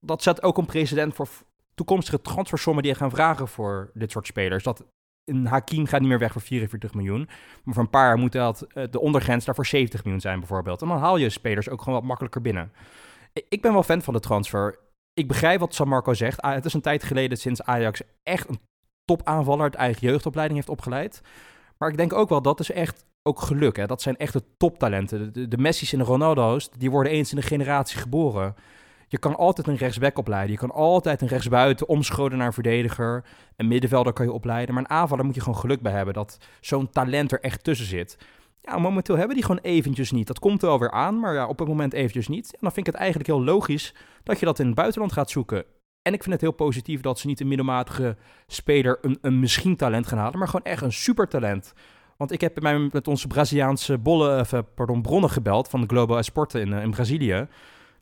Dat 0.01 0.23
zet 0.23 0.43
ook 0.43 0.59
een 0.59 0.67
precedent 0.67 1.15
voor 1.15 1.29
toekomstige 1.75 2.21
transfersommen 2.21 2.83
die 2.83 2.93
je 2.93 2.99
gaan 2.99 3.11
vragen 3.11 3.49
voor 3.49 3.91
dit 3.95 4.11
soort 4.11 4.27
spelers. 4.27 4.65
Dat 4.65 4.85
een 5.25 5.47
Hakim 5.47 5.87
gaat 5.87 6.01
niet 6.01 6.09
meer 6.09 6.19
weg 6.19 6.33
voor 6.33 6.41
44 6.41 6.95
miljoen. 6.95 7.29
Maar 7.65 7.75
voor 7.75 7.83
een 7.83 7.91
paar 7.91 8.19
moet 8.19 8.33
dat, 8.33 8.67
uh, 8.75 8.85
de 8.91 9.01
ondergrens 9.01 9.45
daarvoor 9.45 9.67
70 9.67 10.03
miljoen 10.03 10.21
zijn 10.21 10.39
bijvoorbeeld. 10.39 10.83
En 10.83 10.89
dan 10.89 10.99
haal 10.99 11.17
je 11.17 11.31
spelers 11.31 11.69
ook 11.69 11.83
gewoon 11.83 11.99
wat 11.99 12.09
makkelijker 12.09 12.41
binnen. 12.41 12.73
Ik 13.49 13.63
ben 13.63 13.73
wel 13.73 13.83
fan 13.83 14.03
van 14.03 14.15
de 14.15 14.21
transfer. 14.21 14.79
Ik 15.15 15.29
begrijp 15.29 15.61
wat 15.61 15.75
San 15.75 15.89
Marco 15.89 16.15
zegt. 16.15 16.41
Ah, 16.41 16.55
het 16.55 16.65
is 16.65 16.75
een 16.75 16.81
tijd 16.81 17.05
geleden 17.05 17.39
sinds 17.39 17.63
Ajax 17.63 18.03
echt 18.23 18.49
een 18.49 18.61
topaanvaller 19.05 19.63
uit 19.63 19.75
eigen 19.75 20.07
jeugdopleiding 20.07 20.59
heeft 20.59 20.73
opgeleid. 20.73 21.21
Maar 21.79 21.89
ik 21.89 21.97
denk 21.97 22.13
ook 22.13 22.29
wel, 22.29 22.43
dat 22.43 22.61
is 22.61 22.71
echt 22.71 23.05
ook 23.23 23.41
geluk. 23.41 23.77
Hè? 23.77 23.87
Dat 23.87 24.03
zijn 24.03 24.17
echte 24.17 24.43
toptalenten. 24.57 25.33
De, 25.33 25.49
de 25.49 25.59
Messi's 25.59 25.93
en 25.93 25.99
de 25.99 26.05
Ronaldo's, 26.05 26.71
die 26.71 26.91
worden 26.91 27.13
eens 27.13 27.31
in 27.31 27.37
een 27.37 27.43
generatie 27.43 27.99
geboren. 27.99 28.55
Je 29.09 29.19
kan 29.19 29.37
altijd 29.37 29.67
een 29.67 29.77
rechtsback 29.77 30.19
opleiden. 30.19 30.53
Je 30.53 30.59
kan 30.59 30.71
altijd 30.71 31.21
een 31.21 31.29
rechtsbuiten 31.29 31.89
omscholen 31.89 32.39
naar 32.39 32.47
een 32.47 32.53
verdediger. 32.53 33.25
Een 33.57 33.69
middenvelder 33.69 34.13
kan 34.13 34.27
je 34.27 34.33
opleiden. 34.33 34.75
Maar 34.75 34.85
een 34.85 34.91
aanvaller 34.91 35.25
moet 35.25 35.35
je 35.35 35.41
gewoon 35.41 35.59
geluk 35.59 35.81
bij 35.81 35.93
hebben 35.93 36.15
dat 36.15 36.39
zo'n 36.61 36.91
talent 36.91 37.33
er 37.33 37.41
echt 37.41 37.65
tussen 37.65 37.87
zit. 37.87 38.19
Ja, 38.67 38.79
momenteel 38.79 39.17
hebben 39.17 39.35
die 39.35 39.45
gewoon 39.45 39.63
eventjes 39.63 40.11
niet. 40.11 40.27
Dat 40.27 40.39
komt 40.39 40.61
wel 40.61 40.79
weer 40.79 40.91
aan, 40.91 41.19
maar 41.21 41.35
ja, 41.35 41.47
op 41.47 41.59
het 41.59 41.69
moment 41.69 41.93
eventjes 41.93 42.29
niet. 42.29 42.53
En 42.53 42.59
dan 42.61 42.73
vind 42.73 42.87
ik 42.87 42.93
het 42.93 43.03
eigenlijk 43.03 43.31
heel 43.31 43.45
logisch 43.45 43.95
dat 44.23 44.39
je 44.39 44.47
dat 44.47 44.59
in 44.59 44.67
het 44.67 44.75
buitenland 44.75 45.13
gaat 45.13 45.31
zoeken. 45.31 45.65
En 46.03 46.13
ik 46.13 46.23
vind 46.23 46.33
het 46.33 46.41
heel 46.41 46.53
positief 46.53 47.01
dat 47.01 47.19
ze 47.19 47.27
niet 47.27 47.41
een 47.41 47.49
middelmatige 47.49 48.17
speler 48.47 48.99
een, 49.01 49.19
een 49.21 49.41
misschien 49.41 49.77
talent 49.77 50.07
gaan 50.07 50.19
halen, 50.19 50.39
maar 50.39 50.49
gewoon 50.49 50.67
echt 50.67 50.83
een 50.83 50.93
supertalent. 50.93 51.73
Want 52.17 52.33
ik 52.33 52.41
heb 52.41 52.61
met 52.93 53.09
onze 53.09 53.27
Braziliaanse 53.27 53.99
bolle, 53.99 54.47
pardon, 54.75 55.03
bronnen 55.03 55.31
gebeld 55.31 55.69
van 55.69 55.81
de 55.81 55.87
Global 55.87 56.23
Sporten 56.23 56.61
in, 56.61 56.73
eh, 56.73 56.83
in 56.83 56.91
Brazilië. 56.91 57.49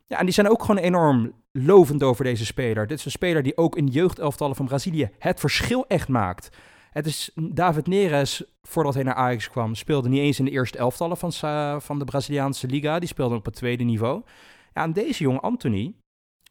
Ja, 0.07 0.19
en 0.19 0.25
die 0.25 0.35
zijn 0.35 0.51
ook 0.51 0.61
gewoon 0.61 0.83
enorm 0.83 1.33
lovend 1.53 2.03
over 2.03 2.25
deze 2.25 2.45
speler. 2.45 2.87
Dit 2.87 2.99
is 2.99 3.05
een 3.05 3.11
speler 3.11 3.43
die 3.43 3.57
ook 3.57 3.77
in 3.77 3.87
de 3.87 3.93
jeugdelftallen 3.93 4.57
van 4.57 4.67
Brazilië 4.67 5.11
het 5.19 5.41
verschil 5.41 5.85
echt 5.89 6.09
maakt. 6.09 6.57
Het 6.93 7.07
is 7.07 7.31
David 7.35 7.87
Neres, 7.87 8.45
voordat 8.63 8.95
hij 8.95 9.03
naar 9.03 9.15
Ajax 9.15 9.51
kwam, 9.51 9.75
speelde 9.75 10.09
niet 10.09 10.21
eens 10.21 10.39
in 10.39 10.45
de 10.45 10.51
eerste 10.51 10.79
elftallen 10.79 11.17
van, 11.17 11.33
van 11.83 11.99
de 11.99 12.05
Braziliaanse 12.05 12.67
Liga. 12.67 12.99
Die 12.99 13.09
speelde 13.09 13.35
op 13.35 13.45
het 13.45 13.55
tweede 13.55 13.85
niveau. 13.85 14.23
Ja, 14.75 14.83
en 14.83 14.93
deze 14.93 15.23
jonge 15.23 15.41
Anthony, 15.41 15.95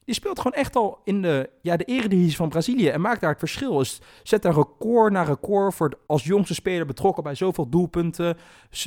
die 0.06 0.16
speelt 0.16 0.38
gewoon 0.38 0.58
echt 0.58 0.76
al 0.76 1.02
in 1.04 1.22
de, 1.22 1.50
ja, 1.62 1.78
de 1.78 1.84
eredivisie 1.84 2.36
van 2.36 2.50
Brazilië 2.50 2.88
en 2.88 3.02
maakt 3.02 3.22
daar 3.22 3.30
het 3.30 3.40
verschil. 3.40 3.78
Dus 3.78 4.02
zet 4.24 4.46
een 4.46 4.54
record 4.54 5.12
na 5.12 5.24
record 5.24 5.74
voor 5.74 5.94
als 6.08 6.24
jongste 6.24 6.54
speler 6.54 6.86
betrokken 6.86 7.24
bij 7.24 7.36
zoveel 7.36 7.70
doelpunten. 7.70 8.38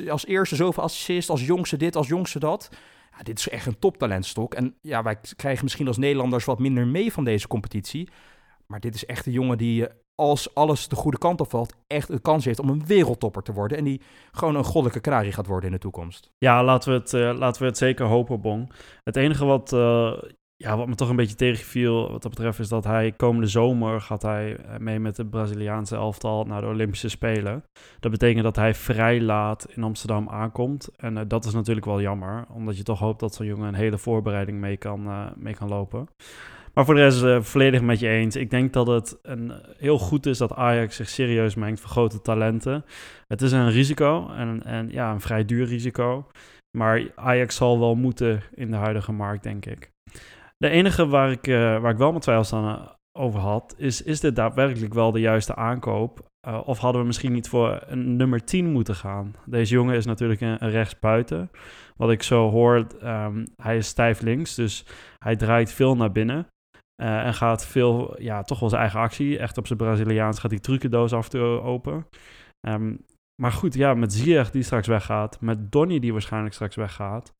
Als 0.09 0.27
eerste 0.27 0.57
zoveel 0.57 0.83
assists, 0.83 1.31
als 1.31 1.47
jongste 1.47 1.77
dit, 1.77 1.97
als 1.97 2.09
jongste 2.09 2.38
dat 2.38 2.71
ja, 3.17 3.23
dit 3.23 3.38
is 3.38 3.49
echt 3.49 3.67
een 3.67 3.79
toptalentstok. 3.79 4.55
En 4.55 4.75
ja, 4.81 5.03
wij 5.03 5.19
krijgen 5.37 5.64
misschien 5.64 5.87
als 5.87 5.97
Nederlanders 5.97 6.45
wat 6.45 6.59
minder 6.59 6.87
mee 6.87 7.12
van 7.12 7.25
deze 7.25 7.49
competitie. 7.49 8.09
Maar 8.67 8.81
dit 8.81 8.95
is 8.95 9.07
echt 9.07 9.27
een 9.27 9.33
jongen 9.33 9.59
die, 9.59 9.88
eh, 9.88 9.95
als 10.14 10.55
alles 10.55 10.88
de 10.88 10.96
goede 10.96 11.18
kant 11.18 11.40
op 11.40 11.50
valt, 11.50 11.74
echt 11.87 12.09
een 12.09 12.20
kans 12.20 12.44
heeft 12.44 12.59
om 12.59 12.68
een 12.68 12.87
wereldtopper 12.87 13.42
te 13.42 13.53
worden. 13.53 13.79
En 13.79 13.85
die 13.85 14.00
gewoon 14.33 14.55
een 14.55 14.64
goddelijke 14.64 15.00
kanarie 15.00 15.33
gaat 15.33 15.46
worden 15.46 15.68
in 15.68 15.74
de 15.74 15.81
toekomst. 15.81 16.31
Ja, 16.38 16.64
laten 16.64 16.92
we 16.92 16.98
het, 16.98 17.12
uh, 17.12 17.38
laten 17.38 17.62
we 17.62 17.68
het 17.68 17.79
zeker 17.79 18.07
hopen, 18.07 18.40
Bong. 18.40 18.72
Het 19.03 19.16
enige 19.16 19.44
wat, 19.44 19.72
uh, 19.72 20.12
ja, 20.57 20.77
wat 20.77 20.87
me 20.87 20.94
toch 20.94 21.09
een 21.09 21.16
beetje 21.16 21.35
tegenviel 21.35 22.11
wat 22.11 22.22
dat 22.22 22.31
betreft 22.31 22.59
is 22.59 22.68
dat 22.68 22.85
hij 22.85 23.12
komende 23.12 23.46
zomer 23.46 24.00
gaat 24.00 24.22
hij 24.22 24.57
eh, 24.57 24.79
mee 24.79 25.00
met 25.00 25.16
de 25.16 25.27
Braziliaanse 25.27 25.96
elftal 25.96 26.44
naar 26.44 26.61
de 26.61 26.66
Olympische 26.66 27.09
Spelen. 27.09 27.64
Dat 28.00 28.11
betekent 28.11 28.44
dat 28.44 28.57
hij 28.57 28.74
vrij 28.74 29.20
laat 29.20 29.66
in 29.70 29.83
Amsterdam 29.83 30.29
aankomt. 30.29 30.88
En 30.96 31.29
dat 31.29 31.44
is 31.44 31.53
natuurlijk 31.53 31.87
wel 31.87 32.00
jammer, 32.00 32.46
omdat 32.53 32.77
je 32.77 32.83
toch 32.83 32.98
hoopt 32.98 33.20
dat 33.20 33.35
zo'n 33.35 33.46
jongen 33.46 33.68
een 33.68 33.74
hele 33.74 33.98
voorbereiding 33.98 34.59
mee 34.61 34.77
kan, 34.77 35.33
mee 35.37 35.55
kan 35.55 35.68
lopen. 35.68 36.09
Maar 36.75 36.85
voor 36.85 36.95
de 36.95 37.01
rest 37.01 37.23
uh, 37.23 37.41
volledig 37.41 37.83
met 37.83 38.01
je 38.01 38.09
eens. 38.09 38.37
Ik 38.37 38.51
denk 38.51 38.73
dat 38.73 38.87
het 38.87 39.19
een, 39.23 39.53
heel 39.79 39.99
goed 39.99 40.27
is 40.27 40.39
dat 40.39 40.53
Ajax 40.53 40.97
zich 40.97 41.09
serieus 41.09 41.55
mengt 41.55 41.81
voor 41.81 41.91
grote 41.91 42.21
talenten. 42.21 42.85
Het 43.27 43.43
is 43.43 43.53
een 43.53 43.71
risico 43.71 44.29
en, 44.29 44.63
en 44.65 44.91
ja, 44.91 45.13
een 45.13 45.21
vrij 45.21 45.45
duur 45.45 45.67
risico. 45.67 46.27
Maar 46.77 47.11
Ajax 47.15 47.57
zal 47.57 47.79
wel 47.79 47.95
moeten 47.95 48.43
in 48.55 48.71
de 48.71 48.77
huidige 48.77 49.13
markt, 49.13 49.43
denk 49.43 49.67
ik. 49.67 49.91
De 50.57 50.69
enige 50.69 51.07
waar 51.07 51.31
ik, 51.31 51.47
uh, 51.47 51.81
waar 51.81 51.93
ik 51.93 51.99
wel 51.99 52.13
met 52.13 52.23
twijfels 52.23 52.53
aan, 52.53 52.89
over 53.19 53.41
had, 53.41 53.75
is, 53.79 54.03
is 54.03 54.21
dit 54.21 54.37
daadwerkelijk 54.37 54.95
wel 54.95 55.11
de 55.11 55.21
juiste 55.21 55.55
aankoop? 55.55 56.33
Of 56.65 56.79
hadden 56.79 57.01
we 57.01 57.07
misschien 57.07 57.33
niet 57.33 57.49
voor 57.49 57.83
een 57.87 58.17
nummer 58.17 58.45
10 58.45 58.73
moeten 58.73 58.95
gaan? 58.95 59.35
Deze 59.47 59.75
jongen 59.75 59.97
is 59.97 60.05
natuurlijk 60.05 60.41
een, 60.41 60.65
een 60.65 60.71
rechtsbuiten. 60.71 61.51
Wat 61.97 62.11
ik 62.11 62.23
zo 62.23 62.51
hoor, 62.51 62.87
um, 63.03 63.45
hij 63.63 63.77
is 63.77 63.87
stijf 63.87 64.21
links, 64.21 64.55
dus 64.55 64.87
hij 65.19 65.37
draait 65.37 65.73
veel 65.73 65.97
naar 65.97 66.13
binnen. 66.13 66.47
Uh, 67.03 67.27
en 67.27 67.35
gaat 67.35 67.67
veel, 67.67 68.23
ja, 68.23 68.43
toch 68.43 68.61
wel 68.61 68.69
zijn 68.69 68.81
eigen 68.81 69.01
actie. 69.01 69.39
Echt 69.39 69.59
op 69.59 69.67
zijn 69.67 69.79
Braziliaans 69.79 70.39
gaat 70.39 70.51
die 70.51 70.61
trucendoos 70.61 71.13
af 71.13 71.29
te 71.29 71.39
open. 71.39 72.07
Um, 72.69 73.05
maar 73.43 73.53
goed, 73.53 73.75
ja, 73.75 73.95
met 73.95 74.13
Ziyech 74.13 74.51
die 74.51 74.63
straks 74.63 74.87
weggaat, 74.87 75.41
met 75.41 75.73
Donny 75.73 75.99
die 75.99 76.13
waarschijnlijk 76.13 76.55
straks 76.55 76.77
weggaat, 76.77 77.35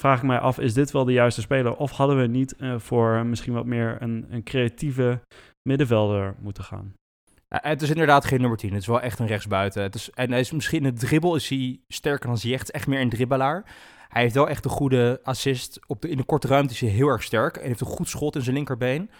vraag 0.00 0.18
ik 0.18 0.26
mij 0.26 0.38
af, 0.38 0.58
is 0.58 0.74
dit 0.74 0.90
wel 0.90 1.04
de 1.04 1.12
juiste 1.12 1.40
speler? 1.40 1.76
Of 1.76 1.90
hadden 1.90 2.20
we 2.20 2.26
niet 2.26 2.54
uh, 2.58 2.78
voor 2.78 3.26
misschien 3.26 3.52
wat 3.52 3.66
meer 3.66 3.96
een, 4.02 4.26
een 4.30 4.42
creatieve 4.42 5.20
middenvelder 5.68 6.34
moeten 6.40 6.64
gaan? 6.64 6.94
Ja, 7.48 7.58
het 7.62 7.82
is 7.82 7.90
inderdaad 7.90 8.24
geen 8.24 8.40
nummer 8.40 8.58
10. 8.58 8.70
Het 8.72 8.80
is 8.80 8.86
wel 8.86 9.00
echt 9.00 9.18
een 9.18 9.26
rechtsbuiten. 9.26 9.82
Het 9.82 9.94
is, 9.94 10.10
en 10.10 10.30
hij 10.30 10.40
is 10.40 10.52
misschien 10.52 10.84
het 10.84 10.98
dribbel 10.98 11.34
is 11.34 11.48
hij 11.48 11.80
sterker 11.88 12.26
dan 12.26 12.38
Ziyech. 12.38 12.62
Echt 12.62 12.86
meer 12.86 13.00
een 13.00 13.08
dribbelaar. 13.08 13.64
Hij 14.10 14.22
heeft 14.22 14.34
wel 14.34 14.48
echt 14.48 14.64
een 14.64 14.70
goede 14.70 15.20
assist. 15.22 15.80
Op 15.86 16.02
de, 16.02 16.08
in 16.08 16.16
de 16.16 16.24
korte 16.24 16.46
ruimte 16.46 16.74
is 16.74 16.80
hij 16.80 16.88
heel 16.88 17.08
erg 17.08 17.22
sterk. 17.22 17.56
En 17.56 17.66
heeft 17.66 17.80
een 17.80 17.86
goed 17.86 18.08
schot 18.08 18.36
in 18.36 18.42
zijn 18.42 18.56
linkerbeen. 18.56 19.10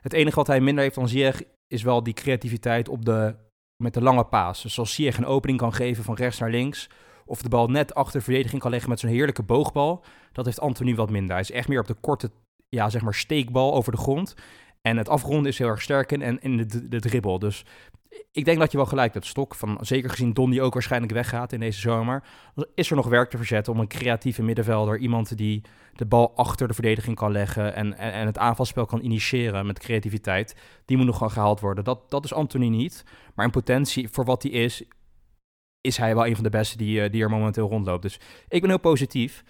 Het 0.00 0.12
enige 0.12 0.36
wat 0.36 0.46
hij 0.46 0.60
minder 0.60 0.82
heeft 0.82 0.94
dan 0.94 1.08
Ziyech 1.08 1.42
is 1.66 1.82
wel 1.82 2.02
die 2.02 2.14
creativiteit 2.14 2.88
op 2.88 3.04
de, 3.04 3.34
met 3.82 3.94
de 3.94 4.02
lange 4.02 4.24
paas. 4.24 4.62
Dus 4.62 4.78
als 4.78 4.98
een 4.98 5.26
opening 5.26 5.58
kan 5.58 5.72
geven 5.72 6.04
van 6.04 6.14
rechts 6.14 6.38
naar 6.38 6.50
links... 6.50 6.88
of 7.24 7.42
de 7.42 7.48
bal 7.48 7.66
net 7.66 7.94
achter 7.94 8.18
de 8.18 8.24
verdediging 8.24 8.60
kan 8.60 8.70
leggen 8.70 8.90
met 8.90 9.00
zo'n 9.00 9.10
heerlijke 9.10 9.42
boogbal... 9.42 10.04
dat 10.32 10.44
heeft 10.44 10.60
Anthony 10.60 10.94
wat 10.94 11.10
minder. 11.10 11.30
Hij 11.30 11.40
is 11.40 11.50
echt 11.50 11.68
meer 11.68 11.80
op 11.80 11.86
de 11.86 11.96
korte 12.00 12.30
ja, 12.68 12.90
zeg 12.90 13.02
maar 13.02 13.14
steekbal 13.14 13.74
over 13.74 13.92
de 13.92 13.98
grond... 13.98 14.34
En 14.82 14.96
het 14.96 15.08
afronden 15.08 15.50
is 15.50 15.58
heel 15.58 15.68
erg 15.68 15.82
sterk 15.82 16.12
in, 16.12 16.22
en 16.22 16.40
in 16.40 16.68
de, 16.88 17.00
dribbel. 17.00 17.38
Dus 17.38 17.64
ik 18.32 18.44
denk 18.44 18.58
dat 18.58 18.70
je 18.70 18.76
wel 18.76 18.86
gelijk 18.86 19.14
hebt, 19.14 19.26
Stok. 19.26 19.54
Van, 19.54 19.78
zeker 19.80 20.10
gezien 20.10 20.32
Don 20.32 20.50
die 20.50 20.62
ook 20.62 20.72
waarschijnlijk 20.72 21.12
weggaat 21.12 21.52
in 21.52 21.60
deze 21.60 21.80
zomer. 21.80 22.22
Is 22.74 22.90
er 22.90 22.96
nog 22.96 23.06
werk 23.06 23.30
te 23.30 23.36
verzetten 23.36 23.72
om 23.72 23.80
een 23.80 23.88
creatieve 23.88 24.42
middenvelder, 24.42 24.98
iemand 24.98 25.36
die 25.36 25.62
de 25.92 26.06
bal 26.06 26.36
achter 26.36 26.68
de 26.68 26.74
verdediging 26.74 27.16
kan 27.16 27.32
leggen 27.32 27.74
en, 27.74 27.98
en, 27.98 28.12
en 28.12 28.26
het 28.26 28.38
aanvalspel 28.38 28.86
kan 28.86 29.04
initiëren 29.04 29.66
met 29.66 29.78
creativiteit. 29.78 30.56
Die 30.84 30.96
moet 30.96 31.06
nog 31.06 31.16
gewoon 31.16 31.32
gehaald 31.32 31.60
worden. 31.60 31.84
Dat, 31.84 32.10
dat 32.10 32.24
is 32.24 32.32
Anthony 32.32 32.68
niet. 32.68 33.04
Maar 33.34 33.44
in 33.44 33.50
potentie, 33.50 34.08
voor 34.08 34.24
wat 34.24 34.42
hij 34.42 34.52
is, 34.52 34.84
is 35.80 35.96
hij 35.96 36.14
wel 36.14 36.26
een 36.26 36.34
van 36.34 36.44
de 36.44 36.50
beste 36.50 36.76
die, 36.76 37.02
eh, 37.02 37.10
die 37.10 37.22
er 37.22 37.30
momenteel 37.30 37.68
rondloopt. 37.68 38.02
Dus 38.02 38.20
ik 38.48 38.60
ben 38.60 38.70
heel 38.70 38.78
positief. 38.78 39.44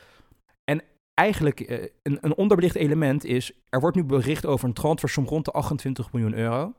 En 1.20 1.26
eigenlijk 1.26 1.61
uh, 1.61 1.78
een, 2.02 2.18
een 2.20 2.37
onderbelicht 2.37 2.74
element 2.74 3.24
is, 3.24 3.52
er 3.68 3.80
wordt 3.80 3.96
nu 3.96 4.04
bericht 4.04 4.46
over 4.46 4.68
een 4.68 4.74
transfersom 4.74 5.26
rond 5.26 5.44
de 5.44 5.50
28 5.50 6.12
miljoen 6.12 6.35
euro. 6.35 6.74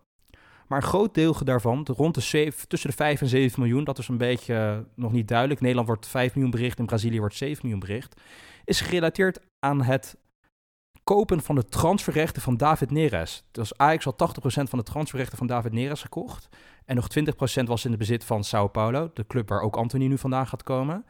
Maar 0.67 0.81
een 0.81 0.87
groot 0.87 1.13
deel 1.13 1.43
daarvan, 1.43 1.87
rond 1.95 2.15
de 2.15 2.21
7, 2.21 2.67
tussen 2.67 2.89
de 2.89 2.95
5 2.95 3.21
en 3.21 3.27
7 3.27 3.59
miljoen, 3.59 3.83
dat 3.83 3.97
is 3.97 4.07
een 4.07 4.17
beetje 4.17 4.53
uh, 4.53 4.77
nog 4.95 5.11
niet 5.11 5.27
duidelijk. 5.27 5.59
Nederland 5.59 5.87
wordt 5.87 6.07
5 6.07 6.33
miljoen 6.35 6.51
bericht, 6.51 6.79
in 6.79 6.85
Brazilië 6.85 7.19
wordt 7.19 7.35
7 7.35 7.59
miljoen 7.61 7.79
bericht. 7.79 8.21
Is 8.65 8.81
gerelateerd 8.81 9.39
aan 9.59 9.81
het 9.81 10.17
kopen 11.03 11.41
van 11.41 11.55
de 11.55 11.65
transferrechten 11.65 12.41
van 12.41 12.57
David 12.57 12.91
Neres. 12.91 13.43
Dus 13.51 13.77
Ajax 13.77 14.05
had 14.05 14.37
80% 14.39 14.43
van 14.43 14.79
de 14.79 14.85
transferrechten 14.85 15.37
van 15.37 15.47
David 15.47 15.71
Neres 15.71 16.01
gekocht. 16.01 16.49
En 16.85 16.95
nog 16.95 17.07
20% 17.61 17.63
was 17.63 17.85
in 17.85 17.91
de 17.91 17.97
bezit 17.97 18.23
van 18.23 18.43
Sao 18.43 18.67
Paulo, 18.67 19.11
de 19.13 19.27
club 19.27 19.49
waar 19.49 19.61
ook 19.61 19.75
Anthony 19.75 20.07
nu 20.07 20.17
vandaan 20.17 20.47
gaat 20.47 20.63
komen. 20.63 21.05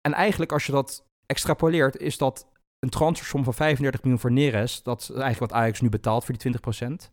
En 0.00 0.12
eigenlijk 0.12 0.52
als 0.52 0.66
je 0.66 0.72
dat 0.72 1.07
extrapoleert, 1.28 1.96
is 1.96 2.18
dat 2.18 2.46
een 2.78 2.90
transfersom 2.90 3.44
van 3.44 3.54
35 3.54 4.02
miljoen 4.02 4.20
voor 4.20 4.32
Neres. 4.32 4.82
Dat 4.82 5.00
is 5.00 5.10
eigenlijk 5.10 5.40
wat 5.40 5.52
Ajax 5.52 5.80
nu 5.80 5.88
betaalt 5.88 6.24
voor 6.24 6.36
die 6.36 6.52
20% 7.06 7.08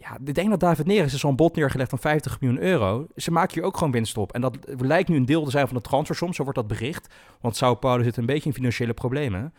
ja, 0.00 0.18
ik 0.24 0.34
denk 0.34 0.50
dat 0.50 0.60
David 0.60 0.86
Neres 0.86 1.14
is 1.14 1.20
zo'n 1.20 1.36
bod 1.36 1.56
neergelegd 1.56 1.90
van 1.90 1.98
50 1.98 2.40
miljoen 2.40 2.62
euro. 2.62 3.06
Ze 3.16 3.30
maken 3.30 3.54
hier 3.54 3.62
ook 3.62 3.76
gewoon 3.76 3.92
winst 3.92 4.16
op. 4.16 4.32
En 4.32 4.40
dat 4.40 4.56
lijkt 4.78 5.08
nu 5.08 5.16
een 5.16 5.24
deel 5.24 5.44
te 5.44 5.50
zijn 5.50 5.66
van 5.66 5.76
de 5.76 5.82
transfersom, 5.82 6.32
zo 6.32 6.42
wordt 6.42 6.58
dat 6.58 6.68
bericht. 6.68 7.14
Want 7.40 7.56
Sao 7.56 7.74
Paulo 7.74 8.02
zit 8.02 8.16
een 8.16 8.26
beetje 8.26 8.48
in 8.48 8.54
financiële 8.54 8.94
problemen. 8.94 9.54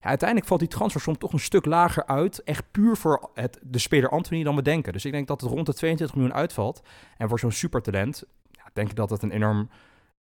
Uiteindelijk 0.00 0.48
valt 0.48 0.60
die 0.60 0.68
transfersom 0.68 1.18
toch 1.18 1.32
een 1.32 1.40
stuk 1.40 1.64
lager 1.64 2.06
uit. 2.06 2.42
Echt 2.42 2.64
puur 2.70 2.96
voor 2.96 3.30
het, 3.34 3.58
de 3.62 3.78
speler 3.78 4.10
Anthony 4.10 4.42
dan 4.42 4.56
we 4.56 4.62
denken. 4.62 4.92
Dus 4.92 5.04
ik 5.04 5.12
denk 5.12 5.26
dat 5.26 5.40
het 5.40 5.50
rond 5.50 5.66
de 5.66 5.74
22 5.74 6.16
miljoen 6.16 6.36
uitvalt. 6.36 6.82
En 7.16 7.28
voor 7.28 7.38
zo'n 7.38 7.52
supertalent, 7.52 8.24
ja, 8.50 8.70
denk 8.72 8.88
ik 8.90 8.96
dat 8.96 9.10
het 9.10 9.22
een 9.22 9.30
enorm 9.30 9.68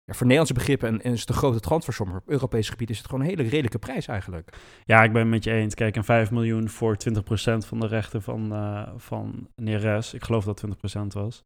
ja, 0.04 0.14
voor 0.14 0.28
Nederlandse 0.28 0.54
begrippen 0.54 1.02
en, 1.02 1.12
is 1.12 1.20
het 1.20 1.30
een 1.30 1.36
grote 1.36 1.60
transfersom. 1.60 2.16
Op 2.16 2.30
Europees 2.30 2.70
gebied 2.70 2.90
is 2.90 2.98
het 2.98 3.06
gewoon 3.06 3.22
een 3.22 3.30
hele 3.30 3.50
redelijke 3.50 3.80
prijs 3.80 4.08
eigenlijk. 4.08 4.58
Ja, 4.84 5.04
ik 5.04 5.12
ben 5.12 5.22
het 5.22 5.30
met 5.30 5.44
je 5.44 5.52
eens. 5.52 5.74
Kijk, 5.74 5.96
een 5.96 6.04
5 6.04 6.32
miljoen 6.32 6.70
voor 6.70 6.98
20% 6.98 7.66
van 7.66 7.80
de 7.80 7.88
rechten 7.88 8.22
van, 8.22 8.54
uh, 8.54 8.90
van 8.96 9.48
Neres. 9.56 10.14
Ik 10.14 10.24
geloof 10.24 10.44
dat 10.44 10.58
20% 10.58 11.14
was. 11.14 11.44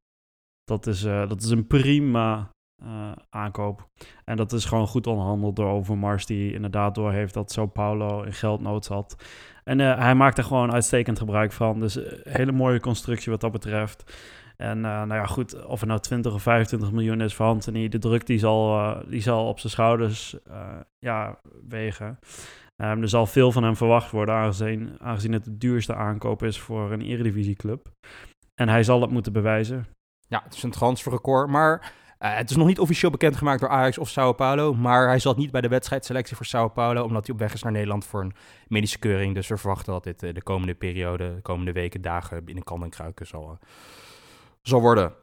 Dat 0.64 0.88
is, 0.88 1.04
uh, 1.04 1.30
dat 1.30 1.42
is 1.42 1.50
een 1.50 1.68
prima 1.68 2.50
uh, 2.84 3.12
aankoop. 3.30 3.88
En 4.24 4.38
dat 4.38 4.54
is 4.54 4.66
gewoon 4.66 4.88
goed 4.88 5.08
onderhandeld 5.08 5.56
door 5.56 5.70
Overmars, 5.70 6.26
die 6.26 6.54
inderdaad 6.54 6.96
door 6.96 7.12
heeft 7.12 7.34
dat 7.34 7.52
Sao 7.52 7.66
Paulo 7.66 8.24
in 8.24 8.34
geldnood 8.34 8.86
zat. 8.86 9.24
En 9.64 9.80
hij 9.80 10.16
maakt 10.16 10.38
er 10.38 10.44
gewoon 10.44 10.72
uitstekend 10.72 11.20
gebruik 11.20 11.52
van. 11.52 11.80
Dus 11.80 11.96
een 11.96 12.20
hele 12.24 12.52
mooie 12.52 12.80
constructie 12.80 13.32
wat 13.32 13.42
dat 13.42 13.52
betreft. 13.52 14.14
En 14.58 14.78
uh, 14.78 14.84
nou 14.84 15.14
ja, 15.14 15.26
goed, 15.26 15.66
of 15.66 15.80
het 15.80 15.90
nou 15.90 16.02
20 16.02 16.34
of 16.34 16.42
25 16.42 16.92
miljoen 16.92 17.22
is 17.22 17.36
voor 17.36 17.46
Anthony, 17.46 17.88
de 17.88 17.98
druk 17.98 18.26
die 18.26 18.40
zal, 18.40 18.78
uh, 18.78 18.98
die 19.08 19.22
zal 19.22 19.48
op 19.48 19.60
zijn 19.60 19.72
schouders 19.72 20.38
uh, 20.48 20.80
ja, 21.00 21.40
wegen. 21.68 22.20
Um, 22.78 23.02
er 23.02 23.10
zal 23.10 23.26
veel 23.26 23.52
van 23.52 23.64
hem 23.64 23.76
verwacht 23.76 24.12
worden, 24.12 24.36
aangezien, 24.36 24.96
aangezien 25.00 25.34
het 25.34 25.44
de 25.44 25.58
duurste 25.58 25.96
aankoop 25.96 26.44
is 26.44 26.60
voor 26.60 26.92
een 26.92 27.02
eredivisieclub. 27.02 27.92
En 28.54 28.70
hij 28.70 28.84
zal 28.84 29.02
het 29.02 29.12
moeten 29.12 29.34
bewijzen. 29.34 29.86
Ja, 30.28 30.42
het 30.44 30.54
is 30.54 30.64
een 30.64 30.72
transferrecord, 30.72 31.50
maar 31.50 31.94
het 32.18 32.50
is 32.50 32.56
nog 32.56 32.68
niet 32.68 32.80
officieel 32.80 33.12
bekendgemaakt 33.12 33.60
door 33.60 33.70
Ajax 33.70 33.98
of 33.98 34.10
Sao 34.10 34.34
Paulo. 34.34 34.74
Maar 34.74 35.08
hij 35.08 35.20
zat 35.20 35.38
niet 35.38 35.52
bij 35.52 35.62
de 35.62 35.68
wedstrijdselectie 35.68 36.36
voor 36.36 36.46
Sao 36.46 36.68
Paulo, 36.68 37.04
omdat 37.04 37.26
hij 37.26 37.36
op 37.36 37.42
weg 37.42 37.54
is 37.54 37.64
naar 37.64 37.72
Nederland 37.72 38.06
voor 38.06 38.22
een 38.22 38.36
medische 38.68 39.00
keuring. 39.00 39.36
Dus 39.36 39.48
we 39.48 39.58
verwachten 39.58 39.94
dat 39.94 40.04
dit 40.04 40.20
de 40.20 40.44
komende 40.44 40.76
periode, 40.76 41.36
de 41.36 41.42
komende 41.42 41.72
weken, 41.72 42.02
dagen 42.02 42.46
binnen 42.46 42.64
kan 42.64 42.84
en 42.84 42.90
kruiken 42.90 43.28
zal 43.28 43.60
zal 44.68 44.82
worden. 44.82 45.14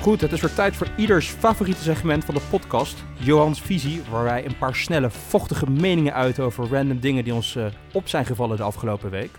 Goed, 0.00 0.20
het 0.20 0.32
is 0.32 0.40
weer 0.40 0.54
tijd 0.54 0.76
voor 0.76 0.88
ieders 0.96 1.28
favoriete 1.28 1.82
segment 1.82 2.24
van 2.24 2.34
de 2.34 2.40
podcast, 2.50 3.04
Johans 3.18 3.62
Visie, 3.62 4.02
waar 4.10 4.24
wij 4.24 4.46
een 4.46 4.58
paar 4.58 4.74
snelle, 4.74 5.10
vochtige 5.10 5.70
meningen 5.70 6.14
uit 6.14 6.40
over 6.40 6.68
random 6.68 7.00
dingen 7.00 7.24
die 7.24 7.34
ons 7.34 7.56
uh, 7.56 7.66
op 7.92 8.08
zijn 8.08 8.26
gevallen 8.26 8.56
de 8.56 8.62
afgelopen 8.62 9.10
week. 9.10 9.30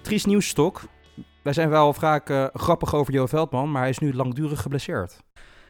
Triest 0.00 0.26
nieuwsstok. 0.26 0.80
Wij 1.42 1.52
zijn 1.52 1.68
wel 1.68 1.92
vaak 1.92 2.30
uh, 2.30 2.46
grappig 2.52 2.94
over 2.94 3.12
Jo 3.12 3.26
Veldman, 3.26 3.70
maar 3.70 3.80
hij 3.80 3.90
is 3.90 3.98
nu 3.98 4.14
langdurig 4.14 4.62
geblesseerd. 4.62 5.18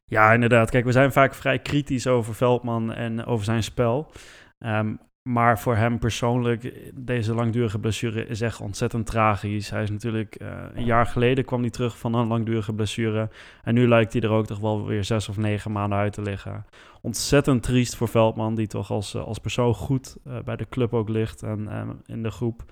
Ja, 0.05 0.33
inderdaad. 0.33 0.70
Kijk, 0.70 0.85
we 0.85 0.92
zijn 0.92 1.12
vaak 1.12 1.35
vrij 1.35 1.59
kritisch 1.59 2.07
over 2.07 2.35
Veldman 2.35 2.92
en 2.92 3.25
over 3.25 3.44
zijn 3.44 3.62
spel. 3.62 4.12
Um, 4.59 4.98
maar 5.22 5.58
voor 5.58 5.76
hem 5.76 5.98
persoonlijk, 5.98 6.90
deze 6.94 7.35
langdurige 7.35 7.78
blessure 7.78 8.26
is 8.26 8.40
echt 8.40 8.61
ontzettend 8.61 9.06
tragisch. 9.06 9.70
Hij 9.70 9.82
is 9.82 9.90
natuurlijk 9.90 10.40
uh, 10.42 10.48
een 10.74 10.85
jaar 10.85 11.06
geleden 11.06 11.44
kwam 11.44 11.61
hij 11.61 11.70
terug 11.70 11.98
van 11.98 12.14
een 12.14 12.26
langdurige 12.26 12.74
blessure. 12.74 13.30
En 13.62 13.74
nu 13.74 13.88
lijkt 13.88 14.12
hij 14.12 14.22
er 14.22 14.30
ook 14.30 14.46
toch 14.46 14.58
wel 14.58 14.87
weer 14.87 15.04
zes 15.04 15.28
of 15.28 15.37
negen 15.37 15.72
maanden 15.72 15.98
uit 15.98 16.12
te 16.12 16.22
liggen. 16.22 16.66
Ontzettend 17.00 17.62
triest 17.62 17.96
voor 17.96 18.08
Veldman, 18.08 18.54
die 18.54 18.66
toch 18.66 18.90
als, 18.90 19.16
als 19.16 19.38
persoon 19.38 19.74
goed 19.74 20.16
uh, 20.26 20.38
bij 20.44 20.56
de 20.56 20.68
club 20.68 20.94
ook 20.94 21.08
ligt 21.08 21.42
en 21.42 21.68
in 22.06 22.22
de 22.22 22.30
groep. 22.30 22.64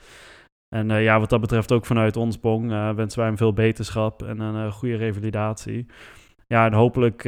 En 0.69 0.89
ja, 0.89 1.21
wat 1.21 1.31
dat 1.31 1.41
betreft 1.41 1.73
ook 1.73 1.87
vanuit 1.87 2.17
ons 2.17 2.41
Bong 2.41 2.69
wensen 2.95 3.19
wij 3.19 3.29
hem 3.29 3.37
veel 3.37 3.53
beterschap 3.53 4.23
en 4.23 4.41
een 4.41 4.73
goede 4.73 4.97
revalidatie. 4.97 5.87
Ja, 6.47 6.67
en 6.67 6.73
hopelijk 6.73 7.23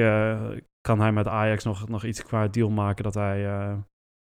kan 0.80 1.00
hij 1.00 1.12
met 1.12 1.28
Ajax 1.28 1.64
nog, 1.64 1.88
nog 1.88 2.04
iets 2.04 2.22
qua 2.22 2.48
deal 2.48 2.70
maken 2.70 3.04
dat 3.04 3.14
hij 3.14 3.46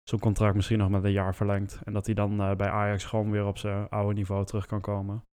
zo'n 0.04 0.18
contract 0.18 0.54
misschien 0.54 0.78
nog 0.78 0.88
met 0.88 1.04
een 1.04 1.12
jaar 1.12 1.34
verlengt. 1.34 1.80
En 1.84 1.92
dat 1.92 2.06
hij 2.06 2.14
dan 2.14 2.40
uh, 2.40 2.56
bij 2.56 2.70
Ajax 2.70 3.04
gewoon 3.04 3.30
weer 3.30 3.46
op 3.46 3.58
zijn 3.58 3.88
oude 3.88 4.14
niveau 4.14 4.44
terug 4.44 4.66
kan 4.66 4.80
komen. 4.80 5.24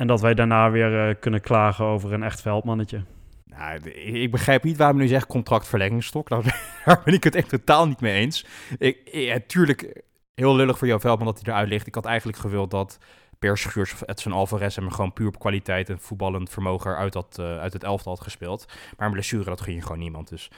En 0.00 0.06
dat 0.06 0.20
wij 0.20 0.34
daarna 0.34 0.70
weer 0.70 1.08
uh, 1.08 1.14
kunnen 1.20 1.40
klagen 1.40 1.84
over 1.84 2.12
een 2.12 2.22
echt 2.22 2.40
veldmannetje. 2.40 3.04
Nou, 3.44 3.90
ik 3.90 4.30
begrijp 4.30 4.64
niet 4.64 4.76
waarom 4.76 4.96
nu 4.96 5.06
zegt 5.06 5.26
contractverlengingstok. 5.26 6.28
Daar 6.84 7.02
ben 7.04 7.14
ik 7.14 7.24
het 7.24 7.34
echt 7.34 7.48
totaal 7.48 7.88
niet 7.88 8.00
mee 8.00 8.14
eens. 8.14 8.46
Ik, 8.78 9.44
tuurlijk, 9.46 10.02
heel 10.34 10.56
lullig 10.56 10.78
voor 10.78 10.86
jouw 10.86 11.00
Veldman 11.00 11.26
dat 11.26 11.40
hij 11.42 11.52
eruit 11.52 11.68
ligt. 11.68 11.86
Ik 11.86 11.94
had 11.94 12.04
eigenlijk 12.04 12.38
gewild 12.38 12.70
dat 12.70 12.98
Per 13.38 13.58
Schuurs 13.58 13.92
of 13.92 14.02
Edson 14.08 14.32
Alvarez 14.32 14.76
hem 14.76 14.90
gewoon 14.90 15.12
puur 15.12 15.26
op 15.26 15.38
kwaliteit 15.38 15.88
en 15.88 15.98
voetballend 15.98 16.50
vermogen 16.50 16.96
uit, 16.96 17.12
dat, 17.12 17.36
uh, 17.40 17.58
uit 17.58 17.72
het 17.72 17.84
elftal 17.84 18.12
had 18.12 18.22
gespeeld. 18.22 18.66
Maar 18.96 19.06
een 19.06 19.12
blessure, 19.12 19.44
dat 19.44 19.60
ging 19.60 19.82
gewoon 19.82 19.98
niemand. 19.98 20.28
Dus 20.28 20.50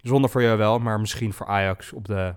zonder 0.00 0.30
voor 0.30 0.42
jou 0.42 0.58
wel, 0.58 0.78
maar 0.78 1.00
misschien 1.00 1.32
voor 1.32 1.46
Ajax 1.46 1.92
op 1.92 2.04
de 2.04 2.34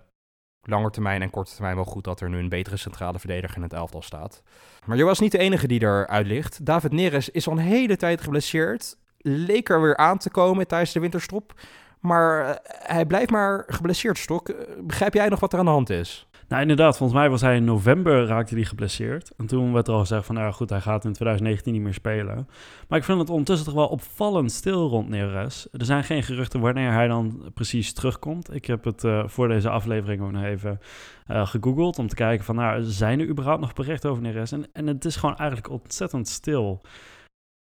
langer 0.63 0.91
termijn 0.91 1.21
en 1.21 1.29
korte 1.29 1.53
termijn 1.53 1.75
wel 1.75 1.85
goed 1.85 2.03
dat 2.03 2.21
er 2.21 2.29
nu 2.29 2.37
een 2.37 2.49
betere 2.49 2.77
centrale 2.77 3.19
verdediger 3.19 3.55
in 3.57 3.63
het 3.63 3.73
elftal 3.73 4.01
staat. 4.01 4.41
Maar 4.85 4.97
je 4.97 5.03
was 5.03 5.19
niet 5.19 5.31
de 5.31 5.37
enige 5.37 5.67
die 5.67 5.81
eruit 5.81 6.27
ligt. 6.27 6.65
David 6.65 6.91
Neres 6.91 7.29
is 7.29 7.47
al 7.47 7.53
een 7.53 7.59
hele 7.59 7.97
tijd 7.97 8.21
geblesseerd. 8.21 8.97
Leek 9.17 9.69
er 9.69 9.81
weer 9.81 9.97
aan 9.97 10.17
te 10.17 10.29
komen 10.29 10.67
tijdens 10.67 10.91
de 10.91 10.99
winterstop. 10.99 11.53
Maar 11.99 12.45
eh, 12.45 12.55
hij 12.63 13.05
blijft 13.05 13.31
maar 13.31 13.63
geblesseerd, 13.67 14.17
Stok. 14.17 14.49
Eh, 14.49 14.55
begrijp 14.81 15.13
jij 15.13 15.29
nog 15.29 15.39
wat 15.39 15.53
er 15.53 15.59
aan 15.59 15.65
de 15.65 15.71
hand 15.71 15.89
is? 15.89 16.27
Nou, 16.51 16.63
inderdaad. 16.63 16.97
Volgens 16.97 17.19
mij 17.19 17.29
was 17.29 17.41
hij 17.41 17.55
in 17.55 17.63
november 17.63 18.25
raakte 18.25 18.55
hij 18.55 18.63
geblesseerd. 18.63 19.31
En 19.37 19.45
toen 19.45 19.73
werd 19.73 19.87
er 19.87 19.93
al 19.93 19.99
gezegd 19.99 20.25
van, 20.25 20.35
nou 20.35 20.53
goed, 20.53 20.69
hij 20.69 20.81
gaat 20.81 21.05
in 21.05 21.13
2019 21.13 21.73
niet 21.73 21.81
meer 21.81 21.93
spelen. 21.93 22.47
Maar 22.87 22.99
ik 22.99 23.03
vind 23.03 23.19
het 23.19 23.29
ondertussen 23.29 23.65
toch 23.65 23.75
wel 23.75 23.87
opvallend 23.87 24.51
stil 24.51 24.89
rond 24.89 25.09
Neres. 25.09 25.67
Er 25.71 25.85
zijn 25.85 26.03
geen 26.03 26.23
geruchten 26.23 26.59
wanneer 26.59 26.91
hij 26.91 27.07
dan 27.07 27.51
precies 27.53 27.93
terugkomt. 27.93 28.53
Ik 28.53 28.65
heb 28.65 28.83
het 28.83 29.03
uh, 29.03 29.27
voor 29.27 29.47
deze 29.47 29.69
aflevering 29.69 30.21
ook 30.21 30.31
nog 30.31 30.43
even 30.43 30.79
uh, 31.27 31.47
gegoogeld 31.47 31.99
om 31.99 32.07
te 32.07 32.15
kijken 32.15 32.45
van, 32.45 32.55
nou, 32.55 32.83
zijn 32.83 33.19
er 33.19 33.27
überhaupt 33.27 33.61
nog 33.61 33.73
berichten 33.73 34.09
over 34.09 34.23
Neres? 34.23 34.51
En, 34.51 34.65
en 34.73 34.87
het 34.87 35.05
is 35.05 35.15
gewoon 35.15 35.37
eigenlijk 35.37 35.69
ontzettend 35.69 36.27
stil. 36.27 36.81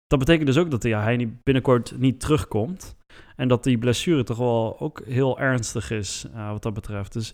Dat 0.08 0.20
betekent 0.20 0.48
dus 0.48 0.58
ook 0.58 0.72
dat 0.72 0.84
hij 0.84 1.38
binnenkort 1.44 1.94
niet 1.98 2.20
terugkomt. 2.20 2.98
En 3.36 3.48
dat 3.48 3.64
die 3.64 3.78
blessure 3.78 4.24
toch 4.24 4.38
wel 4.38 4.80
ook 4.80 5.02
heel 5.06 5.40
ernstig 5.40 5.92
is 5.92 6.26
uh, 6.36 6.52
wat 6.52 6.64
dat 6.64 6.74
betreft. 6.74 7.14
Dus 7.14 7.34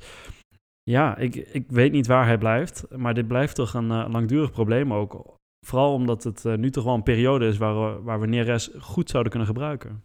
ja, 0.90 1.18
ik, 1.18 1.36
ik 1.36 1.66
weet 1.68 1.92
niet 1.92 2.08
waar 2.08 2.26
hij 2.26 2.38
blijft. 2.38 2.86
Maar 2.96 3.14
dit 3.14 3.28
blijft 3.28 3.56
toch 3.56 3.74
een 3.74 3.92
uh, 3.92 4.06
langdurig 4.10 4.52
probleem 4.52 4.94
ook. 4.94 5.38
Vooral 5.66 5.94
omdat 5.94 6.24
het 6.24 6.44
uh, 6.46 6.56
nu 6.56 6.72
toch 6.72 6.84
wel 6.84 6.94
een 6.94 7.04
periode 7.04 7.48
is 7.48 7.58
waar, 7.58 8.04
waar 8.04 8.20
we 8.20 8.28
Neres 8.28 8.70
goed 8.80 9.10
zouden 9.10 9.32
kunnen 9.32 9.50
gebruiken. 9.50 10.04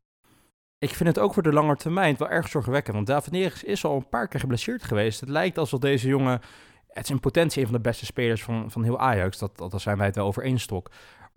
Ik 0.79 0.95
vind 0.95 1.09
het 1.09 1.19
ook 1.19 1.35
voor 1.35 1.43
de 1.43 1.53
lange 1.53 1.77
termijn 1.77 2.17
wel 2.19 2.29
erg 2.29 2.49
zorgwekkend. 2.49 2.95
Want 2.95 3.07
David 3.07 3.33
Neres 3.33 3.65
is 3.65 3.85
al 3.85 3.97
een 3.97 4.09
paar 4.09 4.29
keer 4.29 4.41
geblesseerd 4.41 4.83
geweest. 4.83 5.21
Het 5.21 5.29
lijkt 5.29 5.59
alsof 5.59 5.81
deze 5.81 6.09
jongen... 6.09 6.41
Het 6.87 7.05
is 7.05 7.11
in 7.11 7.21
potentie 7.21 7.61
een 7.61 7.69
van 7.69 7.77
de 7.77 7.83
beste 7.83 8.05
spelers 8.05 8.43
van, 8.43 8.71
van 8.71 8.83
heel 8.85 8.99
Ajax. 8.99 9.39
Dat, 9.39 9.59
dat, 9.59 9.71
daar 9.71 9.81
zijn 9.81 9.97
wij 9.97 10.07
het 10.07 10.17
wel 10.17 10.27
over 10.27 10.43
één 10.43 10.59
stok. 10.59 10.91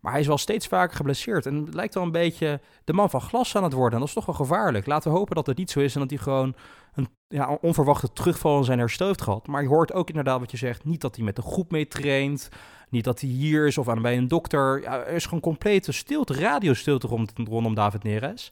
Maar 0.03 0.11
hij 0.11 0.21
is 0.21 0.27
wel 0.27 0.37
steeds 0.37 0.67
vaker 0.67 0.95
geblesseerd. 0.95 1.45
En 1.45 1.55
het 1.55 1.73
lijkt 1.73 1.93
wel 1.93 2.03
een 2.03 2.11
beetje 2.11 2.59
de 2.83 2.93
man 2.93 3.09
van 3.09 3.21
glas 3.21 3.55
aan 3.55 3.63
het 3.63 3.73
worden. 3.73 3.93
En 3.93 3.99
dat 3.99 4.07
is 4.07 4.13
toch 4.13 4.25
wel 4.25 4.35
gevaarlijk. 4.35 4.85
Laten 4.85 5.11
we 5.11 5.17
hopen 5.17 5.35
dat 5.35 5.45
het 5.45 5.57
niet 5.57 5.71
zo 5.71 5.79
is 5.79 5.93
en 5.93 5.99
dat 5.99 6.09
hij 6.09 6.19
gewoon 6.19 6.55
een 6.93 7.07
ja, 7.27 7.57
onverwachte 7.61 8.13
terugval 8.13 8.57
in 8.57 8.63
zijn 8.63 8.79
herstel 8.79 9.07
heeft 9.07 9.21
gehad. 9.21 9.47
Maar 9.47 9.61
je 9.61 9.67
hoort 9.67 9.93
ook 9.93 10.09
inderdaad 10.09 10.39
wat 10.39 10.51
je 10.51 10.57
zegt. 10.57 10.85
Niet 10.85 11.01
dat 11.01 11.15
hij 11.15 11.25
met 11.25 11.35
de 11.35 11.41
groep 11.41 11.71
mee 11.71 11.87
traint. 11.87 12.49
Niet 12.89 13.03
dat 13.03 13.19
hij 13.19 13.29
hier 13.29 13.67
is 13.67 13.77
of 13.77 13.89
aan, 13.89 14.01
bij 14.01 14.17
een 14.17 14.27
dokter. 14.27 14.81
Ja, 14.81 15.05
er 15.05 15.13
is 15.13 15.23
gewoon 15.23 15.39
complete 15.39 15.91
stilte, 15.91 16.33
radiostilte 16.33 17.07
rond, 17.07 17.33
rondom 17.35 17.73
David 17.73 18.03
Neres. 18.03 18.51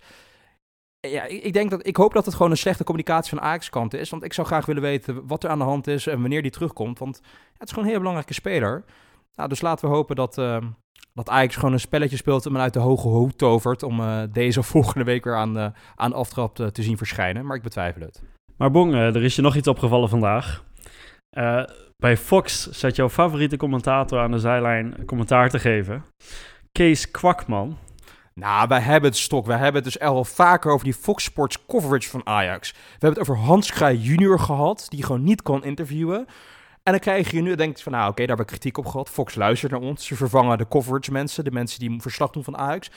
Ja, 0.99 1.23
ik, 1.23 1.53
denk 1.53 1.69
dat, 1.69 1.87
ik 1.87 1.95
hoop 1.95 2.13
dat 2.13 2.25
het 2.25 2.35
gewoon 2.35 2.51
een 2.51 2.57
slechte 2.57 2.83
communicatie 2.83 3.37
van 3.37 3.41
Ajax 3.41 3.69
kant 3.69 3.93
is. 3.93 4.09
Want 4.09 4.23
ik 4.23 4.33
zou 4.33 4.47
graag 4.47 4.65
willen 4.65 4.81
weten 4.81 5.27
wat 5.27 5.43
er 5.43 5.49
aan 5.49 5.59
de 5.59 5.63
hand 5.63 5.87
is 5.87 6.07
en 6.07 6.21
wanneer 6.21 6.41
die 6.41 6.51
terugkomt. 6.51 6.99
Want 6.99 7.15
het 7.53 7.67
is 7.67 7.69
gewoon 7.69 7.83
een 7.83 7.89
hele 7.89 7.99
belangrijke 7.99 8.33
speler. 8.33 8.83
Nou, 9.35 9.49
dus 9.49 9.61
laten 9.61 9.89
we 9.89 9.95
hopen 9.95 10.15
dat, 10.15 10.37
uh, 10.37 10.57
dat 11.13 11.29
Ajax 11.29 11.55
gewoon 11.55 11.73
een 11.73 11.79
spelletje 11.79 12.17
speelt 12.17 12.45
en 12.45 12.57
uit 12.57 12.73
de 12.73 12.79
hoge 12.79 13.07
hoed 13.07 13.37
tovert 13.37 13.83
om 13.83 13.99
uh, 13.99 14.21
deze 14.31 14.59
of 14.59 14.67
volgende 14.77 15.03
week 15.03 15.23
weer 15.23 15.35
aan, 15.35 15.57
uh, 15.57 15.67
aan 15.95 16.13
aftrap 16.13 16.55
te, 16.55 16.71
te, 16.71 16.83
zien 16.83 16.97
verschijnen. 16.97 17.45
Maar 17.45 17.55
ik 17.55 17.63
betwijfel 17.63 18.01
het. 18.01 18.23
Maar 18.57 18.71
Bong, 18.71 18.93
er 18.93 19.23
is 19.23 19.35
je 19.35 19.41
nog 19.41 19.55
iets 19.55 19.67
opgevallen 19.67 20.09
vandaag. 20.09 20.63
bij 21.97 22.17
Fox 22.17 22.69
zet 22.69 22.95
jouw 22.95 23.09
favoriete 23.09 23.57
commentator 23.57 24.19
aan 24.19 24.31
de 24.31 24.39
zijlijn 24.39 25.05
commentaar 25.05 25.49
te 25.49 25.59
geven. 25.59 26.03
Kees 26.71 27.11
Kwakman. 27.11 27.77
Nou, 28.33 28.67
wij 28.67 28.79
hebben 28.79 29.09
het 29.09 29.19
stok. 29.19 29.45
Wij 29.45 29.57
hebben 29.57 29.83
het 29.83 29.93
dus 29.93 29.99
al 29.99 30.25
vaker 30.25 30.71
over 30.71 30.85
die 30.85 30.93
Fox 30.93 31.23
Sports 31.23 31.65
coverage 31.65 32.09
van 32.09 32.25
Ajax. 32.25 32.71
We 32.71 32.77
hebben 32.89 33.09
het 33.09 33.19
over 33.19 33.37
Hans 33.37 33.71
Kraaij 33.71 33.95
junior 33.95 34.39
gehad, 34.39 34.85
die 34.89 35.03
gewoon 35.03 35.23
niet 35.23 35.41
kon 35.41 35.63
interviewen. 35.63 36.25
En 36.83 36.91
dan 36.91 36.99
krijg 36.99 37.31
je 37.31 37.41
nu, 37.41 37.55
denk 37.55 37.77
je 37.77 37.83
van, 37.83 37.91
nou 37.91 38.03
oké, 38.03 38.17
daar 38.17 38.27
hebben 38.27 38.45
we 38.45 38.51
kritiek 38.51 38.77
op 38.77 38.85
gehad. 38.85 39.09
Fox 39.09 39.35
luistert 39.35 39.71
naar 39.71 39.81
ons. 39.81 40.05
Ze 40.05 40.15
vervangen 40.15 40.57
de 40.57 40.67
coverage 40.67 41.11
mensen, 41.11 41.43
de 41.43 41.51
mensen 41.51 41.79
die 41.79 42.01
verslag 42.01 42.29
doen 42.29 42.43
van 42.43 42.57
Ajax. 42.57 42.91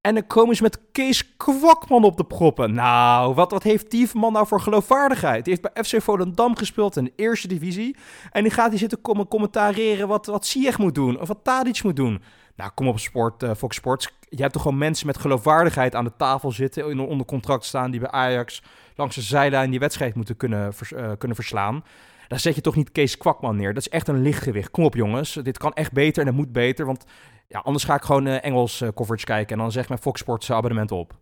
En 0.00 0.14
dan 0.14 0.26
komen 0.26 0.56
ze 0.56 0.62
met 0.62 0.80
Kees 0.92 1.36
Kwakman 1.36 2.04
op 2.04 2.16
de 2.16 2.24
proppen. 2.24 2.74
Nou, 2.74 3.34
wat, 3.34 3.50
wat 3.50 3.62
heeft 3.62 3.90
die 3.90 4.08
man 4.12 4.32
nou 4.32 4.46
voor 4.46 4.60
geloofwaardigheid? 4.60 5.44
Die 5.44 5.56
heeft 5.56 5.74
bij 5.74 5.84
FC 5.84 6.02
Volendam 6.02 6.56
gespeeld 6.56 6.96
in 6.96 7.04
de 7.04 7.12
eerste 7.16 7.48
divisie. 7.48 7.96
En 8.30 8.42
die 8.42 8.52
gaat 8.52 8.70
hier 8.70 8.78
zitten 8.78 9.00
komen 9.00 9.28
commentariëren 9.28 10.08
wat, 10.08 10.26
wat 10.26 10.46
Ziyech 10.46 10.78
moet 10.78 10.94
doen. 10.94 11.20
Of 11.20 11.28
wat 11.28 11.38
Tadic 11.42 11.82
moet 11.82 11.96
doen. 11.96 12.22
Nou, 12.56 12.70
kom 12.74 12.88
op 12.88 12.98
sport, 12.98 13.42
uh, 13.42 13.50
Fox 13.56 13.76
Sports. 13.76 14.12
Je 14.28 14.40
hebt 14.40 14.52
toch 14.52 14.62
gewoon 14.62 14.78
mensen 14.78 15.06
met 15.06 15.18
geloofwaardigheid 15.18 15.94
aan 15.94 16.04
de 16.04 16.16
tafel 16.16 16.52
zitten. 16.52 17.08
Onder 17.08 17.26
contract 17.26 17.64
staan 17.64 17.90
die 17.90 18.00
bij 18.00 18.10
Ajax 18.10 18.62
langs 18.96 19.14
de 19.14 19.22
zijlijn 19.22 19.70
die 19.70 19.78
wedstrijd 19.78 20.14
moeten 20.14 20.36
kunnen, 20.36 20.72
uh, 20.94 21.10
kunnen 21.18 21.36
verslaan. 21.36 21.84
Daar 22.28 22.40
zet 22.40 22.54
je 22.54 22.60
toch 22.60 22.76
niet 22.76 22.92
Kees 22.92 23.16
Kwakman 23.16 23.56
neer. 23.56 23.74
Dat 23.74 23.82
is 23.82 23.88
echt 23.88 24.08
een 24.08 24.22
lichtgewicht. 24.22 24.70
Kom 24.70 24.84
op 24.84 24.94
jongens, 24.94 25.32
dit 25.32 25.58
kan 25.58 25.72
echt 25.72 25.92
beter 25.92 26.20
en 26.20 26.26
het 26.28 26.36
moet 26.36 26.52
beter. 26.52 26.86
Want 26.86 27.04
ja, 27.48 27.58
anders 27.58 27.84
ga 27.84 27.94
ik 27.94 28.02
gewoon 28.02 28.26
uh, 28.26 28.44
Engels 28.44 28.82
uh, 28.82 28.88
coverage 28.94 29.24
kijken 29.24 29.56
en 29.56 29.62
dan 29.62 29.72
zeg 29.72 29.88
mijn 29.88 30.00
Fox 30.00 30.20
Sports 30.20 30.50
abonnement 30.50 30.92
op. 30.92 31.14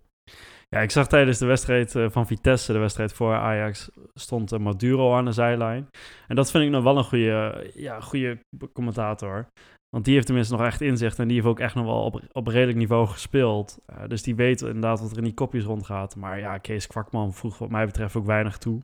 Ja, 0.68 0.80
ik 0.80 0.90
zag 0.90 1.09
tijdens 1.09 1.38
de 1.38 1.46
wedstrijd 1.46 1.94
uh, 1.94 2.11
van 2.11 2.26
Vitesse, 2.26 2.72
de 2.72 2.78
wedstrijd 2.78 3.12
voor 3.12 3.34
Ajax, 3.34 3.90
stond 4.14 4.59
Maduro 4.59 5.14
aan 5.14 5.24
de 5.24 5.32
zijlijn. 5.32 5.88
En 6.28 6.36
dat 6.36 6.50
vind 6.50 6.64
ik 6.64 6.70
nog 6.70 6.82
wel 6.82 6.98
een 6.98 7.04
goede, 7.04 7.70
ja, 7.74 8.00
goede 8.00 8.38
commentator. 8.72 9.46
Want 9.88 10.04
die 10.04 10.14
heeft 10.14 10.26
tenminste 10.26 10.54
nog 10.57 10.66
echt 10.66 10.80
inzicht 10.80 11.18
en 11.18 11.26
die 11.26 11.36
heeft 11.36 11.48
ook 11.48 11.61
echt 11.61 11.74
nog 11.74 11.84
wel 11.84 12.02
op, 12.02 12.20
op 12.32 12.46
redelijk 12.46 12.78
niveau 12.78 13.07
gespeeld. 13.07 13.78
Dus 14.07 14.22
die 14.22 14.34
weet 14.34 14.61
inderdaad 14.61 15.00
wat 15.00 15.11
er 15.11 15.16
in 15.16 15.24
die 15.24 15.34
kopjes 15.34 15.64
rondgaat. 15.64 16.16
Maar 16.16 16.38
ja, 16.38 16.59
Kees 16.59 16.86
Kwakman 16.86 17.34
vroeg 17.34 17.59
wat 17.59 17.70
mij 17.70 17.86
betreft 17.86 18.16
ook 18.16 18.26
weinig 18.26 18.59
toe. 18.59 18.82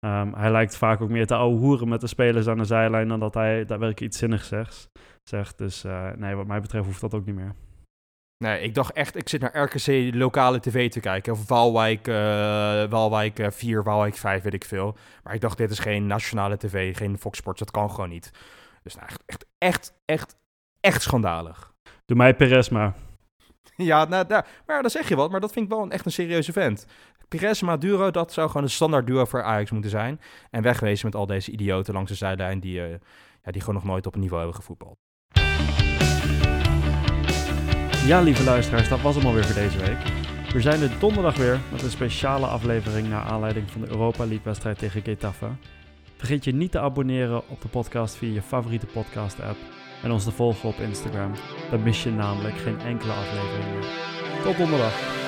Um, 0.00 0.34
hij 0.34 0.50
lijkt 0.50 0.76
vaak 0.76 1.00
ook 1.00 1.08
meer 1.08 1.26
te 1.26 1.34
ouwe 1.34 1.56
hoeren 1.56 1.88
met 1.88 2.00
de 2.00 2.06
spelers 2.06 2.48
aan 2.48 2.58
de 2.58 2.64
zijlijn 2.64 3.08
dan 3.08 3.20
dat 3.20 3.34
hij 3.34 3.56
daadwerkelijk 3.56 4.00
iets 4.00 4.18
zinnigs 4.18 4.48
zegt. 4.48 4.90
zegt. 5.22 5.58
Dus 5.58 5.84
uh, 5.84 6.10
nee, 6.16 6.34
wat 6.34 6.46
mij 6.46 6.60
betreft 6.60 6.86
hoeft 6.86 7.00
dat 7.00 7.14
ook 7.14 7.26
niet 7.26 7.34
meer. 7.34 7.54
Nee, 8.44 8.60
ik 8.60 8.74
dacht 8.74 8.92
echt, 8.92 9.16
ik 9.16 9.28
zit 9.28 9.40
naar 9.40 9.62
RKC 9.62 10.14
lokale 10.14 10.60
tv 10.60 10.90
te 10.90 11.00
kijken. 11.00 11.32
Of 11.32 11.48
Waalwijk, 11.48 12.08
uh, 12.08 12.14
Waalwijk 12.84 13.46
4, 13.48 13.82
Waalwijk 13.82 14.16
5, 14.16 14.42
weet 14.42 14.54
ik 14.54 14.64
veel. 14.64 14.96
Maar 15.22 15.34
ik 15.34 15.40
dacht, 15.40 15.58
dit 15.58 15.70
is 15.70 15.78
geen 15.78 16.06
nationale 16.06 16.56
tv, 16.56 16.96
geen 16.96 17.18
Fox 17.18 17.38
Sports, 17.38 17.58
dat 17.58 17.70
kan 17.70 17.90
gewoon 17.90 18.08
niet. 18.08 18.30
Dus 18.82 18.94
nou, 18.94 19.06
echt, 19.06 19.22
echt, 19.26 19.46
echt, 19.58 19.92
echt, 20.04 20.36
echt 20.80 21.02
schandalig. 21.02 21.74
Doe 22.04 22.16
mij 22.16 22.34
Perez 22.34 22.68
maar. 22.68 22.94
Ja, 23.90 24.04
nou, 24.04 24.24
nou, 24.28 24.44
maar 24.66 24.82
dan 24.82 24.90
zeg 24.90 25.08
je 25.08 25.16
wat, 25.16 25.30
maar 25.30 25.40
dat 25.40 25.52
vind 25.52 25.64
ik 25.64 25.70
wel 25.70 25.82
een, 25.82 25.90
echt 25.90 26.06
een 26.06 26.12
serieuze 26.12 26.52
vent. 26.52 26.86
Pires 27.28 27.62
Maduro, 27.62 28.10
dat 28.10 28.32
zou 28.32 28.46
gewoon 28.46 28.62
een 28.62 28.70
standaard 28.70 29.06
duo 29.06 29.24
voor 29.24 29.42
Ajax 29.42 29.70
moeten 29.70 29.90
zijn. 29.90 30.20
En 30.50 30.62
wegwezen 30.62 31.06
met 31.06 31.14
al 31.14 31.26
deze 31.26 31.50
idioten 31.50 31.94
langs 31.94 32.10
de 32.10 32.16
zijlijn 32.16 32.60
die, 32.60 32.80
uh, 32.80 32.90
ja, 33.44 33.52
die 33.52 33.60
gewoon 33.60 33.74
nog 33.74 33.84
nooit 33.84 34.06
op 34.06 34.14
een 34.14 34.20
niveau 34.20 34.42
hebben 34.42 34.60
gevoetbald. 34.60 34.98
Ja, 38.06 38.20
lieve 38.20 38.44
luisteraars, 38.44 38.88
dat 38.88 39.00
was 39.00 39.16
hem 39.16 39.26
alweer 39.26 39.44
voor 39.44 39.62
deze 39.62 39.78
week. 39.78 39.98
We 40.52 40.60
zijn 40.60 40.82
er 40.82 40.98
donderdag 40.98 41.36
weer 41.36 41.60
met 41.72 41.82
een 41.82 41.90
speciale 41.90 42.46
aflevering 42.46 43.08
naar 43.08 43.24
aanleiding 43.24 43.70
van 43.70 43.80
de 43.80 43.88
Europa 43.88 44.24
League 44.24 44.44
wedstrijd 44.44 44.78
tegen 44.78 45.02
Getafe. 45.02 45.48
Vergeet 46.16 46.44
je 46.44 46.54
niet 46.54 46.70
te 46.70 46.80
abonneren 46.80 47.48
op 47.48 47.60
de 47.62 47.68
podcast 47.68 48.16
via 48.16 48.32
je 48.32 48.42
favoriete 48.42 48.86
podcast 48.86 49.40
app 49.40 49.75
en 50.02 50.10
ons 50.10 50.24
te 50.24 50.30
volgen 50.30 50.68
op 50.68 50.80
Instagram. 50.80 51.32
Dan 51.70 51.82
mis 51.82 52.02
je 52.02 52.10
namelijk 52.10 52.56
geen 52.56 52.80
enkele 52.80 53.12
aflevering 53.12 53.74
meer. 53.74 53.90
Tot 54.42 54.56
donderdag. 54.56 55.25